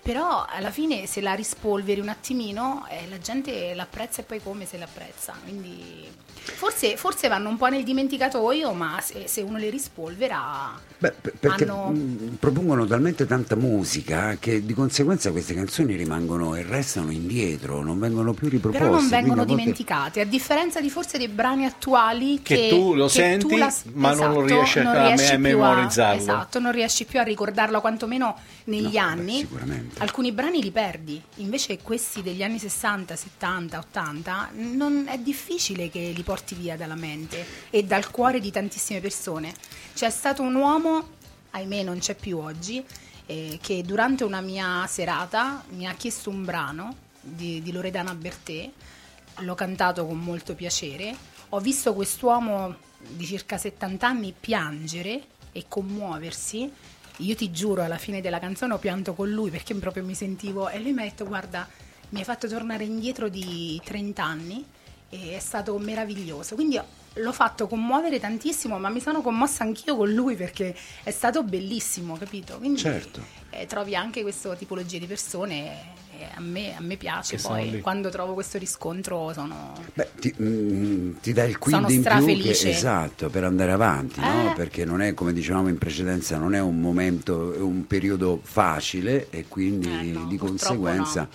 però 0.00 0.44
alla 0.46 0.70
fine 0.70 1.06
se 1.06 1.20
la 1.20 1.34
rispolveri 1.34 2.00
un 2.00 2.08
attimino 2.08 2.86
eh, 2.90 3.08
la 3.08 3.18
gente 3.18 3.74
l'apprezza 3.74 4.20
e 4.20 4.24
poi 4.24 4.42
come 4.42 4.66
se 4.66 4.76
l'apprezza 4.78 5.34
quindi 5.42 6.06
forse, 6.34 6.96
forse 6.96 7.28
vanno 7.28 7.48
un 7.48 7.56
po' 7.56 7.66
nel 7.66 7.82
dimenticatoio 7.84 8.72
ma 8.72 9.00
se, 9.02 9.24
se 9.26 9.40
uno 9.42 9.58
le 9.58 9.70
rispolvera 9.70 10.72
Beh, 10.98 11.12
per- 11.20 11.34
perché 11.38 11.64
hanno- 11.64 11.88
mh, 11.90 12.36
propongono 12.40 12.86
talmente 12.86 13.26
tanta 13.26 13.56
musica 13.56 14.36
che 14.40 14.64
di 14.64 14.72
conseguenza 14.74 15.30
queste 15.32 15.54
canzoni 15.54 15.96
rimangono 15.96 16.54
e 16.54 16.62
restano 16.62 17.10
indietro, 17.10 17.82
non 17.82 17.98
vengono 17.98 18.32
più 18.32 18.48
riproposte. 18.48 18.84
però 18.84 18.98
non 18.98 19.08
vengono 19.08 19.42
a 19.42 19.44
volte- 19.44 19.54
dimenticate 19.60 20.20
a 20.20 20.24
differenza 20.24 20.80
di 20.80 20.90
forse 20.90 21.18
dei 21.18 21.28
brani 21.28 21.66
attuali 21.66 22.40
che, 22.42 22.54
Che 22.54 22.68
tu 22.68 22.94
lo 22.94 23.04
che 23.06 23.10
senti, 23.12 23.46
tu 23.48 23.56
la- 23.56 23.72
ma 23.94 24.14
non 24.14 24.32
lo 24.32 24.44
esatto, 24.44 24.54
riesci 24.54 24.78
a- 24.78 24.82
non 24.82 24.96
a 24.96 25.06
riesci 25.08 25.34
a 25.34 25.38
memorizzarlo. 25.38 26.20
esatto 26.20 26.58
non 26.58 26.72
riesci 26.72 27.04
più 27.04 27.18
a 27.20 27.22
ricordarlo 27.22 27.80
quantomeno 27.80 28.36
negli 28.64 28.94
No, 28.96 29.00
anni 29.00 29.32
beh, 29.42 29.46
sicuramente. 29.48 30.00
alcuni 30.02 30.32
brani 30.32 30.62
li 30.62 30.70
perdi 30.70 31.20
invece 31.36 31.78
questi 31.82 32.22
degli 32.22 32.42
anni 32.42 32.58
60 32.58 33.14
70 33.16 33.78
80 33.78 34.48
non 34.54 35.04
è 35.08 35.18
difficile 35.18 35.90
che 35.90 36.12
li 36.14 36.22
porti 36.24 36.56
via 36.56 36.76
dalla 36.76 36.96
mente 36.96 37.46
e 37.70 37.84
dal 37.84 38.10
cuore 38.10 38.40
di 38.40 38.50
tantissime 38.50 39.00
persone. 39.00 39.54
C'è 39.94 40.10
stato 40.10 40.42
un 40.42 40.56
uomo 40.56 41.22
ahimè 41.54 41.82
non 41.82 41.98
c'è 41.98 42.14
più 42.14 42.38
oggi 42.38 42.84
eh, 43.26 43.58
che 43.60 43.82
durante 43.82 44.24
una 44.24 44.40
mia 44.40 44.86
serata 44.86 45.64
mi 45.70 45.86
ha 45.86 45.94
chiesto 45.94 46.30
un 46.30 46.44
brano 46.44 46.96
di, 47.20 47.62
di 47.62 47.72
Loredana 47.72 48.14
Bertè. 48.14 48.70
L'ho 49.38 49.54
cantato 49.54 50.06
con 50.06 50.18
molto 50.18 50.54
piacere. 50.54 51.14
Ho 51.50 51.60
visto 51.60 51.94
quest'uomo 51.94 52.76
di 52.98 53.24
circa 53.24 53.56
70 53.56 54.06
anni 54.06 54.34
piangere 54.38 55.22
e 55.52 55.64
commuoversi. 55.68 56.70
Io 57.18 57.34
ti 57.36 57.50
giuro 57.50 57.82
alla 57.82 57.98
fine 57.98 58.20
della 58.20 58.40
canzone 58.40 58.74
ho 58.74 58.78
pianto 58.78 59.14
con 59.14 59.30
lui 59.30 59.50
perché 59.50 59.74
proprio 59.74 60.04
mi 60.04 60.14
sentivo 60.14 60.68
e 60.68 60.80
lui 60.80 60.92
mi 60.92 61.02
ha 61.02 61.04
detto 61.04 61.24
guarda 61.24 61.66
mi 62.10 62.18
hai 62.18 62.24
fatto 62.24 62.48
tornare 62.48 62.84
indietro 62.84 63.28
di 63.28 63.80
30 63.84 64.22
anni 64.22 64.64
e 65.10 65.36
è 65.36 65.40
stato 65.40 65.76
meraviglioso 65.78 66.54
quindi 66.54 66.80
l'ho 67.16 67.32
fatto 67.32 67.68
commuovere 67.68 68.18
tantissimo 68.18 68.78
ma 68.78 68.88
mi 68.88 69.00
sono 69.00 69.22
commossa 69.22 69.62
anch'io 69.62 69.96
con 69.96 70.12
lui 70.12 70.34
perché 70.34 70.74
è 71.02 71.10
stato 71.10 71.42
bellissimo 71.42 72.16
capito 72.16 72.58
quindi 72.58 72.80
Certo. 72.80 73.20
eh, 73.50 73.66
trovi 73.66 73.94
anche 73.94 74.22
questa 74.22 74.54
tipologia 74.56 74.98
di 74.98 75.06
persone 75.06 76.02
a 76.34 76.40
me, 76.40 76.76
a 76.76 76.80
me 76.80 76.96
piace 76.96 77.36
Che 77.36 77.42
poi 77.42 77.80
quando 77.80 78.08
trovo 78.08 78.34
questo 78.34 78.56
riscontro 78.58 79.32
sono 79.32 79.72
Beh, 79.94 80.10
ti, 80.18 80.34
mm, 80.40 81.16
ti 81.20 81.32
dà 81.32 81.44
il 81.44 81.58
Sono 81.60 81.88
in 81.88 82.02
più 82.02 82.40
che, 82.40 82.50
esatto, 82.50 83.28
per 83.28 83.44
andare 83.44 83.72
avanti, 83.72 84.20
no? 84.20 84.50
Eh. 84.50 84.54
perché 84.54 84.84
non 84.84 85.02
è 85.02 85.12
come 85.14 85.32
dicevamo 85.32 85.68
in 85.68 85.76
precedenza, 85.78 86.38
non 86.38 86.54
è 86.54 86.60
un 86.60 86.80
momento, 86.80 87.52
è 87.54 87.58
un 87.58 87.86
periodo 87.86 88.40
facile 88.42 89.28
e 89.30 89.46
quindi 89.48 89.88
Eh, 89.88 90.12
no, 90.12 90.26
di 90.26 90.36
conseguenza 90.36 91.28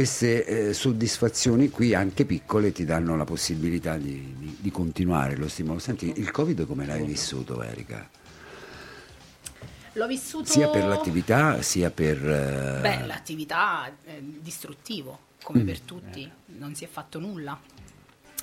queste 0.00 0.44
eh, 0.68 0.72
soddisfazioni 0.72 1.68
qui, 1.68 1.94
anche 1.94 2.24
piccole, 2.24 2.70
ti 2.70 2.84
danno 2.84 3.16
la 3.16 3.24
possibilità 3.24 3.96
di, 3.96 4.32
di- 4.38 4.56
di 4.60 4.70
continuare 4.70 5.34
lo 5.36 5.48
stimolo. 5.48 5.80
Senti, 5.80 6.12
il 6.14 6.30
Covid 6.30 6.64
come 6.64 6.86
l'hai 6.86 7.04
vissuto 7.04 7.60
Erika? 7.60 8.08
l'ho 9.94 10.06
vissuto 10.06 10.48
Sia 10.48 10.68
per 10.68 10.84
l'attività 10.86 11.60
sia 11.62 11.90
per... 11.90 12.16
eh, 12.18 12.78
Beh, 12.80 13.06
l'attività 13.06 13.86
è 14.04 14.20
distruttivo, 14.20 15.18
Mm. 15.40 15.42
come 15.42 15.62
per 15.64 15.80
tutti, 15.80 16.30
non 16.58 16.74
si 16.76 16.84
è 16.84 16.88
fatto 16.88 17.18
nulla. 17.18 17.58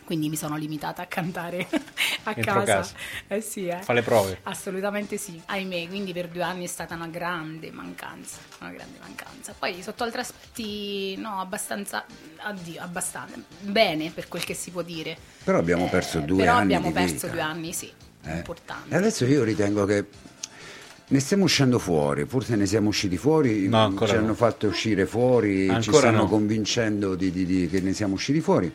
Quindi 0.08 0.30
mi 0.30 0.38
sono 0.38 0.56
limitata 0.56 1.02
a 1.02 1.06
cantare 1.06 1.68
a 2.24 2.32
Dentro 2.34 2.54
casa. 2.54 2.66
casa. 2.78 2.94
Eh 3.28 3.42
sì, 3.42 3.68
eh. 3.68 3.80
Fa 3.82 3.92
le 3.92 4.02
prove. 4.02 4.40
Assolutamente 4.44 5.18
sì. 5.18 5.42
Ahimè, 5.48 5.86
quindi 5.90 6.14
per 6.14 6.30
due 6.30 6.44
anni 6.44 6.64
è 6.64 6.68
stata 6.68 6.96
una 6.96 7.08
grande 7.08 7.72
mancanza, 7.72 8.38
una 8.62 8.72
grande 8.72 9.00
mancanza. 9.02 9.54
Poi 9.60 9.82
sotto 9.84 10.04
altri 10.06 10.22
aspetti, 10.22 11.18
no, 11.18 11.42
abbastanza, 11.42 12.06
addio, 12.38 12.82
abbastanza, 12.82 13.36
bene 13.60 14.10
per 14.12 14.30
quel 14.30 14.46
che 14.46 14.54
si 14.54 14.72
può 14.72 14.82
dire. 14.82 15.18
Però 15.44 15.58
abbiamo 15.58 15.90
perso 15.90 16.20
Eh, 16.20 16.22
due 16.22 16.38
però 16.38 16.54
anni 16.54 16.74
abbiamo 16.74 16.88
di 16.88 16.94
perso 16.94 17.14
vita. 17.14 17.28
due 17.28 17.42
anni, 17.42 17.74
sì, 17.74 17.92
Eh. 18.24 18.32
importanti. 18.38 18.94
E 18.94 18.96
adesso 18.96 19.26
io 19.26 19.44
ritengo 19.44 19.84
che 19.84 20.06
ne 21.10 21.20
stiamo 21.20 21.44
uscendo 21.44 21.80
fuori, 21.80 22.24
forse 22.26 22.56
ne 22.56 22.66
siamo 22.66 22.88
usciti 22.88 23.18
fuori, 23.18 23.68
No, 23.68 23.84
ancora 23.84 24.12
ci 24.12 24.16
no. 24.18 24.24
hanno 24.24 24.34
fatto 24.36 24.68
uscire 24.68 25.06
fuori, 25.06 25.66
ci 25.66 25.70
Ancora 25.70 25.98
stanno 25.98 26.24
no. 26.24 26.28
convincendo 26.30 27.16
di, 27.16 27.30
di- 27.30 27.46
di- 27.46 27.68
che 27.70 27.82
ne 27.82 27.92
siamo 27.92 28.14
usciti 28.14 28.40
fuori. 28.40 28.74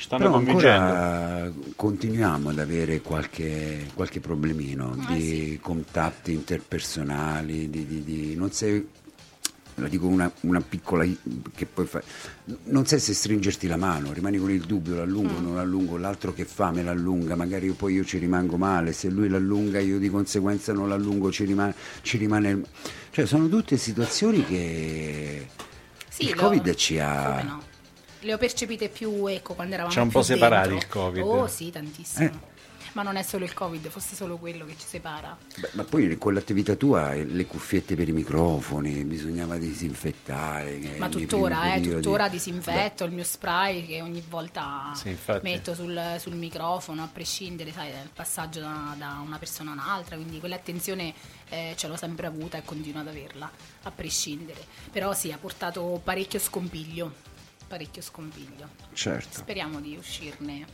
Ci 0.00 0.06
stanno 0.06 0.22
Però 0.22 0.34
convincendo. 0.36 0.92
ancora 0.94 1.52
continuiamo 1.76 2.48
ad 2.48 2.58
avere 2.58 3.02
qualche, 3.02 3.86
qualche 3.92 4.18
problemino 4.18 4.96
Eh, 5.10 5.14
di 5.14 5.58
contatti 5.60 6.32
interpersonali, 6.32 7.68
di, 7.68 7.86
di- 7.86 8.02
di- 8.02 8.34
non 8.34 8.50
sai, 8.50 8.88
la 9.74 9.88
dico 9.88 10.06
una, 10.06 10.32
una 10.40 10.62
piccola 10.62 11.04
che 11.54 11.66
poi 11.66 11.84
fa, 11.84 12.02
non 12.64 12.86
sai 12.86 12.98
se 12.98 13.12
stringerti 13.12 13.66
la 13.66 13.76
mano, 13.76 14.10
rimani 14.14 14.38
con 14.38 14.50
il 14.50 14.62
dubbio, 14.62 14.94
l'allungo, 14.94 15.38
Mm. 15.38 15.42
non 15.44 15.54
l'allungo, 15.56 15.98
l'altro 15.98 16.32
che 16.32 16.46
fa 16.46 16.70
me 16.70 16.82
l'allunga, 16.82 17.34
magari 17.36 17.66
io- 17.66 17.74
poi 17.74 17.92
io 17.92 18.04
ci 18.06 18.16
rimango 18.16 18.56
male, 18.56 18.94
se 18.94 19.10
lui 19.10 19.28
l'allunga 19.28 19.80
io 19.80 19.98
di 19.98 20.08
conseguenza 20.08 20.72
non 20.72 20.88
l'allungo, 20.88 21.30
ci 21.30 21.44
rimane, 21.44 21.74
ci 22.00 22.16
rimane 22.16 22.62
cioè 23.10 23.26
sono 23.26 23.50
tutte 23.50 23.76
situazioni 23.76 24.46
che 24.46 25.46
Sì, 26.08 26.28
il 26.30 26.36
lo- 26.36 26.40
Covid 26.44 26.74
ci 26.74 26.98
ha... 26.98 27.68
Le 28.20 28.34
ho 28.34 28.38
percepite 28.38 28.88
più, 28.88 29.26
ecco, 29.26 29.54
quando 29.54 29.74
eravamo 29.74 29.94
C'è 29.94 30.00
un 30.00 30.08
più 30.08 30.18
po' 30.18 30.24
separati 30.24 30.68
dentro. 30.70 30.86
il 30.86 30.92
Covid. 30.92 31.22
Oh 31.24 31.46
sì, 31.46 31.70
tantissimo. 31.70 32.24
Eh. 32.26 32.48
Ma 32.92 33.02
non 33.02 33.14
è 33.14 33.22
solo 33.22 33.44
il 33.44 33.54
Covid, 33.54 33.86
fosse 33.88 34.16
solo 34.16 34.36
quello 34.36 34.64
che 34.64 34.72
ci 34.76 34.84
separa. 34.84 35.36
Beh, 35.58 35.70
ma 35.74 35.84
poi 35.84 36.18
con 36.18 36.34
l'attività 36.34 36.74
tua 36.74 37.14
eh, 37.14 37.24
le 37.24 37.46
cuffiette 37.46 37.94
per 37.94 38.08
i 38.08 38.12
microfoni 38.12 39.04
bisognava 39.04 39.56
disinfettare. 39.58 40.78
che 40.80 40.96
Ma 40.98 41.08
tuttora, 41.08 41.74
eh, 41.74 41.80
tuttora 41.82 42.28
disinfetto 42.28 43.04
il 43.04 43.12
mio 43.12 43.22
spray 43.22 43.86
che 43.86 44.02
ogni 44.02 44.20
volta 44.28 44.92
Sì, 44.96 45.16
metto 45.42 45.72
sul, 45.74 46.16
sul 46.18 46.34
microfono, 46.34 47.04
a 47.04 47.08
prescindere, 47.12 47.70
sai, 47.72 47.92
dal 47.92 48.10
passaggio 48.12 48.58
da, 48.58 48.94
da 48.98 49.22
una 49.24 49.38
persona 49.38 49.70
a 49.70 49.74
un'altra, 49.74 50.16
quindi 50.16 50.40
quell'attenzione 50.40 51.14
eh, 51.48 51.74
ce 51.76 51.86
l'ho 51.86 51.96
sempre 51.96 52.26
avuta 52.26 52.58
e 52.58 52.62
continuo 52.64 53.02
ad 53.02 53.06
averla, 53.06 53.48
a 53.84 53.90
prescindere. 53.92 54.64
Però 54.90 55.14
sì, 55.14 55.30
ha 55.30 55.38
portato 55.38 56.00
parecchio 56.02 56.40
scompiglio, 56.40 57.12
parecchio 57.70 58.02
scompiglio. 58.02 58.68
Certo. 58.92 59.38
Speriamo 59.38 59.80
di 59.80 59.94
uscirne 59.96 60.66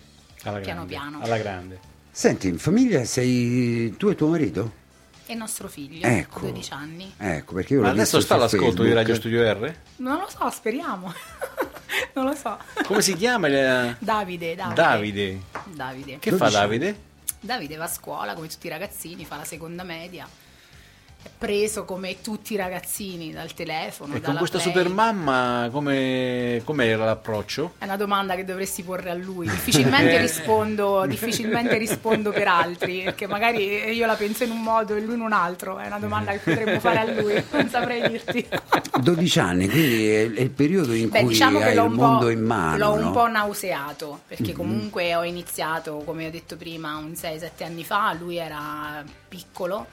Alla 0.45 0.61
piano 0.61 0.87
grande. 0.87 0.95
piano. 0.95 1.21
Alla 1.23 1.37
grande. 1.37 1.79
Senti, 2.11 2.49
in 2.49 2.59
famiglia 2.59 3.05
sei 3.05 3.95
tu 3.99 4.09
e 4.09 4.15
tuo 4.15 4.29
marito? 4.29 4.85
E 5.27 5.35
nostro 5.35 5.69
figlio, 5.69 6.07
Ecco. 6.07 6.41
12 6.41 6.73
anni. 6.73 7.13
Ecco, 7.19 7.53
perché 7.55 7.75
io 7.75 7.83
Ma 7.83 7.91
adesso 7.91 8.19
sta 8.21 8.37
su 8.37 8.57
l'ascolto 8.57 8.83
di. 8.85 8.93
Radio 8.95 9.15
Studio 9.15 9.43
R? 9.43 9.75
Non 9.97 10.21
lo 10.21 10.29
so, 10.31 10.49
speriamo. 10.49 11.13
non 12.15 12.25
lo 12.25 12.35
so. 12.35 12.57
Come 12.85 13.03
si 13.03 13.15
chiama? 13.15 13.49
il- 13.49 13.97
Davide, 13.99 14.55
Davide. 14.55 14.75
Davide. 14.75 15.41
Davide. 15.65 16.19
Che 16.19 16.31
fa 16.31 16.49
12 16.49 16.55
Davide? 16.57 17.01
Davide 17.41 17.77
va 17.77 17.85
a 17.85 17.89
scuola 17.89 18.33
come 18.33 18.49
tutti 18.49 18.69
i 18.69 18.71
ragazzini, 18.71 19.27
fa 19.27 19.37
la 19.37 19.45
seconda 19.45 19.83
media. 19.83 20.27
Preso 21.37 21.85
come 21.85 22.21
tutti 22.21 22.55
i 22.55 22.57
ragazzini 22.57 23.33
dal 23.33 23.53
telefono. 23.55 24.15
E 24.15 24.21
con 24.21 24.37
questa 24.37 24.59
Play. 24.59 24.73
super 24.73 24.89
mamma 24.89 25.69
come 25.71 26.61
com'era 26.65 27.05
l'approccio? 27.05 27.75
È 27.79 27.85
una 27.85 27.97
domanda 27.97 28.35
che 28.35 28.45
dovresti 28.45 28.83
porre 28.83 29.11
a 29.11 29.15
lui. 29.15 29.49
Difficilmente 29.49 30.17
rispondo, 30.21 31.05
difficilmente 31.07 31.77
rispondo 31.79 32.31
per 32.33 32.49
altri, 32.49 33.03
perché 33.05 33.27
magari 33.27 33.65
io 33.93 34.07
la 34.07 34.15
penso 34.15 34.45
in 34.45 34.51
un 34.51 34.63
modo 34.63 34.95
e 34.95 35.01
lui 35.01 35.15
in 35.15 35.21
un 35.21 35.33
altro. 35.33 35.79
È 35.79 35.87
una 35.87 35.99
domanda 35.99 36.33
che 36.33 36.39
potremmo 36.39 36.81
fare 36.81 36.99
a 36.99 37.05
lui, 37.21 37.43
non 37.53 37.69
saprei 37.69 38.09
dirti. 38.09 38.47
12 39.01 39.39
anni, 39.39 39.69
quindi 39.69 40.09
è, 40.09 40.19
il 40.21 40.51
periodo 40.51 40.93
in 40.93 41.09
Beh, 41.11 41.21
cui 41.21 41.29
diciamo 41.29 41.59
hai 41.61 41.75
l'ho 41.75 41.85
il 41.85 41.91
un, 41.91 41.97
mondo 41.97 42.25
po', 42.27 42.31
in 42.31 42.41
mano. 42.43 42.77
l'ho 42.77 42.93
un 42.93 43.01
no? 43.01 43.11
po' 43.11 43.27
nauseato, 43.29 44.21
perché 44.27 44.51
Mhm. 44.51 44.57
comunque 44.57 45.15
ho 45.15 45.25
iniziato, 45.25 46.03
come 46.05 46.27
ho 46.27 46.31
detto 46.31 46.57
prima, 46.57 46.97
un 46.97 47.13
6-7 47.15 47.65
anni 47.65 47.85
fa, 47.85 48.13
lui 48.19 48.37
era 48.37 49.05
piccolo, 49.29 49.87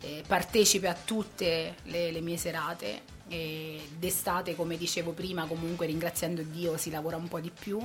eh, 0.00 0.22
partecipe 0.26 0.88
a 0.88 0.94
tutte 0.94 1.76
le, 1.84 2.10
le 2.10 2.20
mie 2.20 2.36
serate. 2.36 3.16
E 3.28 3.86
d'estate, 3.98 4.56
come 4.56 4.78
dicevo 4.78 5.12
prima, 5.12 5.44
comunque 5.44 5.84
ringraziando 5.84 6.40
Dio 6.42 6.78
si 6.78 6.90
lavora 6.90 7.16
un 7.16 7.28
po' 7.28 7.40
di 7.40 7.50
più, 7.50 7.78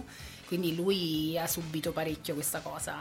quindi 0.45 0.74
lui 0.74 1.38
ha 1.38 1.47
subito 1.47 1.91
parecchio 1.91 2.34
questa 2.34 2.61
cosa. 2.61 2.95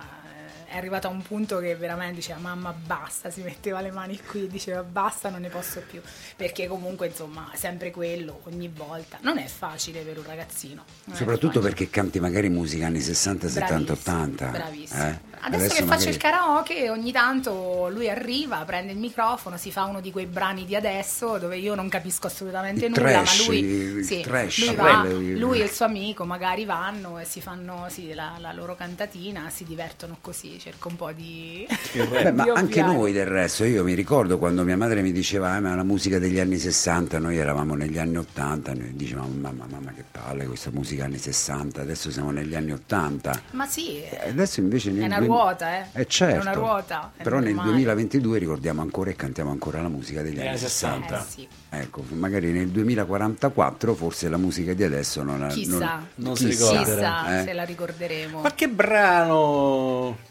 È 0.72 0.78
arrivato 0.78 1.06
a 1.06 1.10
un 1.10 1.20
punto 1.20 1.58
che 1.58 1.76
veramente 1.76 2.14
diceva 2.14 2.38
mamma 2.38 2.72
basta, 2.72 3.28
si 3.28 3.42
metteva 3.42 3.82
le 3.82 3.90
mani 3.90 4.18
qui 4.18 4.46
diceva 4.48 4.82
basta, 4.82 5.28
non 5.28 5.42
ne 5.42 5.50
posso 5.50 5.82
più, 5.86 6.00
perché 6.34 6.66
comunque 6.66 7.08
insomma 7.08 7.50
sempre 7.52 7.90
quello 7.90 8.40
ogni 8.44 8.68
volta. 8.74 9.18
Non 9.20 9.36
è 9.36 9.44
facile 9.44 10.00
per 10.00 10.16
un 10.16 10.24
ragazzino. 10.24 10.82
Soprattutto 11.12 11.60
perché 11.60 11.90
canti 11.90 12.20
magari 12.20 12.48
musica 12.48 12.86
anni 12.86 13.00
60, 13.00 13.48
70, 13.48 13.92
Bravissimo, 13.92 14.14
80. 14.16 14.46
Bravissimo. 14.46 15.02
eh? 15.04 15.30
Adesso, 15.44 15.68
che 15.74 15.74
faccio 15.74 15.86
magari- 15.88 16.08
il 16.10 16.16
karaoke, 16.18 16.88
ogni 16.90 17.10
tanto 17.12 17.88
lui 17.90 18.08
arriva, 18.08 18.64
prende 18.64 18.92
il 18.92 18.98
microfono, 18.98 19.56
si 19.56 19.72
fa 19.72 19.84
uno 19.84 20.00
di 20.00 20.12
quei 20.12 20.26
brani 20.26 20.64
di 20.64 20.76
adesso 20.76 21.36
dove 21.38 21.56
io 21.58 21.74
non 21.74 21.88
capisco 21.88 22.28
assolutamente 22.28 22.86
Il 22.86 22.92
nulla, 22.92 23.10
trash, 23.10 23.40
ma 23.40 23.46
lui, 23.46 23.58
il 23.58 24.04
sì, 24.04 24.20
trash, 24.20 24.66
lui, 24.66 24.74
va, 24.76 25.02
lui 25.04 25.60
e 25.60 25.64
il 25.64 25.70
suo 25.70 25.84
amico 25.84 26.24
magari 26.24 26.64
vanno 26.64 27.18
e 27.18 27.24
si 27.24 27.40
fanno 27.40 27.86
sì, 27.90 28.14
la, 28.14 28.36
la 28.38 28.52
loro 28.52 28.76
cantatina, 28.76 29.50
si 29.50 29.64
divertono 29.64 30.16
così, 30.20 30.60
cerco 30.62 30.88
un 30.88 30.96
po' 30.96 31.10
di... 31.10 31.66
Beh, 31.92 32.30
ma 32.30 32.44
di 32.44 32.50
anche 32.50 32.82
noi 32.82 33.10
del 33.10 33.26
resto, 33.26 33.64
io 33.64 33.82
mi 33.82 33.94
ricordo 33.94 34.38
quando 34.38 34.62
mia 34.62 34.76
madre 34.76 35.02
mi 35.02 35.10
diceva, 35.10 35.50
"Ah, 35.50 35.60
ma 35.60 35.74
la 35.74 35.82
musica 35.82 36.20
degli 36.20 36.38
anni 36.38 36.56
60, 36.56 37.18
noi 37.18 37.36
eravamo 37.36 37.74
negli 37.74 37.98
anni 37.98 38.18
80, 38.18 38.72
noi 38.72 38.94
dicevamo, 38.94 39.26
mamma, 39.40 39.66
mamma 39.68 39.90
che 39.90 40.04
palle 40.08 40.46
questa 40.46 40.70
musica 40.70 41.04
anni 41.06 41.18
60, 41.18 41.80
adesso 41.80 42.12
siamo 42.12 42.30
negli 42.30 42.54
anni 42.54 42.70
80. 42.70 43.42
Ma 43.52 43.66
sì, 43.66 44.04
Adesso 44.24 44.60
invece 44.60 44.92
nel 44.92 45.02
È 45.02 45.06
una 45.06 45.18
ruota, 45.18 45.78
eh. 45.78 45.86
Eh, 46.02 46.06
certo. 46.06 46.36
È 46.38 46.40
una 46.42 46.52
ruota, 46.52 47.12
è 47.16 47.22
Però 47.24 47.38
nel 47.40 47.54
normale. 47.54 47.70
2022 47.72 48.38
ricordiamo 48.38 48.82
ancora 48.82 49.10
e 49.10 49.16
cantiamo 49.16 49.50
ancora 49.50 49.82
la 49.82 49.88
musica 49.88 50.22
degli 50.22 50.38
anni 50.38 50.48
anni 50.48 50.58
60. 50.58 51.18
eh, 51.18 51.24
sì. 51.28 51.48
Ecco, 51.70 52.04
magari 52.10 52.52
nel 52.52 52.68
2044 52.68 53.94
forse 53.94 54.28
la 54.28 54.36
musica 54.36 54.74
di 54.74 54.84
adesso 54.84 55.24
non 55.24 55.40
la 55.40 55.48
Chissà. 55.48 56.06
Non 56.16 56.36
si 56.36 56.46
chissà, 56.46 56.70
ricorderà. 56.70 57.20
chissà 57.24 57.40
eh. 57.40 57.44
se 57.44 57.52
la 57.52 57.64
ricorderemo. 57.64 58.40
Ma 58.42 58.54
che 58.54 58.68
brano 58.68 60.30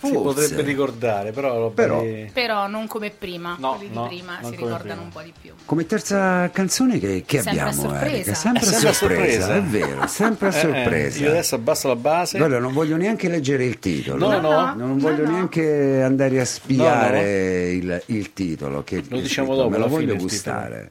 si 0.00 0.12
Forse. 0.12 0.22
potrebbe 0.22 0.62
ricordare, 0.62 1.32
però, 1.32 1.70
Però- 1.70 2.00
di- 2.02 2.30
Però 2.32 2.68
non 2.68 2.86
come 2.86 3.10
prima, 3.10 3.56
No, 3.58 3.74
quelli 3.76 3.92
no, 3.92 4.02
di 4.08 4.16
prima 4.16 4.38
non 4.40 4.50
si 4.52 4.56
come 4.56 4.70
ricordano 4.70 4.80
prima. 4.80 5.00
un 5.02 5.08
po' 5.10 5.20
di 5.22 5.32
più. 5.40 5.52
Come 5.64 5.86
terza 5.86 6.50
canzone 6.50 6.98
che, 7.00 7.24
che 7.26 7.42
Sempre 7.42 7.60
abbiamo, 7.62 7.80
sorpresa. 7.82 8.06
Erika? 8.14 8.34
Sempre, 8.38 8.60
È 8.60 8.64
sempre 8.64 8.88
a 8.88 8.92
sorpresa, 8.92 9.46
sorpresa. 9.46 9.54
è 9.56 9.62
vero, 9.62 10.06
sempre 10.06 10.46
a 10.48 10.50
Eh, 10.54 10.56
eh, 10.56 10.60
sorpresa. 10.60 11.18
io 11.24 11.28
adesso 11.30 11.54
abbasso 11.56 11.88
la 11.88 11.96
base. 11.96 12.38
Guarda, 12.38 12.58
non 12.58 12.72
voglio 12.72 12.96
neanche 12.96 13.28
leggere 13.28 13.64
il 13.64 13.78
titolo. 13.78 14.28
No, 14.28 14.40
no. 14.40 14.74
Non 14.74 14.88
no, 14.90 14.96
voglio 14.98 15.24
no. 15.24 15.30
neanche 15.32 16.00
andare 16.02 16.40
a 16.40 16.44
spiare 16.44 17.70
Il, 17.72 18.02
il 18.06 18.32
titolo. 18.32 18.84
Che 18.84 19.02
Lo 19.08 19.18
diciamo 19.20 19.48
scritto, 19.48 19.62
dopo, 19.62 19.68
me 19.70 19.78
lo 19.78 19.88
voglio 19.88 20.16
gustare. 20.16 20.90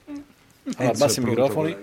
Allora, 0.76 0.92
Enzo, 0.92 1.04
abbassa 1.04 1.22
i 1.22 1.24
microfoni. 1.24 1.78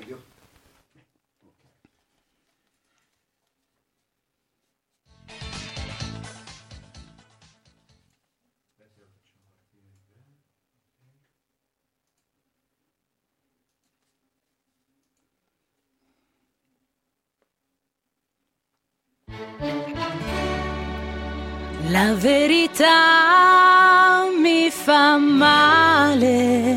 Verità 22.65 24.25
mi 24.41 24.71
fa 24.71 25.19
male, 25.19 26.77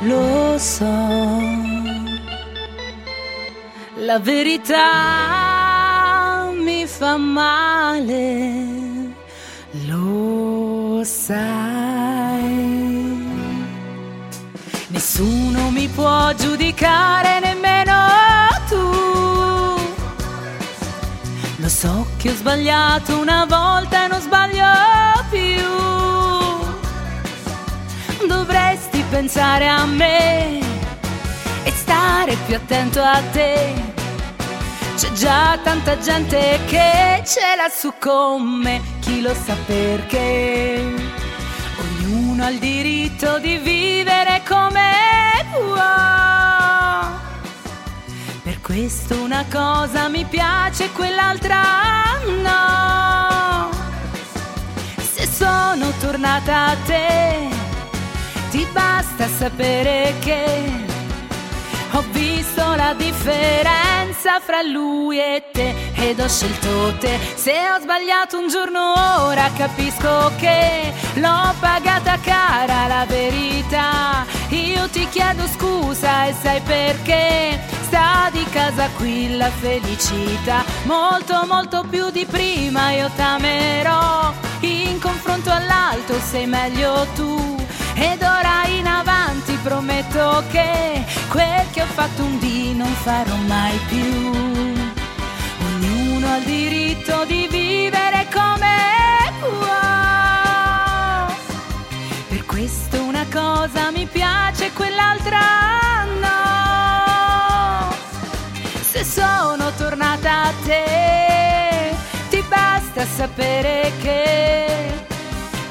lo 0.00 0.58
so. 0.58 1.38
La 3.96 4.18
verità 4.18 4.90
mi 6.52 6.86
fa 6.86 7.16
male, 7.16 8.74
lo 9.86 11.00
sai. 11.02 11.38
Nessuno 14.88 15.70
mi 15.70 15.88
può 15.88 16.34
giudicare, 16.34 17.40
nemmeno 17.40 17.96
tu. 18.68 18.99
So 21.70 22.06
che 22.18 22.30
ho 22.30 22.34
sbagliato 22.34 23.18
una 23.18 23.46
volta 23.46 24.04
e 24.04 24.08
non 24.08 24.20
sbaglio 24.20 24.66
più. 25.30 25.62
Dovresti 28.26 29.02
pensare 29.08 29.66
a 29.66 29.86
me 29.86 30.58
e 31.62 31.70
stare 31.70 32.36
più 32.44 32.56
attento 32.56 33.00
a 33.00 33.22
te. 33.32 33.72
C'è 34.96 35.12
già 35.12 35.58
tanta 35.62 35.96
gente 35.98 36.58
che 36.66 37.22
ce 37.24 37.54
l'ha 37.56 37.70
su 37.72 37.94
con 37.98 38.42
me, 38.42 38.82
chi 39.00 39.22
lo 39.22 39.32
sa 39.32 39.54
perché. 39.64 40.84
Ognuno 41.78 42.44
ha 42.44 42.50
il 42.50 42.58
diritto 42.58 43.38
di 43.38 43.56
vivere 43.56 44.42
come 44.46 44.90
può. 45.52 46.39
Questo 48.62 49.20
una 49.20 49.44
cosa 49.50 50.08
mi 50.08 50.24
piace 50.24 50.90
quell'altra 50.92 51.62
no. 52.42 53.70
Se 55.00 55.26
sono 55.26 55.90
tornata 55.98 56.66
a 56.66 56.76
te, 56.86 57.48
ti 58.50 58.66
basta 58.72 59.26
sapere 59.26 60.14
che 60.20 60.88
ho 61.92 62.04
visto 62.12 62.74
la 62.76 62.94
differenza 62.94 64.38
fra 64.40 64.62
lui 64.62 65.18
e 65.18 65.42
te 65.52 65.74
ed 65.94 66.20
ho 66.20 66.28
scelto 66.28 66.94
te. 66.98 67.18
Se 67.34 67.52
ho 67.52 67.80
sbagliato 67.80 68.38
un 68.38 68.48
giorno 68.48 68.92
ora 69.26 69.50
capisco 69.56 70.30
che 70.36 70.92
l'ho 71.14 71.54
pagata 71.58 72.18
cara 72.22 72.86
la 72.86 73.04
verità. 73.06 74.24
Io 74.50 74.88
ti 74.88 75.08
chiedo 75.08 75.46
scusa 75.48 76.26
e 76.26 76.34
sai 76.40 76.60
perché 76.60 77.78
sta 77.90 78.30
di 78.30 78.44
casa 78.50 78.88
qui 78.90 79.36
la 79.36 79.50
felicità. 79.50 80.64
Molto 80.84 81.44
molto 81.48 81.84
più 81.90 82.10
di 82.10 82.24
prima 82.24 82.92
io 82.92 83.10
t'amerò. 83.16 84.32
In 84.60 85.00
confronto 85.00 85.50
all'alto 85.50 86.14
sei 86.20 86.46
meglio 86.46 87.04
tu. 87.16 87.58
Ed 87.94 88.22
ora 88.22 88.64
in 88.68 88.86
avanti 88.86 89.58
prometto 89.62 90.44
che 90.50 91.04
quel 91.28 91.66
che 91.72 91.82
ho 91.82 91.86
fatto 91.86 92.22
un 92.22 92.38
dì 92.38 92.74
non 92.74 92.92
farò 93.02 93.34
mai 93.46 93.76
più. 93.88 94.30
Ognuno 95.68 96.32
ha 96.32 96.36
il 96.36 96.44
diritto 96.44 97.24
di 97.24 97.48
vivere 97.50 98.28
come 98.32 99.32
può. 99.40 99.88
Per 102.28 102.44
questo 102.46 103.02
una 103.02 103.26
cosa 103.32 103.90
mi 103.90 104.06
piace 104.06 104.72
quell'altra 104.72 105.40
no. 106.20 106.49
Se 109.00 109.22
sono 109.22 109.72
tornata 109.78 110.42
a 110.42 110.52
te, 110.62 111.94
ti 112.28 112.44
basta 112.46 113.06
sapere 113.06 113.90
che 114.02 114.92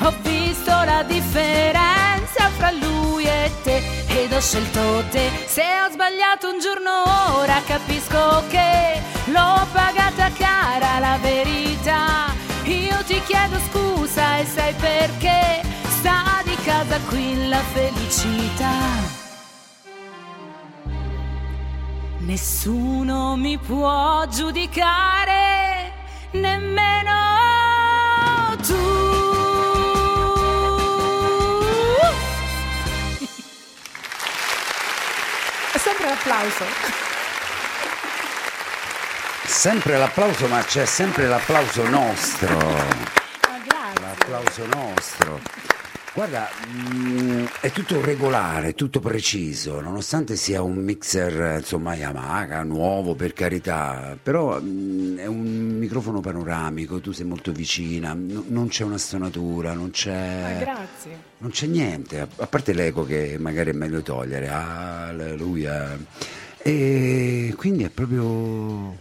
ho 0.01 0.11
visto 0.23 0.71
la 0.71 1.03
differenza 1.03 2.49
fra 2.57 2.71
lui 2.71 3.25
e 3.25 3.51
te 3.61 3.84
ed 4.07 4.34
ho 4.34 4.41
scelto 4.41 5.03
te. 5.11 5.30
Se 5.45 5.61
ho 5.61 5.91
sbagliato 5.91 6.49
un 6.49 6.59
giorno 6.59 7.38
ora 7.38 7.61
capisco 7.67 8.45
che 8.49 8.99
l'ho 9.25 9.67
pagata 9.73 10.32
cara 10.32 10.97
la 10.97 11.19
verità. 11.21 12.34
Io 12.63 12.97
ti 13.05 13.21
chiedo 13.27 13.59
scusa 13.69 14.39
e 14.39 14.45
sai 14.45 14.73
perché 14.73 15.61
sta 15.99 16.41
di 16.43 16.55
casa 16.63 16.97
qui 17.07 17.47
la 17.47 17.61
felicità. 17.73 19.18
Nessuno 22.30 23.36
mi 23.38 23.57
può 23.57 24.23
giudicare, 24.27 25.91
nemmeno 26.34 27.11
tu. 28.57 28.75
Sempre 35.73 36.05
l'applauso. 36.05 36.65
Sempre 39.45 39.97
l'applauso, 39.97 40.45
ma 40.45 40.63
c'è 40.63 40.86
sempre 40.86 41.25
l'applauso 41.25 41.89
nostro. 41.89 42.59
Ah, 42.59 43.91
l'applauso 44.01 44.67
nostro. 44.67 45.78
Guarda, 46.20 46.49
mm, 46.67 47.45
è 47.61 47.72
tutto 47.72 48.01
regolare, 48.01 48.74
tutto 48.74 48.99
preciso, 48.99 49.80
nonostante 49.80 50.36
sia 50.36 50.61
un 50.61 50.76
mixer, 50.76 51.59
insomma, 51.59 51.95
Yamaha, 51.95 52.61
nuovo 52.63 53.15
per 53.15 53.32
carità, 53.32 54.17
però 54.22 54.59
mm, 54.59 55.17
è 55.17 55.26
un 55.28 55.78
microfono 55.78 56.20
panoramico, 56.20 56.99
tu 56.99 57.13
sei 57.13 57.26
molto 57.26 57.53
vicina, 57.53 58.11
n- 58.13 58.43
non 58.49 58.67
c'è 58.67 58.84
una 58.84 58.97
stonatura, 58.97 59.72
non 59.72 59.86
Ah, 59.86 59.91
c'è... 59.91 60.57
grazie. 60.59 61.22
Non 61.38 61.51
c'è 61.51 61.67
niente, 61.67 62.20
a 62.20 62.28
a 62.36 62.47
parte 62.47 62.74
l'eco 62.74 63.05
che 63.05 63.38
magari 63.39 63.70
è 63.70 63.74
meglio 63.74 64.01
togliere, 64.01 64.49
alleluia. 64.49 65.97
E 66.57 67.53
quindi 67.55 67.86
è 67.86 67.89
proprio... 67.89 68.97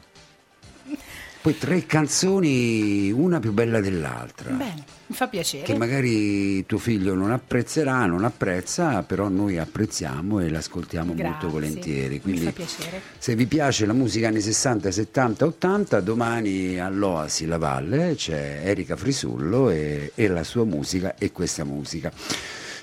Poi 1.43 1.59
tre 1.59 1.85
canzoni, 1.85 3.11
una 3.11 3.41
più 3.41 3.51
bella 3.51 3.81
dell'altra. 3.81 4.53
Bene, 4.53 4.85
mi 5.09 5.15
fa 5.17 5.27
piacere. 5.29 5.65
Che 5.65 5.77
magari 5.77 6.65
tuo 6.67 6.79
figlio 6.79 7.15
non 7.15 7.33
apprezzerà, 7.33 8.05
non 8.07 8.25
apprezza, 8.25 9.03
però 9.03 9.29
noi 9.29 9.59
apprezziamo 9.59 10.41
e 10.41 10.49
l'ascoltiamo 10.51 11.15
molto 11.15 11.23
Grazie, 11.23 11.49
volentieri. 11.49 12.15
mi 12.15 12.21
Quindi 12.21 12.45
fa 12.45 12.51
piacere. 12.53 13.01
se 13.19 13.35
vi 13.35 13.47
piace 13.47 13.87
la 13.87 13.93
musica 13.95 14.29
anni 14.29 14.41
60, 14.41 14.91
70, 14.91 15.45
80, 15.47 16.01
domani 16.01 16.79
all'Oasi 16.79 17.47
La 17.47 17.59
Valle 17.59 18.15
c'è 18.17 18.61
Erika 18.65 18.97
Frisullo 18.97 19.71
e, 19.71 20.13
e 20.15 20.29
la 20.29 20.45
sua 20.45 20.65
musica 20.65 21.15
e 21.17 21.33
questa 21.33 21.65
musica. 21.65 22.13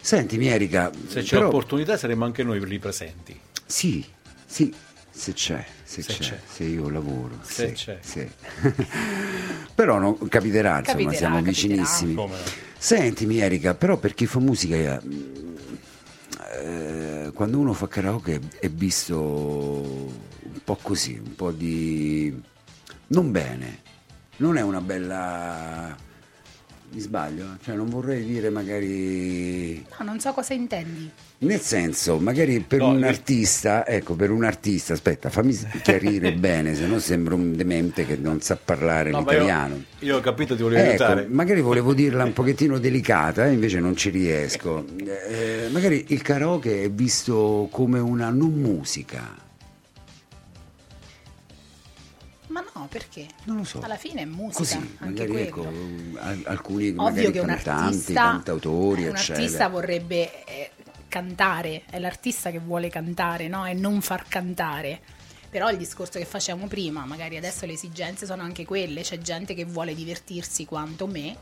Sentimi 0.01 0.47
Erika, 0.47 0.91
Se 1.07 1.21
c'è 1.21 1.35
però- 1.35 1.47
opportunità 1.47 1.97
saremo 1.97 2.25
anche 2.25 2.43
noi 2.43 2.63
lì 2.65 2.79
presenti. 2.79 3.39
sì, 3.65 4.03
sì, 4.45 4.73
se 5.15 5.33
c'è, 5.33 5.65
se, 5.83 6.01
Se 6.01 6.13
c'è, 6.13 6.19
c'è. 6.19 6.39
se 6.45 6.63
io 6.65 6.89
lavoro. 6.89 7.39
Se 7.41 7.69
sì, 7.69 7.73
c'è. 7.85 7.97
sì. 8.01 8.29
però 9.73 9.97
no, 9.97 10.15
capiterà, 10.29 10.79
insomma, 10.79 10.97
Capiterà, 10.97 11.13
siamo 11.17 11.35
capiterà. 11.41 11.51
vicinissimi. 11.51 12.13
No? 12.13 12.29
Sentimi 12.77 13.39
Erika, 13.39 13.73
però 13.75 13.97
per 13.97 14.13
chi 14.13 14.25
fa 14.25 14.39
musica, 14.39 15.01
eh, 16.61 17.31
quando 17.33 17.57
uno 17.59 17.73
fa 17.73 17.87
karaoke 17.87 18.39
è 18.59 18.69
visto 18.69 19.19
un 19.21 20.59
po' 20.63 20.77
così, 20.81 21.19
un 21.23 21.33
po' 21.35 21.51
di... 21.51 22.37
non 23.07 23.31
bene, 23.31 23.79
non 24.37 24.57
è 24.57 24.61
una 24.61 24.81
bella... 24.81 25.95
Mi 26.95 27.01
sbaglio? 27.01 27.57
Cioè 27.61 27.75
non 27.75 27.89
vorrei 27.89 28.23
dire 28.23 28.49
magari... 28.49 29.85
No, 29.99 30.05
non 30.05 30.19
so 30.21 30.31
cosa 30.31 30.53
intendi. 30.53 31.11
Nel 31.39 31.59
senso, 31.59 32.17
magari 32.19 32.61
per 32.61 32.79
No, 32.79 32.91
un 32.91 33.03
eh. 33.03 33.07
artista, 33.09 33.85
ecco, 33.85 34.13
per 34.15 34.31
un 34.31 34.45
artista, 34.45 34.93
aspetta, 34.93 35.29
fammi 35.29 35.53
chiarire 35.83 36.31
bene, 36.39 36.73
se 36.73 36.85
no 36.87 36.97
sembra 36.99 37.35
un 37.35 37.53
demente 37.53 38.05
che 38.05 38.15
non 38.15 38.39
sa 38.39 38.55
parlare 38.55 39.09
No, 39.11 39.17
ma 39.23 39.33
io- 39.33 39.39
l'italiano. 39.39 39.83
Io, 39.99 40.15
ho 40.15 40.19
capito, 40.21 40.55
ti 40.55 40.61
volevo 40.63 40.81
Ecco, 40.89 41.03
aiutare. 41.03 41.27
magari 41.29 41.59
volevo 41.59 41.93
dirla 41.93 42.23
un 42.23 42.31
pochettino 42.31 42.79
delicata, 42.79 43.45
eh, 43.45 43.51
invece 43.51 43.81
non 43.81 43.97
ci 43.97 44.09
riesco. 44.09 44.85
Eh, 44.97 45.67
magari 45.71 46.05
il 46.09 46.21
karaoke 46.21 46.83
è 46.83 46.89
visto 46.89 47.67
come 47.71 47.99
una 47.99 48.29
non 48.29 48.53
musica. 48.53 49.43
Ma 52.55 52.63
no, 52.73 52.87
perché? 52.89 53.27
Non 53.43 53.57
lo 53.57 53.63
so. 53.65 53.81
Alla 53.81 53.97
fine 53.97 54.21
è 54.21 54.25
musica, 54.25 54.59
Così, 54.59 54.75
anche 54.99 55.27
magari 55.27 55.49
quello. 55.49 55.69
ecco, 55.69 56.19
al- 56.19 56.43
alcuni 56.45 56.87
Ovvio 56.87 57.01
magari 57.01 57.31
che 57.31 57.39
un 57.39 57.47
cantanti, 57.47 57.83
artista, 57.83 58.21
cantautori, 58.21 59.01
un 59.03 59.15
eccetera. 59.15 59.39
artista 59.39 59.67
vorrebbe 59.67 60.45
eh, 60.45 60.71
cantare, 61.09 61.83
è 61.89 61.99
l'artista 61.99 62.51
che 62.51 62.59
vuole 62.59 62.87
cantare, 62.87 63.49
no? 63.49 63.65
E 63.65 63.73
non 63.73 63.99
far 63.99 64.25
cantare. 64.29 65.01
Però 65.49 65.69
il 65.69 65.75
discorso 65.77 66.17
che 66.17 66.23
facevamo 66.23 66.67
prima, 66.67 67.03
magari 67.05 67.35
adesso 67.35 67.65
le 67.65 67.73
esigenze 67.73 68.25
sono 68.25 68.41
anche 68.41 68.63
quelle, 68.63 69.01
c'è 69.01 69.17
gente 69.19 69.53
che 69.53 69.65
vuole 69.65 69.93
divertirsi 69.93 70.63
quanto 70.65 71.07
me 71.07 71.35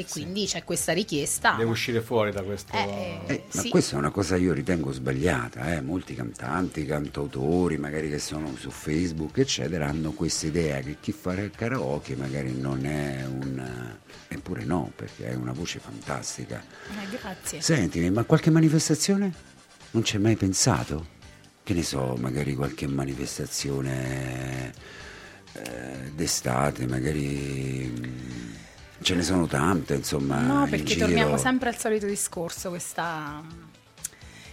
e 0.00 0.06
quindi 0.08 0.46
c'è 0.46 0.64
questa 0.64 0.92
richiesta. 0.92 1.54
Devo 1.56 1.70
uscire 1.72 2.00
fuori 2.00 2.30
da 2.32 2.42
questo. 2.42 2.74
Eh, 2.74 3.20
Eh, 3.26 3.42
ma 3.52 3.60
sì. 3.60 3.68
questa 3.68 3.96
è 3.96 3.98
una 3.98 4.10
cosa 4.10 4.36
io 4.36 4.52
ritengo 4.52 4.92
sbagliata, 4.92 5.74
eh. 5.74 5.80
molti 5.80 6.14
cantanti, 6.14 6.84
cantautori, 6.84 7.76
magari 7.78 8.08
che 8.08 8.18
sono 8.18 8.54
su 8.56 8.70
Facebook, 8.70 9.38
eccetera, 9.38 9.86
hanno 9.88 10.12
questa 10.12 10.46
idea 10.46 10.80
che 10.80 10.96
chi 11.00 11.12
fa 11.12 11.32
il 11.34 11.50
karaoke 11.50 12.16
magari 12.16 12.52
non 12.52 12.84
è 12.86 13.24
un... 13.26 13.96
eppure 14.28 14.64
no, 14.64 14.90
perché 14.94 15.28
è 15.28 15.34
una 15.34 15.52
voce 15.52 15.78
fantastica. 15.78 16.62
Eh, 16.62 17.16
grazie. 17.16 17.60
Sentimi, 17.60 18.10
ma 18.10 18.24
qualche 18.24 18.50
manifestazione? 18.50 19.32
Non 19.92 20.04
ci 20.04 20.16
hai 20.16 20.22
mai 20.22 20.36
pensato? 20.36 21.18
Che 21.62 21.74
ne 21.74 21.82
so, 21.82 22.16
magari 22.18 22.54
qualche 22.54 22.86
manifestazione 22.86 24.72
eh, 25.52 26.10
d'estate, 26.14 26.86
magari... 26.86 28.58
mm, 29.00 29.04
Ce 29.04 29.14
ne 29.14 29.22
sono 29.22 29.46
tante, 29.46 29.94
insomma. 29.94 30.40
No, 30.40 30.64
in 30.64 30.70
perché 30.70 30.84
giro. 30.94 31.06
torniamo 31.06 31.36
sempre 31.36 31.68
al 31.70 31.78
solito 31.78 32.06
discorso, 32.06 32.68
questa, 32.68 33.42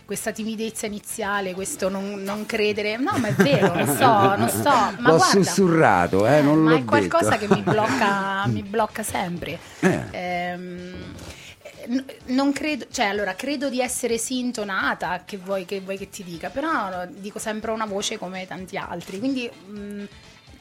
questa 0.05 0.31
timidezza 0.31 0.85
iniziale, 0.85 1.53
questo 1.53 1.89
non, 1.89 2.21
non 2.23 2.45
credere. 2.45 2.97
No, 2.97 3.17
ma 3.17 3.27
è 3.27 3.33
vero, 3.33 3.73
non 3.75 3.87
sto, 3.87 4.35
non 4.35 4.49
sto. 4.49 4.69
Ma 4.99 5.11
L'ho 5.11 5.17
guarda, 5.17 5.23
sussurrato, 5.43 6.25
eh, 6.27 6.41
non 6.41 6.59
ma 6.59 6.71
l'ho 6.71 6.77
è 6.77 6.85
qualcosa 6.85 7.35
detto. 7.37 7.47
che 7.47 7.55
mi 7.55 7.61
blocca, 7.61 8.47
mi 8.47 8.63
blocca 8.63 9.03
sempre. 9.03 9.59
Eh. 9.79 10.03
Ehm, 10.11 11.13
non 12.27 12.51
credo, 12.51 12.85
cioè 12.91 13.05
allora 13.05 13.33
credo 13.35 13.69
di 13.69 13.79
essere 13.81 14.17
sì 14.17 14.39
intonata, 14.39 15.23
che 15.25 15.37
vuoi 15.37 15.63
che, 15.65 15.79
vuoi 15.79 15.97
che 15.97 16.09
ti 16.09 16.23
dica, 16.23 16.49
però 16.49 17.05
dico 17.09 17.39
sempre 17.39 17.71
una 17.71 17.85
voce 17.85 18.17
come 18.17 18.45
tanti 18.45 18.75
altri, 18.77 19.19
quindi 19.19 19.49
mh, 19.49 20.03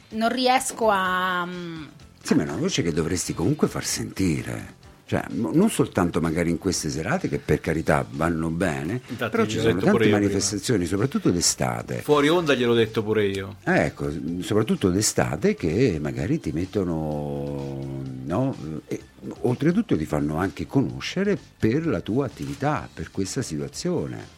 non 0.09 0.29
riesco 0.29 0.89
a... 0.89 1.45
mh, 1.45 1.89
Sì, 2.27 2.35
ma 2.35 2.43
è 2.43 2.45
una 2.45 2.57
voce 2.57 2.81
che 2.81 2.91
dovresti 2.91 3.33
comunque 3.33 3.69
far 3.69 3.85
sentire. 3.85 4.75
Cioè, 5.05 5.23
non 5.29 5.69
soltanto 5.69 6.19
magari 6.19 6.49
in 6.49 6.57
queste 6.57 6.89
serate 6.89 7.29
che 7.29 7.37
per 7.37 7.61
carità 7.61 8.05
vanno 8.05 8.49
bene, 8.49 8.99
Infatti, 9.07 9.31
però 9.31 9.45
ci 9.45 9.59
sono 9.59 9.79
tante 9.79 10.09
manifestazioni, 10.09 10.85
soprattutto 10.85 11.31
d'estate. 11.31 12.01
Fuori 12.01 12.27
onda 12.27 12.53
gliel'ho 12.53 12.73
detto 12.73 13.01
pure 13.01 13.27
io. 13.27 13.55
Eh, 13.63 13.85
Ecco, 13.85 14.11
soprattutto 14.41 14.89
d'estate 14.89 15.55
che 15.55 15.99
magari 16.01 16.41
ti 16.41 16.51
mettono, 16.51 18.03
no? 18.25 18.55
E, 18.89 18.99
oltretutto 19.43 19.95
ti 19.95 20.05
fanno 20.05 20.35
anche 20.35 20.67
conoscere 20.67 21.39
per 21.57 21.87
la 21.87 22.01
tua 22.01 22.25
attività, 22.25 22.89
per 22.93 23.09
questa 23.09 23.41
situazione. 23.41 24.35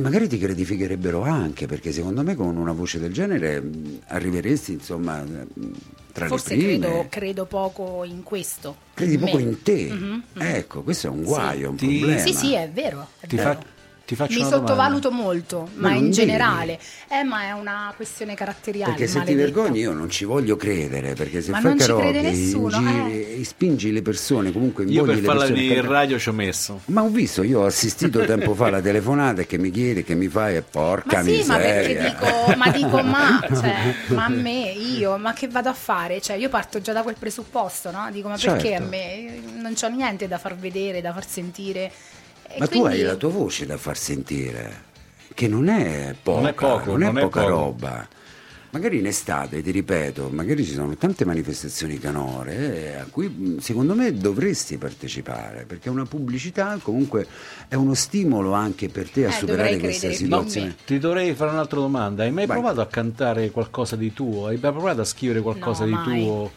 E 0.00 0.02
magari 0.02 0.28
ti 0.28 0.38
gratificherebbero 0.38 1.20
anche, 1.24 1.66
perché 1.66 1.92
secondo 1.92 2.22
me 2.22 2.34
con 2.34 2.56
una 2.56 2.72
voce 2.72 2.98
del 2.98 3.12
genere 3.12 3.60
mh, 3.60 3.98
arriveresti, 4.06 4.72
insomma, 4.72 5.20
mh, 5.22 5.46
tra 6.10 6.26
Forse 6.26 6.56
le 6.56 6.62
prime. 6.64 6.78
credo, 6.86 7.06
credo 7.10 7.44
poco 7.44 8.04
in 8.04 8.22
questo. 8.22 8.76
Credi 8.94 9.14
in 9.14 9.20
poco 9.20 9.36
me. 9.36 9.42
in 9.42 9.62
te. 9.62 9.88
Mhm, 9.92 10.22
mhm. 10.32 10.42
Ecco, 10.42 10.82
questo 10.82 11.08
è 11.08 11.10
un 11.10 11.22
guaio, 11.22 11.66
è 11.66 11.68
un 11.68 11.76
Ti- 11.76 11.98
problema. 11.98 12.18
Sì, 12.22 12.32
sì, 12.32 12.54
è 12.54 12.70
vero. 12.72 13.08
È 13.20 13.26
Ti, 13.26 13.36
vero. 13.36 13.52
fa- 13.52 13.64
ti 14.10 14.16
faccio 14.16 14.32
Mi 14.32 14.40
una 14.40 14.50
sottovaluto 14.50 15.12
molto, 15.12 15.68
Ma 15.74 15.90
ma, 15.90 15.94
in 15.94 16.10
generale. 16.10 16.80
Eh, 17.08 17.22
ma 17.22 17.44
è 17.44 17.52
una 17.52 17.92
questione 17.94 18.34
caratteriale. 18.34 18.94
Perché 18.94 19.06
se 19.06 19.22
ti 19.22 19.34
vergogni 19.34 19.78
io 19.78 19.92
non 19.92 20.10
ci 20.10 20.24
voglio 20.24 20.56
credere, 20.56 21.14
perché 21.14 21.40
se 21.40 21.52
Ma 21.52 21.60
fai 21.60 21.70
non 21.70 21.78
ci 21.78 21.86
karaoke 21.86 22.20
nessuno, 22.20 23.06
eh. 23.06 23.40
spingi 23.44 23.92
le 23.92 24.02
persone, 24.02 24.50
comunque 24.50 24.82
Io 24.82 25.02
invogli 25.02 25.20
per 25.20 25.34
le 25.34 25.38
farla 25.46 25.60
in 25.60 25.86
radio 25.86 26.18
ci 26.18 26.28
ho 26.28 26.32
messo. 26.32 26.80
Ma 26.86 27.02
ho 27.04 27.08
visto, 27.08 27.44
io 27.44 27.60
ho 27.60 27.66
assistito 27.66 28.18
tempo 28.26 28.52
fa 28.54 28.66
alla 28.66 28.80
telefonata 28.80 29.44
che 29.44 29.58
mi 29.58 29.70
chiedi, 29.70 30.02
che 30.02 30.16
mi 30.16 30.26
fai 30.26 30.56
e 30.56 30.62
porca 30.62 31.18
Ma 31.18 31.22
sì, 31.22 31.44
ma 31.46 31.56
perché 31.56 31.88
miseria. 31.88 32.10
dico, 32.10 32.56
ma 32.56 32.70
dico, 32.70 33.02
ma, 33.06 33.40
cioè, 33.46 33.94
ma 34.08 34.24
a 34.24 34.28
me, 34.28 34.72
io, 34.72 35.18
ma 35.18 35.32
che 35.34 35.46
vado 35.46 35.68
a 35.68 35.74
fare? 35.74 36.20
Cioè, 36.20 36.34
io 36.34 36.48
parto 36.48 36.80
già 36.80 36.92
da 36.92 37.02
quel 37.02 37.14
presupposto, 37.16 37.92
no? 37.92 38.08
Dico, 38.10 38.26
ma 38.26 38.36
perché 38.36 38.70
Certo. 38.70 38.82
a 38.82 38.86
me 38.88 39.40
non 39.60 39.74
c'ho 39.74 39.88
niente 39.88 40.26
da 40.26 40.38
far 40.38 40.56
vedere, 40.56 41.00
da 41.00 41.12
far 41.12 41.24
sentire. 41.28 41.92
Ma 42.58 42.66
tu 42.66 42.78
hai 42.78 42.82
quindi- 42.88 43.02
la 43.02 43.16
tua 43.16 43.28
voce 43.30 43.66
da 43.66 43.76
far 43.76 43.96
sentire, 43.96 44.82
che 45.34 45.48
non 45.48 45.68
è 45.68 46.14
poca, 46.20 46.40
Non 46.40 46.48
è 46.48 46.52
poco, 46.54 46.90
non 46.92 47.02
è 47.02 47.06
non 47.06 47.18
è 47.18 47.20
poca 47.22 47.40
poco. 47.42 47.50
roba. 47.52 48.08
Magari 48.72 48.98
in 48.98 49.06
estate, 49.06 49.62
ti 49.62 49.72
ripeto, 49.72 50.28
magari 50.32 50.64
ci 50.64 50.72
sono 50.74 50.94
tante 50.96 51.24
manifestazioni 51.24 51.98
canore 51.98 52.92
eh, 52.92 52.94
a 53.00 53.06
cui 53.10 53.28
mh, 53.28 53.58
secondo 53.58 53.96
me 53.96 54.14
dovresti 54.14 54.76
partecipare, 54.78 55.64
perché 55.66 55.88
è 55.88 55.90
una 55.92 56.04
pubblicità, 56.04 56.78
comunque 56.80 57.26
è 57.66 57.74
uno 57.74 57.94
stimolo 57.94 58.52
anche 58.52 58.88
per 58.88 59.10
te 59.10 59.24
a 59.26 59.28
Eh, 59.30 59.32
superare 59.32 59.76
questa 59.78 60.12
situazione. 60.12 60.66
me. 60.68 60.76
Ti 60.86 60.98
dovrei 61.00 61.34
fare 61.34 61.50
un'altra 61.50 61.80
domanda. 61.80 62.22
Hai 62.22 62.30
mai 62.30 62.46
Vai. 62.46 62.58
provato 62.58 62.80
a 62.80 62.86
cantare 62.86 63.50
qualcosa 63.50 63.96
di 63.96 64.12
tuo? 64.12 64.46
Hai 64.46 64.58
mai 64.62 64.70
provato 64.70 65.00
a 65.00 65.04
scrivere 65.04 65.40
qualcosa 65.40 65.84
No, 65.84 65.86
di 65.88 65.92
mai. 66.08 66.24
tuo? 66.24 66.50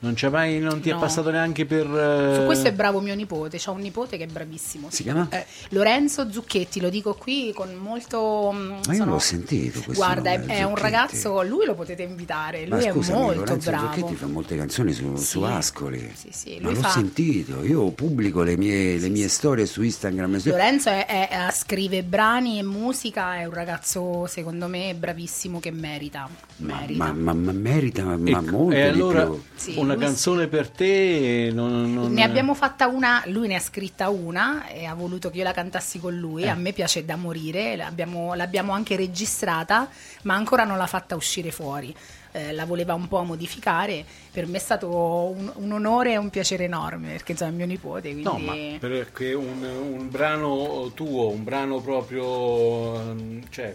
Non, 0.00 0.14
c'è 0.14 0.28
mai, 0.28 0.60
non 0.60 0.80
ti 0.80 0.90
è 0.90 0.92
No. 0.92 1.00
passato 1.00 1.30
neanche 1.30 1.66
per... 1.66 1.84
eh, 1.86 2.34
Su 2.36 2.44
questo 2.44 2.68
è 2.68 2.72
bravo 2.72 3.00
mio 3.00 3.16
nipote, 3.16 3.58
c'ho 3.58 3.72
un 3.72 3.80
nipote 3.80 4.16
che 4.16 4.24
è 4.24 4.26
bravissimo. 4.28 4.88
Si 4.90 5.02
chiama? 5.02 5.26
Eh, 5.30 5.44
Lorenzo 5.70 6.30
Zucchetti, 6.30 6.80
lo 6.80 6.88
dico 6.88 7.14
qui 7.14 7.52
con 7.52 7.74
molto... 7.74 8.52
mm, 8.54 8.68
Ma 8.68 8.92
io 8.92 8.94
sono- 8.94 9.10
l'ho 9.10 9.18
sentito 9.18 9.80
questo 9.82 9.94
Guarda, 10.04 10.30
è, 10.30 10.38
nome, 10.38 10.52
è 10.54 10.62
un 10.62 10.68
Zucchetti. 10.76 10.82
ragazzo, 10.82 11.42
lui 11.42 11.66
lo 11.66 11.74
potete 11.74 12.02
invitare, 12.04 12.60
lui 12.66 12.78
Ma 12.78 12.86
è 12.88 12.92
scusami, 12.92 13.18
molto 13.18 13.40
Lorenzo 13.40 13.70
bravo. 13.70 13.86
Zucchetti 13.92 14.14
fa 14.14 14.26
molte 14.28 14.56
canzoni 14.56 14.92
su, 14.92 15.16
Sì. 15.16 15.24
su 15.24 15.40
Ascoli. 15.42 16.12
Sì, 16.14 16.28
sì, 16.30 16.58
Ma 16.60 16.70
l'ho 16.70 16.76
fa- 16.76 16.90
sentito, 16.90 17.64
io 17.64 17.90
pubblico 17.90 18.42
le 18.42 18.56
mie, 18.56 18.98
le 18.98 19.08
mie 19.08 19.26
storie 19.28 19.66
su 19.66 19.82
Instagram. 19.82 20.36
e 20.36 20.38
su- 20.38 20.48
Lorenzo 20.50 20.90
è- 20.90 21.06
è- 21.06 21.28
è- 21.28 21.50
scrive 21.52 22.04
brani 22.04 22.60
e 22.60 22.62
musica, 22.62 23.34
è 23.36 23.46
un 23.46 23.52
ragazzo 23.52 24.26
secondo 24.28 24.68
me 24.68 24.94
bravissimo 24.94 25.58
che 25.58 25.72
merita. 25.72 26.28
ma, 26.58 26.74
merita. 26.78 27.04
ma- 27.04 27.12
ma- 27.12 27.32
ma 27.34 27.52
merita 27.52 28.04
ma, 28.04 28.16
ma 28.16 28.30
Ecco, 28.30 28.50
molto 28.50 28.76
e 28.76 28.82
di 28.82 28.88
allora 29.00 29.24
più. 29.26 29.42
Sì, 29.56 29.74
una 29.88 29.94
lui 29.94 30.04
canzone 30.04 30.46
per 30.46 30.68
te 30.70 31.50
non, 31.52 31.92
non- 31.92 32.12
Ne 32.12 32.22
abbiamo 32.22 32.54
fatta 32.54 32.86
una, 32.86 33.22
lui 33.26 33.48
ne 33.48 33.56
ha 33.56 33.60
scritta 33.60 34.08
una 34.08 34.66
e 34.68 34.84
ha 34.84 34.94
voluto 34.94 35.30
che 35.30 35.38
io 35.38 35.44
la 35.44 35.52
cantassi 35.52 35.98
con 35.98 36.16
lui. 36.16 36.42
Eh. 36.44 36.48
A 36.48 36.54
me 36.54 36.72
piace 36.72 37.04
da 37.04 37.16
morire, 37.16 37.76
l'abbiamo, 37.76 38.34
l'abbiamo 38.34 38.72
anche 38.72 38.96
registrata, 38.96 39.88
ma 40.22 40.34
ancora 40.34 40.64
non 40.64 40.76
l'ha 40.78 40.86
fatta 40.86 41.14
uscire 41.14 41.50
fuori. 41.50 41.94
Eh, 42.32 42.52
la 42.52 42.66
voleva 42.66 42.92
un 42.94 43.08
po' 43.08 43.22
modificare. 43.22 44.04
Per 44.30 44.46
me 44.46 44.58
è 44.58 44.60
stato 44.60 44.88
un, 44.88 45.50
un 45.54 45.72
onore 45.72 46.12
e 46.12 46.16
un 46.18 46.28
piacere 46.28 46.64
enorme 46.64 47.12
perché 47.12 47.32
insomma 47.32 47.50
è 47.50 47.54
mio 47.54 47.66
nipote. 47.66 48.10
Quindi... 48.10 48.22
No, 48.22 48.38
ma 48.38 48.54
perché 48.78 49.32
un, 49.32 49.62
un 49.62 50.10
brano 50.10 50.90
tuo, 50.94 51.30
un 51.30 51.42
brano 51.42 51.80
proprio, 51.80 53.00
ehm, 53.00 53.42
cioè, 53.48 53.74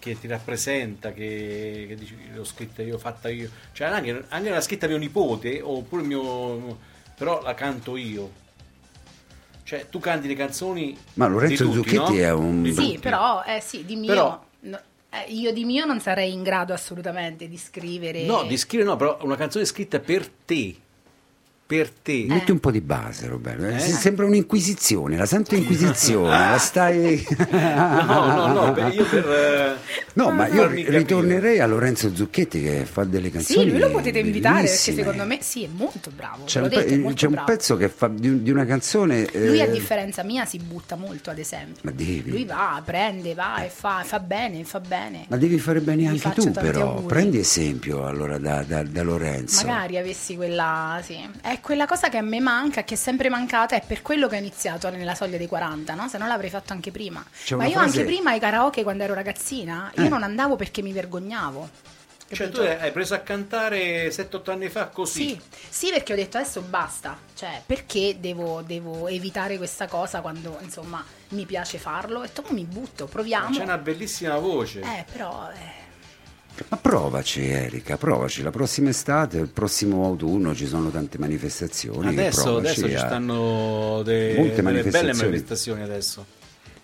che 0.00 0.18
ti 0.18 0.26
rappresenta, 0.26 1.12
che, 1.12 1.84
che 1.86 1.94
dici 1.94 2.16
l'ho 2.34 2.42
scritta 2.42 2.82
io, 2.82 2.98
fatta 2.98 3.28
io, 3.28 3.48
cioè 3.72 3.86
anche, 3.86 4.24
anche 4.28 4.50
la 4.50 4.60
scritta 4.60 4.88
mio 4.88 4.96
nipote, 4.96 5.60
oppure 5.60 6.02
mio, 6.02 6.78
però 7.16 7.40
la 7.42 7.54
canto 7.54 7.96
io. 7.96 8.38
Cioè, 9.62 9.86
tu 9.88 10.00
canti 10.00 10.26
le 10.26 10.34
canzoni 10.34 10.98
Ma 11.14 11.28
Lorenzo 11.28 11.62
tutti, 11.66 11.76
Zucchetti 11.76 12.16
no? 12.16 12.24
è 12.24 12.32
un- 12.32 12.72
Sì, 12.74 12.98
però 13.00 13.44
eh, 13.44 13.60
sì, 13.60 13.84
di 13.84 13.94
mio. 13.94 14.08
Però- 14.08 14.44
no, 14.60 14.80
eh, 15.10 15.30
io 15.32 15.52
di 15.52 15.64
mio 15.64 15.84
non 15.84 16.00
sarei 16.00 16.32
in 16.32 16.42
grado 16.42 16.72
assolutamente 16.72 17.46
di 17.46 17.56
scrivere. 17.56 18.24
No, 18.24 18.42
di 18.42 18.56
scrivere 18.56 18.88
no, 18.90 18.96
però 18.96 19.18
una 19.22 19.36
canzone 19.36 19.64
scritta 19.64 20.00
per 20.00 20.28
te. 20.28 20.74
Per 21.70 21.88
te. 22.02 22.24
Metti 22.26 22.50
un 22.50 22.58
po' 22.58 22.72
di 22.72 22.80
base, 22.80 23.28
Roberto. 23.28 23.64
eh, 23.66 23.76
Eh? 23.76 23.78
se- 23.78 23.92
Sembra 23.92 24.26
un'inquisizione, 24.26 25.16
la 25.16 25.24
Santa 25.24 25.54
Inquisizione, 25.54 26.28
la 26.28 26.58
stai... 26.58 27.24
No, 27.48 28.26
no, 28.26 28.46
no, 28.48 28.72
per- 28.72 28.92
io 28.92 29.04
per... 29.04 29.28
eh, 29.28 29.98
No, 30.14 30.30
ma 30.32 30.48
io 30.48 30.62
farmi 30.62 30.82
capire. 30.82 30.98
ritornerei 30.98 31.60
a 31.60 31.66
Lorenzo 31.66 32.12
Zucchetti 32.12 32.60
che 32.60 32.84
fa 32.90 33.04
delle 33.04 33.30
canzoni 33.30 33.64
Sì, 33.66 33.70
lui 33.70 33.78
lo 33.78 33.90
potete 33.92 34.18
invitare 34.18 34.54
perché 34.62 34.66
bellissime. 34.68 34.96
secondo 34.96 35.24
me 35.26 35.38
sì, 35.42 35.62
è 35.62 35.68
molto 35.70 36.10
bravo. 36.14 36.42
C'è 36.44 36.58
un, 36.60 36.64
l'ho 36.64 36.70
detto, 36.74 36.88
pe- 36.88 36.98
molto 36.98 37.16
c'è 37.16 37.26
un 37.26 37.32
bravo. 37.32 37.46
pezzo 37.46 37.76
che 37.76 37.88
fa 37.88 38.08
di, 38.08 38.28
un- 38.28 38.42
di 38.42 38.50
una 38.50 38.64
canzone... 38.64 39.28
Lui, 39.32 39.60
a 39.60 39.64
eh, 39.66 39.70
differenza 39.70 40.24
mia, 40.24 40.44
si 40.44 40.58
butta 40.58 40.96
molto, 40.96 41.30
ad 41.30 41.38
esempio. 41.38 41.82
Ma 41.84 41.92
devi. 41.92 42.30
Lui 42.30 42.44
va, 42.46 42.82
prende, 42.84 43.34
va 43.34 43.62
e 43.62 43.68
fa, 43.68 44.02
fa 44.04 44.18
bene, 44.18 44.64
fa 44.64 44.80
bene. 44.80 45.26
Ma 45.28 45.36
devi 45.36 45.58
fare 45.60 45.80
bene 45.80 46.08
anche 46.08 46.30
tu, 46.32 46.50
però. 46.50 46.88
auguri. 46.94 47.06
Prendi 47.06 47.38
esempio 47.38 48.04
allora 48.06 48.38
da, 48.38 48.64
da- 48.66 48.82
da 48.82 49.02
Lorenzo. 49.04 49.64
Magari 49.64 49.98
avessi 49.98 50.34
quella, 50.34 51.00
sì. 51.04 51.16
È 51.60 51.62
quella 51.62 51.84
cosa 51.84 52.08
che 52.08 52.16
a 52.16 52.22
me 52.22 52.40
manca, 52.40 52.84
che 52.84 52.94
è 52.94 52.96
sempre 52.96 53.28
mancata, 53.28 53.76
è 53.76 53.82
per 53.86 54.00
quello 54.00 54.28
che 54.28 54.36
ho 54.36 54.38
iniziato 54.38 54.88
nella 54.88 55.14
soglia 55.14 55.36
dei 55.36 55.46
40, 55.46 55.92
no? 55.92 56.08
Se 56.08 56.16
no 56.16 56.26
l'avrei 56.26 56.48
fatto 56.48 56.72
anche 56.72 56.90
prima. 56.90 57.22
C'è 57.44 57.54
Ma 57.54 57.66
io 57.66 57.72
frase- 57.72 57.98
anche 58.00 58.04
prima 58.10 58.30
ai 58.30 58.40
karaoke 58.40 58.82
quando 58.82 59.04
ero 59.04 59.12
ragazzina, 59.12 59.92
io 59.96 60.04
Eh. 60.04 60.08
non 60.08 60.22
andavo 60.22 60.56
perché 60.56 60.80
mi 60.80 60.92
vergognavo. 60.92 61.68
Cioè, 62.32 62.48
tu 62.48 62.60
hai 62.60 62.90
preso 62.92 63.12
a 63.12 63.18
cantare 63.18 64.10
7-8 64.10 64.50
anni 64.52 64.70
fa 64.70 64.86
così. 64.86 65.28
Sì, 65.28 65.40
sì, 65.68 65.90
perché 65.90 66.14
ho 66.14 66.16
detto 66.16 66.38
adesso 66.38 66.62
basta, 66.62 67.18
cioè 67.34 67.60
perché 67.66 68.16
devo, 68.18 68.62
devo 68.62 69.06
evitare 69.08 69.58
questa 69.58 69.86
cosa 69.86 70.22
quando 70.22 70.56
insomma 70.62 71.04
mi 71.30 71.44
piace 71.44 71.76
farlo 71.76 72.22
e 72.22 72.30
dopo 72.32 72.54
mi 72.54 72.64
butto, 72.64 73.04
proviamo. 73.04 73.54
C'è 73.54 73.62
una 73.64 73.76
bellissima 73.76 74.38
voce. 74.38 74.80
Eh, 74.80 75.04
però 75.12 75.50
eh, 75.52 75.88
Ma 76.68 76.76
provaci, 76.76 77.42
Erika, 77.48 77.96
provaci. 77.96 78.42
La 78.42 78.50
prossima 78.50 78.90
estate, 78.90 79.38
il 79.38 79.48
prossimo 79.48 80.04
autunno 80.04 80.54
ci 80.54 80.66
sono 80.66 80.90
tante 80.90 81.18
manifestazioni. 81.18 82.08
Adesso, 82.08 82.56
adesso 82.58 82.88
ci 82.88 82.96
stanno 82.96 84.02
de- 84.04 84.34
Molte 84.36 84.62
delle 84.62 84.82
belle 84.90 85.12
manifestazioni. 85.14 85.82
adesso. 85.82 86.24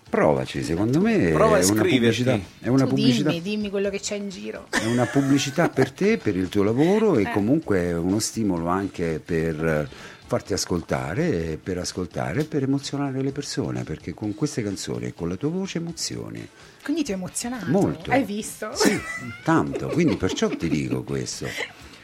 Provaci, 0.09 0.63
secondo 0.63 1.01
me 1.01 1.31
Prova 1.31 1.57
a 1.57 1.59
è 1.59 1.65
una 1.65 1.81
pubblicità. 1.81 2.39
È 2.59 2.69
una 2.69 2.83
tu 2.83 2.89
pubblicità. 2.95 3.29
dimmi, 3.29 3.41
dimmi 3.41 3.69
quello 3.69 3.89
che 3.89 3.99
c'è 3.99 4.15
in 4.15 4.29
giro. 4.29 4.67
È 4.69 4.85
una 4.85 5.05
pubblicità 5.05 5.67
per 5.67 5.91
te, 5.91 6.17
per 6.17 6.35
il 6.37 6.47
tuo 6.47 6.63
lavoro 6.63 7.17
e 7.17 7.23
Eh. 7.23 7.31
comunque 7.33 7.79
è 7.81 7.93
uno 7.93 8.19
stimolo 8.19 8.67
anche 8.67 9.21
per 9.23 9.63
eh, 9.65 9.87
farti 10.27 10.53
ascoltare, 10.53 11.57
per 11.61 11.77
ascoltare 11.77 12.41
e 12.41 12.45
per 12.45 12.63
emozionare 12.63 13.21
le 13.21 13.31
persone, 13.31 13.83
perché 13.83 14.13
con 14.13 14.35
queste 14.35 14.61
canzoni 14.61 15.05
e 15.07 15.13
con 15.13 15.29
la 15.29 15.35
tua 15.35 15.49
voce 15.49 15.77
emozioni. 15.77 16.45
Quindi 16.83 17.03
ti 17.03 17.11
ho 17.11 17.15
emozionato. 17.15 17.65
Molto. 17.67 18.11
Hai 18.11 18.23
visto? 18.23 18.69
Sì, 18.75 18.99
tanto, 19.43 19.87
quindi 19.87 20.15
perciò 20.17 20.49
ti 20.49 20.67
dico 20.69 21.03
questo. 21.03 21.47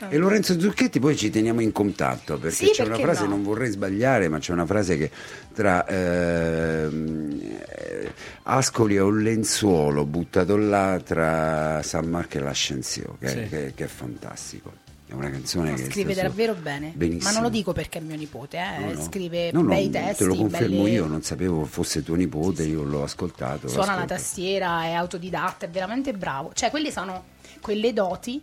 E 0.10 0.18
Lorenzo 0.18 0.60
Zucchetti 0.60 1.00
poi 1.00 1.16
ci 1.16 1.30
teniamo 1.30 1.62
in 1.62 1.72
contatto 1.72 2.38
perché 2.38 2.66
Sì, 2.66 2.72
c'è 2.74 2.82
una 2.84 2.90
perché 2.98 3.04
frase, 3.06 3.24
no? 3.24 3.30
non 3.30 3.44
vorrei 3.44 3.70
sbagliare, 3.72 4.28
ma 4.28 4.38
c'è 4.40 4.52
una 4.52 4.66
frase 4.66 4.98
che 4.98 5.10
tra 5.54 5.86
ehm, 5.88 7.40
eh, 7.70 8.12
Ascoli 8.44 8.96
e 8.96 9.00
un 9.00 9.22
lenzuolo 9.22 10.06
buttato 10.06 10.58
là 10.58 11.00
tra 11.02 11.82
San 11.84 12.10
Marco 12.10 12.38
e 12.38 12.42
l'Ascensio, 12.42 13.16
che, 13.20 13.28
Sì. 13.30 13.48
che- 13.48 13.72
che 13.76 13.84
è 13.86 13.88
fantastico. 13.88 14.74
È 15.14 15.16
una 15.16 15.30
canzone 15.30 15.70
No, 15.70 15.76
che 15.76 15.86
scrive 15.92 16.16
davvero 16.16 16.56
bene. 16.56 16.92
Benissimo. 16.96 17.26
Ma 17.26 17.34
non 17.34 17.44
lo 17.44 17.50
dico 17.50 17.72
perché 17.72 18.00
è 18.00 18.02
mio 18.02 18.16
nipote, 18.16 18.58
eh. 18.58 18.80
No, 18.80 18.94
no. 18.94 19.02
scrive 19.04 19.52
No, 19.52 19.62
bei 19.62 19.88
testi. 19.92 20.24
Te 20.24 20.26
lo 20.26 20.36
confermo 20.36 20.82
belle- 20.84 20.90
io, 20.90 21.06
non 21.06 21.22
sapevo 21.22 21.66
fosse 21.66 22.02
tuo 22.02 22.16
nipote, 22.16 22.64
io 22.64 22.82
l'ho 22.84 23.04
ascoltato. 23.04 23.68
l'ho 23.68 23.70
Suona 23.72 23.86
la 23.86 23.92
ascoltato. 23.94 24.20
tastiera, 24.20 24.84
è 24.86 24.94
autodidatta, 24.94 25.68
è 25.68 25.70
veramente 25.70 26.14
bravo. 26.14 26.52
Cioè, 26.56 26.72
quelle 26.72 26.92
sono 26.92 27.26
quelle 27.62 27.94
doti 27.94 28.42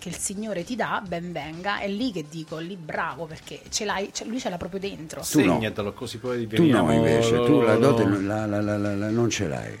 che 0.00 0.08
il 0.08 0.16
Signore 0.16 0.64
ti 0.64 0.74
dà, 0.74 1.00
ben 1.06 1.30
venga. 1.30 1.78
È 1.78 1.86
lì 1.86 2.10
che 2.10 2.24
dico, 2.28 2.58
lì 2.58 2.74
bravo, 2.76 3.26
perché 3.26 3.60
ce 3.68 3.84
l'hai, 3.84 4.08
cioè, 4.12 4.26
lui 4.26 4.40
ce 4.40 4.48
l'ha 4.48 4.56
proprio 4.56 4.80
dentro. 4.80 5.20
Tu 5.20 5.44
no. 5.44 5.52
Segnatelo 5.54 5.92
così 5.92 6.18
poi 6.18 6.46
Tu 6.48 6.64
no 6.66 6.90
invece, 6.92 7.36
lo- 7.36 7.44
tu 7.44 7.60
la 7.60 7.76
dote 7.76 8.04
la- 8.04 8.46
la- 8.46 8.60
la- 8.60 8.76
la- 8.78 8.96
la- 8.96 9.10
non 9.10 9.28
ce 9.30 9.46
l'hai. 9.46 9.78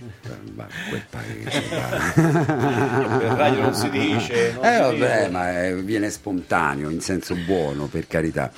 Ma 0.54 0.66
quel 0.90 1.04
paese, 1.10 1.62
Per 2.20 3.32
radio 3.32 3.62
non 3.62 3.74
si 3.74 3.88
dice, 3.90 4.52
non 4.54 4.64
eh 4.64 4.74
si 4.74 4.80
vabbè, 4.80 5.16
dice. 5.18 5.28
ma 5.30 5.50
è- 5.62 5.74
viene 5.76 6.10
spontaneo, 6.10 6.90
in 6.90 7.00
senso 7.00 7.34
buono, 7.34 7.86
per 7.86 8.06
carità. 8.06 8.52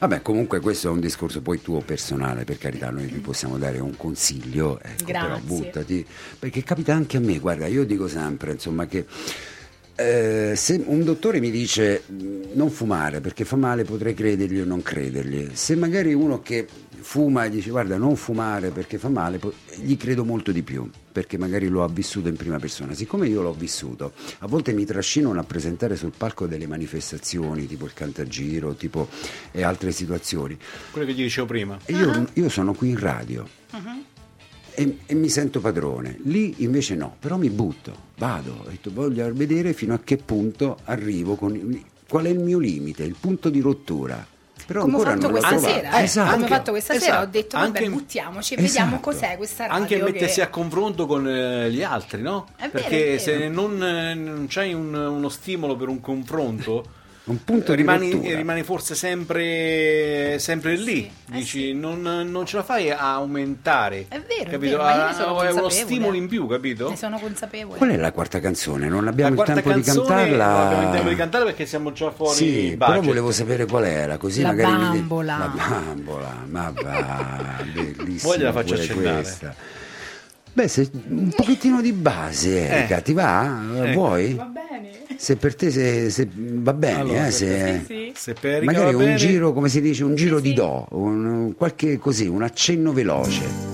Vabbè, 0.00 0.20
comunque 0.22 0.60
questo 0.60 0.88
è 0.88 0.90
un 0.90 1.00
discorso 1.00 1.40
poi 1.40 1.62
tuo 1.62 1.80
personale, 1.80 2.44
per 2.44 2.58
carità, 2.58 2.90
noi 2.90 3.06
ti 3.06 3.18
possiamo 3.20 3.56
dare 3.56 3.78
un 3.78 3.96
consiglio, 3.96 4.80
ecco, 4.82 5.04
però 5.04 5.26
Grazie. 5.28 5.42
buttati, 5.44 6.06
perché 6.38 6.62
capita 6.64 6.92
anche 6.92 7.16
a 7.16 7.20
me, 7.20 7.38
guarda, 7.38 7.66
io 7.66 7.84
dico 7.84 8.08
sempre, 8.08 8.52
insomma, 8.52 8.86
che 8.86 9.06
eh, 9.96 10.54
se 10.56 10.82
un 10.86 11.04
dottore 11.04 11.40
mi 11.40 11.50
dice 11.50 12.02
mh, 12.06 12.52
non 12.54 12.70
fumare 12.70 13.20
perché 13.20 13.44
fa 13.44 13.56
male 13.56 13.84
potrei 13.84 14.14
credergli 14.14 14.60
o 14.60 14.64
non 14.64 14.82
credergli. 14.82 15.50
Se 15.52 15.76
magari 15.76 16.12
uno 16.14 16.42
che 16.42 16.66
fuma 17.04 17.44
e 17.44 17.50
dice 17.50 17.70
guarda 17.70 17.98
non 17.98 18.16
fumare 18.16 18.70
perché 18.70 18.96
fa 18.96 19.08
male 19.08 19.38
gli 19.76 19.94
credo 19.96 20.24
molto 20.24 20.52
di 20.52 20.62
più 20.62 20.88
perché 21.12 21.36
magari 21.36 21.68
lo 21.68 21.84
ha 21.84 21.88
vissuto 21.88 22.28
in 22.28 22.36
prima 22.36 22.58
persona. 22.58 22.94
Siccome 22.94 23.28
io 23.28 23.42
l'ho 23.42 23.52
vissuto 23.52 24.12
a 24.38 24.46
volte 24.46 24.72
mi 24.72 24.84
trascinano 24.84 25.38
a 25.38 25.44
presentare 25.44 25.96
sul 25.96 26.12
palco 26.16 26.46
delle 26.46 26.66
manifestazioni 26.66 27.66
tipo 27.66 27.84
il 27.84 27.92
cantagiro 27.92 28.74
tipo 28.74 29.08
e 29.52 29.62
altre 29.62 29.92
situazioni. 29.92 30.56
Quello 30.90 31.06
che 31.06 31.12
gli 31.12 31.22
dicevo 31.22 31.46
prima. 31.46 31.78
io, 31.86 32.26
io 32.32 32.48
sono 32.48 32.74
qui 32.74 32.88
in 32.88 32.98
radio. 32.98 33.46
Uh-huh. 33.72 34.04
E, 34.74 34.98
e 35.06 35.14
mi 35.14 35.28
sento 35.28 35.60
padrone. 35.60 36.18
Lì 36.24 36.54
invece 36.58 36.94
no, 36.94 37.16
però 37.18 37.36
mi 37.36 37.50
butto, 37.50 37.92
vado, 38.18 38.62
ho 38.64 38.68
detto, 38.68 38.90
voglio 38.92 39.30
vedere 39.32 39.72
fino 39.72 39.94
a 39.94 40.00
che 40.02 40.16
punto 40.16 40.78
arrivo, 40.84 41.34
con, 41.36 41.84
qual 42.08 42.24
è 42.26 42.30
il 42.30 42.38
mio 42.40 42.58
limite, 42.58 43.02
il 43.04 43.16
punto 43.18 43.48
di 43.50 43.60
rottura. 43.60 44.26
Però 44.66 44.80
Come 44.82 44.94
ho 44.94 44.98
ancora 45.00 45.14
fatto 45.16 45.30
questa 45.30 45.48
trovato. 45.48 45.72
sera, 45.74 45.98
eh. 45.98 46.02
Esatto. 46.04 46.32
Come 46.32 46.44
ho 46.44 46.48
fatto 46.48 46.70
questa 46.70 46.92
esatto. 46.94 47.10
sera, 47.10 47.22
ho 47.22 47.26
detto 47.26 47.58
vabbè, 47.58 47.78
Anche- 47.78 47.90
buttiamoci 47.90 48.54
e 48.54 48.62
Esatto. 48.62 48.72
vediamo 48.84 49.00
cos'è 49.02 49.36
questa 49.36 49.66
radio. 49.66 49.82
Anche 49.82 50.02
mettersi 50.02 50.36
che- 50.36 50.42
a 50.42 50.48
confronto 50.48 51.06
con 51.06 51.28
eh, 51.28 51.70
gli 51.70 51.82
altri, 51.82 52.22
no? 52.22 52.46
È 52.56 52.60
vero, 52.62 52.70
Perché 52.72 53.14
è 53.16 53.18
se 53.18 53.36
vero. 53.36 53.52
non, 53.52 53.82
eh, 53.84 54.14
non 54.14 54.46
c'hai 54.48 54.72
un- 54.72 54.94
uno 54.94 55.28
stimolo 55.28 55.76
per 55.76 55.88
un 55.88 56.00
confronto, 56.00 56.82
Un 57.26 57.42
punto 57.42 57.72
eh, 57.72 57.76
di 57.76 57.80
rimani, 57.82 58.10
rottura. 58.12 58.36
rimani 58.36 58.62
forse 58.64 58.94
sempre, 58.94 60.36
sempre 60.38 60.76
lì. 60.76 61.10
Sì, 61.24 61.32
eh 61.32 61.36
Dici, 61.36 61.60
sì. 61.68 61.72
non, 61.72 62.02
non 62.02 62.44
ce 62.44 62.56
la 62.56 62.62
fai 62.62 62.90
a 62.90 63.14
aumentare. 63.14 64.04
È 64.08 64.20
vero, 64.20 64.42
è 64.42 64.50
capito? 64.50 64.58
vero, 64.76 64.82
ma 64.82 64.90
io 64.90 64.96
ne 64.96 65.08
Ah, 65.08 65.12
sono 65.14 65.40
è 65.42 65.50
uno 65.50 65.68
stimolo 65.70 66.16
in 66.16 66.28
più, 66.28 66.46
capito? 66.46 66.90
Ne 66.90 66.96
sono 66.96 67.18
consapevole. 67.18 67.78
Qual 67.78 67.88
è 67.90 67.96
la 67.96 68.12
quarta 68.12 68.40
canzone? 68.40 68.88
Non 68.88 69.08
abbiamo 69.08 69.36
La 69.36 69.40
il 69.42 69.54
tempo 69.54 69.72
di 69.72 69.80
cantarla. 69.80 70.46
non 70.46 70.66
abbiamo 70.66 70.82
il 70.88 70.90
tempo 70.94 71.08
di 71.08 71.14
cantarla 71.16 71.46
perché 71.46 71.64
siamo 71.64 71.92
già 71.92 72.10
fuori 72.10 72.34
Sì, 72.36 72.74
budget. 72.76 72.76
però 72.76 73.00
volevo 73.00 73.32
sapere 73.32 73.64
qual 73.64 73.84
era, 73.86 74.16
così 74.18 74.42
La 74.42 74.48
magari 74.48 74.72
mi 74.72 74.98
bambola. 74.98 75.36
La 75.38 75.46
bambola, 75.56 76.44
ma 76.50 76.72
va, 76.74 77.56
bellissima. 77.72 78.28
Poi 78.32 78.38
gliela 78.38 78.52
faccio 78.52 78.74
accennare. 78.74 79.14
questa. 79.22 79.54
Beh, 80.52 80.68
se, 80.68 80.88
un 81.08 81.32
pochettino 81.34 81.80
di 81.80 81.92
base, 81.92 82.68
Erika, 82.68 82.98
Eh. 82.98 83.02
ti 83.02 83.12
va? 83.14 83.60
Eh. 83.82 83.92
Vuoi? 83.94 84.34
Va 84.34 84.44
bene. 84.44 84.63
Se 85.16 85.36
per 85.36 85.54
te 85.54 85.70
se, 85.70 86.10
se 86.10 86.28
va 86.36 86.72
bene, 86.72 86.98
Allora, 87.00 87.26
eh, 87.26 87.30
se, 87.30 87.82
Sì, 87.86 88.12
sì. 88.14 88.32
Se 88.34 88.60
magari 88.62 88.92
va 88.92 88.98
un 88.98 89.04
bene- 89.04 89.16
giro, 89.16 89.52
come 89.52 89.68
si 89.68 89.80
dice, 89.80 90.04
un 90.04 90.14
giro 90.14 90.36
Sì, 90.36 90.42
di 90.42 90.48
sì. 90.50 90.54
do, 90.54 90.86
un, 90.90 91.54
qualche 91.56 91.98
così, 91.98 92.26
un 92.26 92.42
accenno 92.42 92.92
veloce. 92.92 93.72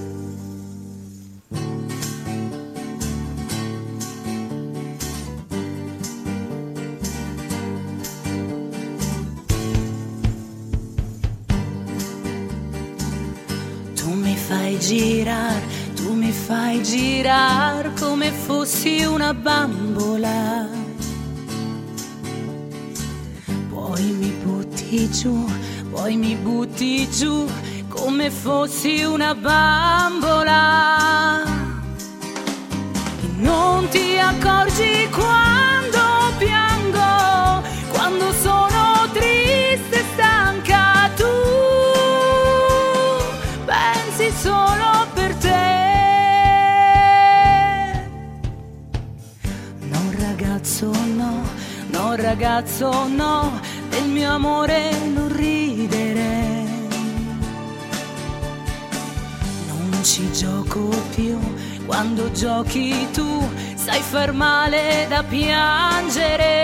Tu 13.94 14.12
mi 14.14 14.34
fai 14.36 14.78
girare, 14.78 15.62
tu 15.94 16.12
mi 16.14 16.30
fai 16.32 16.82
girare 16.82 17.92
come 17.98 18.30
fossi 18.30 19.04
una 19.04 19.34
bambola. 19.34 20.79
Poi 24.00 24.12
mi 24.12 24.32
butti 24.42 25.10
giù, 25.10 25.44
poi 25.90 26.16
mi 26.16 26.34
butti 26.34 27.06
giù 27.10 27.46
come 27.88 28.30
fossi 28.30 29.02
una 29.02 29.34
bambola. 29.34 30.62
E 33.20 33.26
non 33.36 33.86
ti 33.90 34.16
accorgi 34.18 35.06
quando 35.10 36.32
piango, 36.38 37.62
quando 37.92 38.32
sono 38.40 39.06
triste 39.12 39.98
e 39.98 40.04
stanca 40.14 41.10
tu 41.14 41.24
pensi 43.66 44.32
solo 44.40 45.06
per 45.12 45.34
te. 45.34 45.58
No 49.90 50.00
ragazzo 50.18 50.90
no, 51.16 51.42
no 51.90 52.14
ragazzo 52.14 53.06
no, 53.08 53.49
del 53.90 54.06
mio 54.06 54.32
amore 54.32 54.90
non 55.12 55.28
ridere. 55.36 56.64
Non 59.66 60.02
ci 60.02 60.32
gioco 60.32 60.88
più, 61.14 61.38
quando 61.84 62.30
giochi 62.32 63.06
tu 63.12 63.48
sai 63.74 64.00
far 64.00 64.32
male 64.32 65.06
da 65.08 65.22
piangere. 65.22 66.60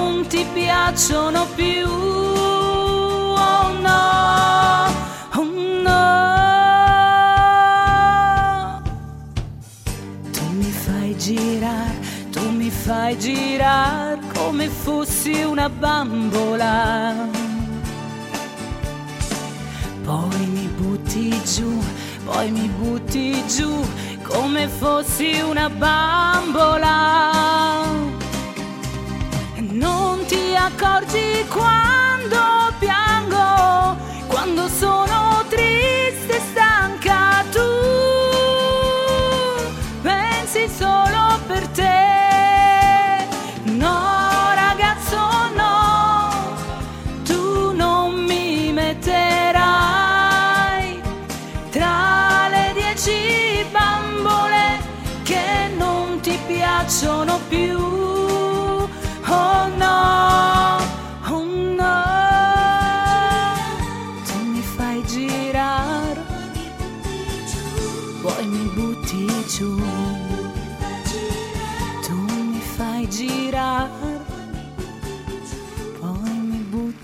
Non 0.00 0.26
ti 0.26 0.44
piacciono 0.52 1.46
più. 1.54 1.88
Oh 3.48 3.68
no, 3.86 4.04
oh 5.38 5.44
no. 5.86 6.02
Tu 10.32 10.44
mi 10.60 10.70
fai 10.84 11.16
girare, 11.16 11.98
tu 12.32 12.50
mi 12.50 12.70
fai 12.70 13.18
girare 13.18 14.20
come 14.34 14.68
fossi 14.68 15.42
una 15.42 15.68
bambola. 15.68 17.28
Poi 20.04 20.46
mi 20.54 20.66
butti 20.78 21.40
giù, 21.44 21.70
poi 22.24 22.50
mi 22.50 22.68
butti 22.80 23.44
giù 23.46 23.72
come 24.22 24.66
fossi 24.68 25.40
una 25.40 25.68
bambola. 25.68 26.98
Accorgi 30.62 31.46
quando 31.48 32.38
piango, 32.78 33.96
quando 34.26 34.68
sono 34.68 35.42
triste 35.48 36.36
e 36.36 36.40
stanca 36.50 37.42
tu. 37.50 37.60
Pensi 40.02 40.68
solo 40.68 41.40
per 41.46 41.66
te. 41.68 42.09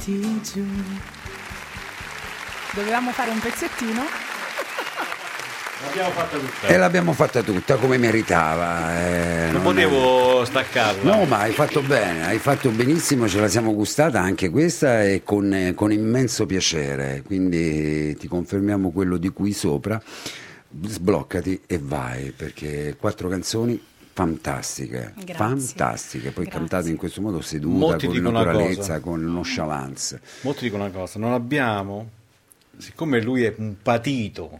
Giù. 0.06 0.64
Dovevamo 2.72 3.10
fare 3.10 3.30
un 3.30 3.40
pezzettino. 3.40 4.04
L'abbiamo 5.82 6.10
fatta 6.10 6.38
tutta. 6.38 6.66
E 6.68 6.76
l'abbiamo 6.76 7.12
fatta 7.12 7.42
tutta 7.42 7.76
come 7.76 7.98
meritava. 7.98 8.98
eh, 9.04 9.42
non 9.46 9.52
non- 9.54 9.62
potevo 9.62 10.44
staccarla. 10.44 11.14
No, 11.16 11.24
ma 11.24 11.38
hai 11.40 11.52
fatto 11.52 11.82
bene, 11.82 12.24
hai 12.26 12.38
fatto 12.38 12.70
benissimo, 12.70 13.28
ce 13.28 13.40
la 13.40 13.48
siamo 13.48 13.74
gustata 13.74 14.20
anche 14.20 14.48
questa 14.48 15.02
e 15.04 15.22
con, 15.24 15.52
eh, 15.52 15.74
con 15.74 15.92
immenso 15.92 16.46
piacere, 16.46 17.22
quindi 17.26 18.16
ti 18.16 18.26
confermiamo 18.28 18.90
quello 18.90 19.16
di 19.16 19.28
qui 19.30 19.52
sopra, 19.52 20.00
sbloccati 20.82 21.62
e 21.66 21.78
vai, 21.82 22.32
perché 22.36 22.96
quattro 22.98 23.28
canzoni 23.28 23.80
fantastiche, 24.20 25.12
Grazie. 25.14 25.34
fantastiche, 25.34 26.30
poi 26.30 26.44
Grazie. 26.44 26.58
cantate 26.60 26.88
in 26.88 26.96
questo 26.96 27.20
modo 27.20 27.42
seduta, 27.42 27.76
Molti 27.76 28.06
con 28.06 28.16
naturalezza, 28.32 28.98
con 29.00 29.22
nonchalance. 29.22 30.20
Molti 30.40 30.64
dicono 30.64 30.84
una 30.84 30.92
cosa, 30.92 31.18
non 31.18 31.32
abbiamo, 31.34 32.08
siccome 32.78 33.20
lui 33.20 33.44
è 33.44 33.52
un 33.58 33.74
patito, 33.82 34.58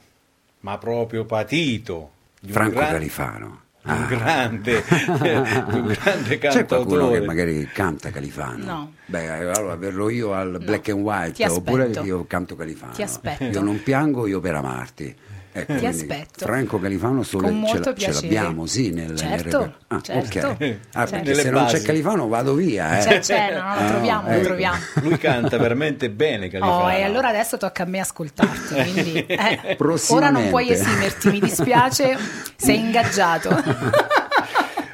ma 0.61 0.77
proprio 0.77 1.25
patito, 1.25 2.11
di 2.39 2.49
un 2.49 2.53
Franco 2.53 2.75
gran- 2.75 2.91
Califano. 2.91 3.61
di 3.83 3.91
un 3.93 4.03
Ah. 4.03 4.07
grande, 4.07 4.85
un 5.09 5.87
grande 5.87 6.39
C'è 6.39 6.67
qualcuno 6.67 6.67
cantautore. 6.67 7.21
che 7.21 7.25
magari 7.27 7.69
canta 7.73 8.11
Califano? 8.11 8.65
No. 8.65 8.93
Beh, 9.09 9.29
allora 9.31 9.77
verrò 9.77 10.09
io 10.09 10.33
al 10.33 10.51
No. 10.53 10.59
black 10.59 10.89
and 10.89 11.01
white, 11.01 11.47
oppure 11.49 11.87
io 12.03 12.25
canto 12.27 12.57
Califano. 12.57 12.93
Ti 12.93 13.03
aspetto. 13.03 13.45
Io 13.45 13.61
non 13.63 13.81
piango, 13.83 14.27
io 14.27 14.41
per 14.41 14.55
amarti. 14.57 15.15
Ecco, 15.57 15.73
Ti 15.73 15.79
quindi 15.79 15.87
aspetto. 15.87 16.45
Franco 16.45 16.79
Califano 16.79 17.23
solo 17.23 17.45
Con 17.49 17.53
ce, 17.55 17.59
molto 17.61 17.79
la- 17.79 17.85
ce 17.85 17.93
piacere. 18.05 18.21
l'abbiamo, 18.35 18.67
sì, 18.67 18.91
nel, 18.91 19.07
nel 19.07 19.17
Certo, 19.17 19.59
reper- 19.59 19.75
Ah, 19.87 20.01
certo. 20.03 20.47
ok. 20.49 20.77
Ah, 20.93 21.05
perché 21.07 21.29
Nelle 21.31 21.41
se 21.43 21.51
non 21.51 21.65
c'è 21.65 21.73
basi. 21.73 21.85
Califano 21.87 22.29
vado 22.29 22.53
via, 22.55 22.99
eh. 22.99 23.03
C'è, 23.05 23.19
c'è, 23.21 23.55
no, 23.59 23.75
lo 23.75 23.81
Eh, 23.81 23.87
troviamo, 23.89 24.29
lo 24.29 24.35
ecco. 24.35 24.45
troviamo. 24.45 24.77
Lui 25.01 25.17
canta 25.17 25.57
veramente 25.57 26.11
bene 26.11 26.49
Califano. 26.51 26.83
Oh, 26.85 26.91
e 26.91 27.03
allora 27.05 27.29
adesso 27.29 27.57
tocca 27.57 27.85
a 27.85 27.87
me 27.87 28.01
ascoltarti. 28.01 28.75
Quindi, 28.93 29.25
eh, 29.25 29.77
ora 30.11 30.29
non 30.29 30.49
puoi 30.51 30.69
esimerti, 30.69 31.31
mi 31.31 31.41
dispiace, 31.41 32.19
sei 32.57 32.79
ingaggiato. 32.81 33.49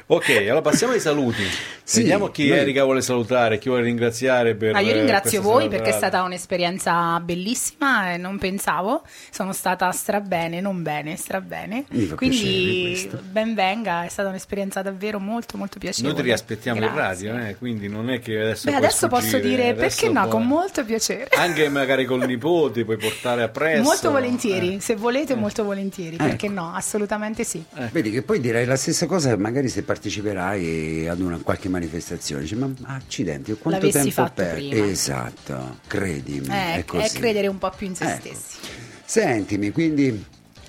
Ok, 0.05 0.29
allora 0.41 0.61
passiamo 0.61 0.93
ai 0.93 0.99
saluti. 0.99 1.43
Sì, 1.85 1.99
Vediamo 1.99 2.29
chi 2.29 2.47
noi- 2.49 2.59
Erika 2.59 2.83
vuole 2.83 3.01
salutare, 3.01 3.57
chi 3.57 3.67
vuole 3.69 3.83
ringraziare 3.83 4.53
per 4.55 4.75
Ah, 4.75 4.79
io 4.79 4.91
eh, 4.91 4.93
ringrazio 4.93 5.41
voi 5.41 5.67
perché 5.69 5.89
è 5.89 5.93
stata 5.93 6.21
un'esperienza 6.23 7.19
bellissima 7.19 8.13
e 8.13 8.17
non 8.17 8.37
pensavo, 8.37 9.03
sono 9.31 9.51
stata 9.53 9.89
strabene, 9.91 10.61
non 10.61 10.81
bene, 10.81 11.15
strabene. 11.17 11.85
Quindi 12.15 12.91
questo. 13.09 13.19
ben 13.29 13.53
venga, 13.53 14.03
è 14.05 14.09
stata 14.09 14.29
un'esperienza 14.29 14.81
davvero 14.81 15.19
molto 15.19 15.57
molto 15.57 15.79
piacevole. 15.79 16.13
Noi 16.13 16.21
ti 16.21 16.27
riaspettiamo 16.27 16.85
in 16.85 16.91
Grazie. 16.93 17.29
radio, 17.31 17.47
eh, 17.49 17.55
quindi 17.57 17.87
non 17.89 18.09
è 18.09 18.19
che 18.19 18.39
adesso 18.39 18.69
Beh, 18.69 18.75
adesso 18.77 19.07
posso 19.07 19.27
sfuggire, 19.27 19.47
dire 19.49 19.69
adesso 19.69 19.99
perché 20.01 20.13
no, 20.13 20.19
puoi- 20.21 20.31
con 20.31 20.47
molto 20.47 20.85
piacere. 20.85 21.27
Anche 21.31 21.67
magari 21.69 22.05
col 22.05 22.25
nipote 22.25 22.83
puoi 22.85 22.97
portare 22.97 23.43
appresso. 23.43 23.81
Molto 23.83 24.11
volentieri, 24.11 24.75
Eh. 24.75 24.79
se 24.79 24.95
volete 24.95 25.35
molto 25.35 25.63
volentieri, 25.63 26.15
perché 26.17 26.45
Ecco. 26.45 26.55
no, 26.55 26.71
assolutamente 26.73 27.43
sì. 27.43 27.63
Vedi 27.91 28.09
che 28.11 28.21
poi 28.21 28.39
direi 28.39 28.65
la 28.65 28.75
stessa 28.77 29.05
cosa 29.05 29.35
magari 29.37 29.67
se 29.69 29.83
parteciperai 29.93 31.07
ad 31.07 31.19
una 31.21 31.37
qualche 31.37 31.69
manifestazione. 31.69 32.41
Dici, 32.41 32.55
ma 32.55 32.71
accidenti, 32.83 33.53
quanto 33.53 33.85
L'avessi 33.85 33.97
tempo 34.09 34.11
fatto 34.11 34.41
perdi? 34.41 34.69
prima. 34.69 34.85
Esatto, 34.85 35.77
credimi. 35.87 36.47
Eh, 36.47 36.73
è 36.75 36.85
è 36.85 37.09
credere 37.11 37.47
un 37.47 37.57
po' 37.57 37.71
più 37.75 37.87
in 37.87 37.95
se 37.95 38.05
Ecco. 38.05 38.19
stessi. 38.27 38.57
Sentimi, 39.05 39.71
quindi 39.71 40.25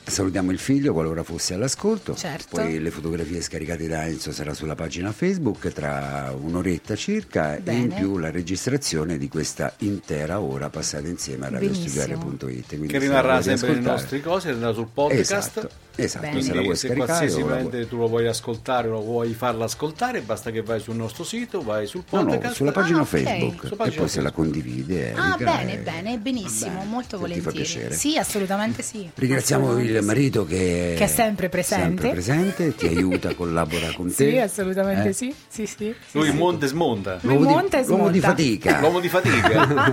Salutiamo 0.07 0.51
il 0.51 0.59
figlio 0.59 0.93
qualora 0.93 1.23
fosse 1.23 1.55
all'ascolto. 1.55 2.15
Certo. 2.15 2.57
Poi 2.61 2.79
le 2.79 2.91
fotografie 2.91 3.41
scaricate 3.41 3.89
da 3.89 4.05
Enzo 4.05 4.33
sarà 4.33 4.53
sulla 4.53 4.75
pagina 4.75 5.13
Facebook 5.13 5.73
tra 5.73 6.31
un'oretta 6.39 6.95
circa 6.95 7.59
Bene. 7.59 7.79
e 7.79 7.81
in 7.85 7.89
più 7.95 8.19
la 8.19 8.31
registrazione 8.31 9.17
di 9.17 9.29
questa 9.29 9.73
intera 9.79 10.41
ora 10.41 10.69
passata 10.69 11.09
insieme 11.09 11.47
a 11.47 11.49
radiostudiare.it. 11.49 12.87
Che 12.87 12.99
rimarrà 12.99 13.41
sempre 13.41 13.69
nei 13.69 13.79
ascoltare- 13.79 13.81
nostri 14.01 14.21
cose, 14.21 14.51
andrà 14.51 14.73
sul 14.75 14.89
podcast. 14.93 15.19
Esatto, 15.33 15.71
esatto 15.97 16.27
Bene. 16.27 16.43
se 16.43 16.49
la 16.55 16.61
vuoi 16.63 16.77
Quindi 16.77 16.79
se 16.79 16.89
scaricare 16.89 17.27
vuoi- 17.29 17.45
mente 17.63 17.89
tu 17.89 17.97
lo 17.97 18.09
vuoi 18.09 18.27
ascoltare 18.27 18.89
o 18.89 18.93
lo 18.93 19.01
vuoi 19.03 19.33
farla 19.35 19.65
ascoltare, 19.65 20.21
basta 20.21 20.51
che 20.51 20.63
vai 20.63 20.81
sul 20.81 20.97
nostro 20.97 21.25
sito, 21.25 21.63
vai 21.63 21.87
sul 21.87 22.03
No, 22.11 22.25
podcast. 22.25 22.45
no, 22.45 22.53
sulla 22.55 22.73
pagina 22.73 22.99
Ah, 22.99 23.03
ok. 23.03 23.07
Facebook 23.09 23.61
Sulla 23.61 23.73
e 23.73 23.77
pagina 23.77 24.01
poi 24.01 24.09
se 24.09 24.21
la 24.21 24.31
Facebook. 24.31 24.35
condivide. 24.35 25.13
Ah, 25.15 25.35
Erika, 25.35 25.45
bene, 25.57 25.77
bene, 25.79 26.19
benissimo, 26.19 26.73
bene, 26.79 26.85
molto 26.91 27.09
se 27.11 27.17
volentieri. 27.19 27.41
Ti 27.57 27.57
fa 27.65 27.65
piacere. 27.75 27.95
Sì, 27.95 28.17
assolutamente 28.19 28.83
sì. 28.83 29.09
Ringraziamo 29.15 29.65
Assolutamente 29.65 29.97
il 29.97 30.01
sì. 30.01 30.07
marito 30.07 30.45
che, 30.45 30.95
Che 30.97 31.05
è 31.05 31.07
sempre 31.07 31.49
presente. 31.49 31.85
sempre 31.85 32.11
presente, 32.11 32.75
ti 32.75 32.87
aiuta, 32.87 33.35
collabora 33.35 33.93
con 33.95 34.07
te. 34.15 34.31
Sì, 34.31 34.39
assolutamente 34.39 35.09
Eh? 35.09 35.13
sì. 35.13 35.35
Sì, 35.49 35.67
sì. 35.67 35.95
Lui 36.13 36.33
monta 36.33 36.65
e 36.67 36.69
smonta. 36.69 37.19
L'uomo, 37.23 37.49
monta 37.51 37.79
e 37.79 37.83
di, 37.83 37.89
l'uomo 37.89 38.09
di 38.11 38.19
smonta. 38.19 38.29
fatica. 38.37 38.81
L'uomo 38.81 39.01
di 39.01 39.09
fatica. 39.09 39.85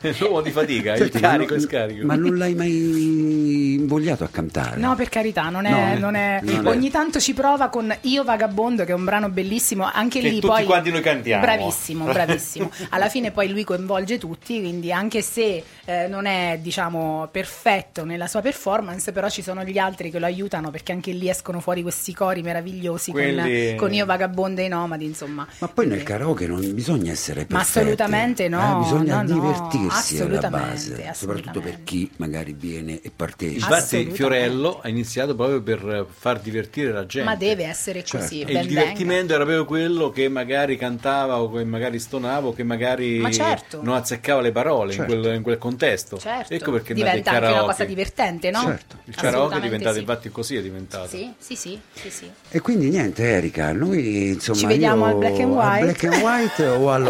L'uomo 0.18 0.40
di 0.40 0.50
fatica, 0.50 0.96
Senti, 0.96 1.16
il 1.16 1.22
carico 1.22 1.54
e 1.54 1.60
scarico. 1.60 2.06
Ma 2.06 2.14
non 2.16 2.36
l'hai 2.36 2.54
mai 2.54 3.74
invogliato 3.74 4.24
a 4.24 4.28
cantare? 4.28 4.78
No, 4.80 4.94
per 4.94 5.08
carità, 5.08 5.33
non 5.42 5.64
è, 5.66 5.70
No, 5.94 5.98
non 5.98 6.14
è- 6.14 6.40
non 6.42 6.66
è. 6.66 6.68
ogni 6.70 6.90
tanto 6.90 7.20
ci 7.20 7.34
prova 7.34 7.68
con 7.68 7.94
Io 8.02 8.24
Vagabondo, 8.24 8.84
che 8.84 8.92
è 8.92 8.94
un 8.94 9.04
brano 9.04 9.28
bellissimo, 9.28 9.88
anche 9.92 10.20
Che 10.20 10.28
lì 10.28 10.34
tutti 10.40 10.46
poi 10.46 10.64
quanti 10.64 10.90
noi 10.90 11.00
cantiamo. 11.02 11.42
Bravissimo, 11.42 12.04
bravissimo. 12.12 12.70
Alla 12.90 13.08
fine 13.08 13.30
poi 13.30 13.48
lui 13.50 13.64
coinvolge 13.64 14.18
tutti, 14.18 14.58
quindi 14.60 14.92
anche 14.92 15.22
se 15.22 15.62
eh, 15.84 16.06
non 16.08 16.26
è, 16.26 16.58
diciamo, 16.60 17.28
perfetto 17.30 18.04
nella 18.04 18.26
sua 18.26 18.40
performance, 18.40 19.12
però 19.12 19.28
ci 19.28 19.42
sono 19.42 19.64
gli 19.64 19.78
altri 19.78 20.10
che 20.10 20.18
lo 20.18 20.26
aiutano 20.26 20.70
perché 20.70 20.92
anche 20.92 21.12
lì 21.12 21.28
escono 21.28 21.60
fuori 21.60 21.82
questi 21.82 22.12
cori 22.14 22.42
meravigliosi 22.42 23.10
con, 23.12 23.20
Quelli- 23.20 23.74
con 23.76 23.92
Io 23.92 24.04
Vagabondo 24.06 24.60
e 24.60 24.64
i 24.64 24.68
Nomadi, 24.68 25.04
insomma. 25.04 25.46
Ma 25.58 25.68
poi 25.68 25.86
nel 25.86 26.02
karaoke 26.02 26.46
non 26.46 26.74
bisogna 26.74 27.12
essere 27.12 27.44
perfetti. 27.46 27.52
Ma 27.54 27.60
assolutamente 27.60 28.48
no, 28.48 28.76
eh, 28.76 28.82
bisogna 28.82 29.22
no, 29.22 29.28
no, 29.28 29.34
divertirsi 29.40 30.16
alla 30.20 30.24
assolutamente, 30.38 30.90
base, 31.02 31.10
soprattutto 31.14 31.60
per 31.60 31.82
chi 31.84 32.10
magari 32.16 32.52
viene 32.52 33.00
e 33.00 33.10
partecipa. 33.14 33.76
Infatti. 33.76 34.10
Fiorello 34.12 34.80
ha 34.82 34.88
iniziato 34.88 35.23
proprio 35.34 35.62
per 35.62 36.04
far 36.10 36.40
divertire 36.40 36.92
la 36.92 37.06
gente. 37.06 37.28
Ma 37.30 37.36
deve 37.36 37.64
essere 37.64 38.02
così, 38.06 38.40
Certo. 38.40 38.52
E 38.52 38.60
il 38.60 38.66
divertimento 38.66 39.32
era 39.32 39.44
proprio 39.44 39.64
quello 39.64 40.10
che 40.10 40.28
magari 40.28 40.76
cantava 40.76 41.40
o 41.40 41.50
che 41.50 41.64
magari 41.64 41.98
stonava 41.98 42.48
o 42.48 42.52
che 42.52 42.64
magari 42.64 43.18
Ma 43.18 43.30
certo. 43.30 43.80
non 43.82 43.94
azzeccava 43.94 44.40
le 44.42 44.52
parole 44.52 44.92
Certo. 44.92 45.14
in, 45.14 45.20
quel, 45.20 45.34
in 45.36 45.42
quel 45.42 45.56
contesto. 45.58 46.16
venga. 46.16 46.36
Certo, 46.38 46.52
Ecco 46.54 46.72
perché 46.72 46.92
diventa 46.94 47.30
anche 47.30 47.46
una 47.46 47.60
cosa 47.62 47.84
divertente, 47.84 48.50
no? 48.50 48.60
Certo. 48.64 48.96
Il 49.04 49.14
karaoke 49.14 49.56
è 49.56 49.60
diventato, 49.60 49.94
sì. 49.94 50.00
infatti 50.00 50.28
così 50.30 50.56
è 50.56 50.62
diventato. 50.62 51.08
Sì, 51.08 51.32
sì, 51.38 51.54
sì, 51.56 51.80
sì, 51.92 52.10
sì. 52.10 52.30
E 52.50 52.60
quindi 52.60 52.90
niente 52.90 53.22
Erika, 53.22 53.72
noi 53.72 54.28
insomma 54.32 54.58
Ci 54.58 54.66
vediamo 54.66 55.06
io- 55.06 55.12
al 55.12 55.16
black 55.18 55.40
and 55.40 55.52
white. 55.52 55.68
al 55.78 55.80
black 55.84 56.04
and 56.04 56.22
white 56.22 56.66
o. 56.66 56.92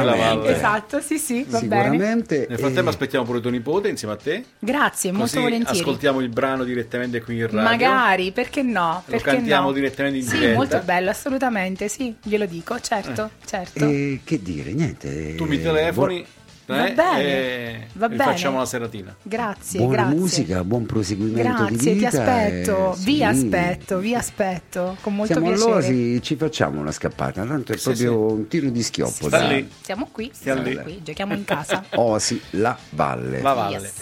Lavalle. 0.00 0.54
Esatto, 0.54 1.00
sì, 1.00 1.18
sì, 1.18 1.44
va 1.48 1.60
bene. 1.60 1.82
Sicuramente. 1.82 2.46
Nel 2.48 2.58
frattempo 2.58 2.88
e- 2.88 2.92
aspettiamo 2.92 3.24
pure 3.24 3.40
tuo 3.40 3.50
nipote 3.50 3.88
insieme 3.88 4.14
a 4.14 4.16
te. 4.16 4.44
Grazie, 4.58 5.12
molto 5.12 5.40
volentieri. 5.40 5.78
ascoltiamo 5.78 6.20
il 6.20 6.28
brano 6.28 6.49
direttamente 6.64 7.20
qui 7.22 7.36
in 7.36 7.42
radio. 7.46 7.60
Magari, 7.60 8.32
perché 8.32 8.62
no? 8.62 9.02
Lo 9.06 9.12
Perché 9.12 9.30
cantiamo 9.36 9.68
no? 9.68 9.72
direttamente 9.72 10.18
in 10.18 10.24
Sì, 10.24 10.38
diretta. 10.38 10.56
molto 10.56 10.80
bello, 10.84 11.10
assolutamente, 11.10 11.88
sì, 11.88 12.14
glielo 12.22 12.46
dico, 12.46 12.78
certo, 12.80 13.30
certo. 13.44 13.84
e 13.84 14.20
che 14.24 14.42
dire, 14.42 14.72
niente. 14.72 15.34
Tu 15.34 15.44
mi 15.46 15.60
telefoni 15.60 16.24
Va 16.66 16.86
eh, 16.86 16.92
bene, 16.92 17.22
e, 17.24 17.86
va 17.94 18.08
bene. 18.08 18.22
facciamo 18.22 18.58
la 18.58 18.64
seratina. 18.64 19.16
Grazie, 19.22 19.80
Buona 19.80 20.02
grazie. 20.04 20.16
musica, 20.16 20.62
buon 20.62 20.86
proseguimento 20.86 21.64
di 21.64 21.70
Grazie, 21.74 21.92
ti 21.92 21.94
vita. 21.98 22.08
aspetto, 22.08 22.92
e- 22.92 22.96
vi 22.98 23.16
sì. 23.16 23.22
aspetto, 23.24 23.98
vi 23.98 24.14
aspetto, 24.14 24.96
con 25.00 25.16
molto 25.16 25.32
Siamo 25.32 25.48
piacere. 25.48 25.70
all'Oasi, 25.72 26.22
ci 26.22 26.36
facciamo 26.36 26.78
una 26.78 26.92
scappata, 26.92 27.44
tanto 27.44 27.72
è 27.72 27.76
Sì, 27.76 27.82
proprio 27.82 28.10
sì. 28.28 28.34
un 28.34 28.46
tiro 28.46 28.70
di 28.70 28.82
schioppo. 28.84 29.28
Siamo 29.28 30.08
qui, 30.12 30.30
Stiamo 30.32 30.62
siamo 30.62 30.82
qui, 30.82 31.00
giochiamo 31.02 31.34
in 31.34 31.44
casa. 31.44 31.84
Oasi, 31.96 32.40
la 32.50 32.78
valle. 32.90 33.42
La 33.42 33.52
valle. 33.52 33.76
Yes. 33.78 33.92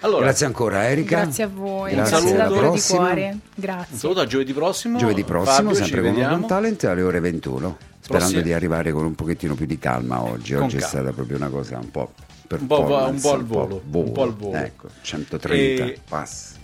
Allora, 0.00 0.24
Grazie 0.26 0.46
ancora 0.46 0.88
Erika. 0.88 1.22
Grazie 1.22 1.44
a 1.44 1.48
voi, 1.48 1.90
Grazie, 1.92 2.16
Un 2.16 2.22
saluto. 2.22 2.58
alla 2.58 2.70
di 2.70 2.80
cuore. 2.80 3.28
un 3.32 3.38
Grazie. 3.54 3.96
saluto 3.96 4.20
a 4.20 4.26
giovedì 4.26 4.52
prossimo. 4.52 4.98
Giovedì 4.98 5.24
prossimo, 5.24 5.70
Fabio, 5.70 5.74
sempre 5.74 6.02
con. 6.02 6.10
Urban 6.16 6.46
Talent 6.46 6.84
alle 6.84 7.02
ore 7.02 7.20
21. 7.20 7.76
Sperando 8.00 8.26
Prossimo. 8.30 8.40
di 8.42 8.52
arrivare 8.52 8.92
con 8.92 9.04
un 9.04 9.14
pochettino 9.14 9.54
più 9.54 9.66
di 9.66 9.78
calma 9.78 10.22
oggi. 10.22 10.54
Con 10.54 10.62
Oggi 10.64 10.76
è 10.76 10.80
calma. 10.80 10.94
stata 10.94 11.12
proprio 11.12 11.36
una 11.36 11.48
cosa 11.48 11.78
un 11.78 11.90
po' 11.90 12.12
Un 12.50 12.66
po', 12.66 12.80
un 12.80 12.86
po' 13.20 13.32
al 13.32 13.44
volo, 13.44 13.82
un 13.92 14.12
po' 14.12 14.22
al 14.22 14.34
volo. 14.34 14.56
Ecco, 14.56 14.88
130 15.02 15.84
E- 15.84 15.98
passi. 16.08 16.54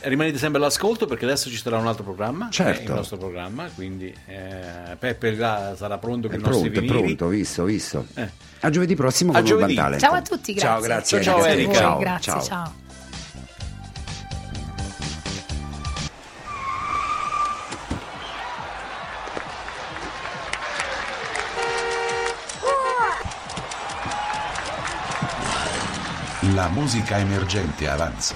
Rimanete 0.00 0.38
sempre 0.38 0.58
all'ascolto 0.60 1.04
perché 1.06 1.24
adesso 1.24 1.50
ci 1.50 1.56
sarà 1.56 1.76
un 1.78 1.86
altro 1.88 2.04
programma. 2.04 2.48
Certo. 2.50 2.90
il 2.92 2.96
nostro 2.96 3.16
programma. 3.18 3.68
Quindi 3.74 4.14
eh, 4.26 4.96
Peppe 4.98 5.34
là 5.34 5.74
sarà 5.76 5.98
pronto 5.98 6.28
È 6.28 6.30
con 6.30 6.38
i 6.38 6.42
nostri 6.42 6.70
pronto, 6.70 6.78
è 6.78 6.92
vinili. 6.92 7.14
pronto, 7.16 7.34
visto, 7.34 7.64
visto. 7.64 8.06
Eh. 8.14 8.30
A 8.60 8.70
giovedì 8.70 8.94
prossimo 8.94 9.32
A 9.32 9.34
con 9.34 9.42
Urban 9.42 9.58
giovedì. 9.58 9.74
Talent. 9.74 10.00
Ciao 10.00 10.12
a 10.14 10.22
tutti, 10.22 10.52
grazie. 10.52 10.68
Ciao, 10.68 10.80
grazie. 10.80 11.22
Ciao, 11.22 11.36
ciao, 11.38 11.44
Erika. 11.46 11.70
Grazie, 11.70 11.82
Ciao, 11.82 11.98
grazie, 11.98 12.32
ciao. 12.32 12.42
ciao. 12.42 12.84
La 26.54 26.68
musica 26.68 27.18
emergente 27.18 27.88
avanza. 27.88 28.34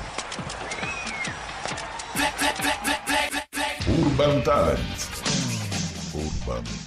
Urban 3.87 4.43
Talent. 4.43 5.09
Urban 6.13 6.80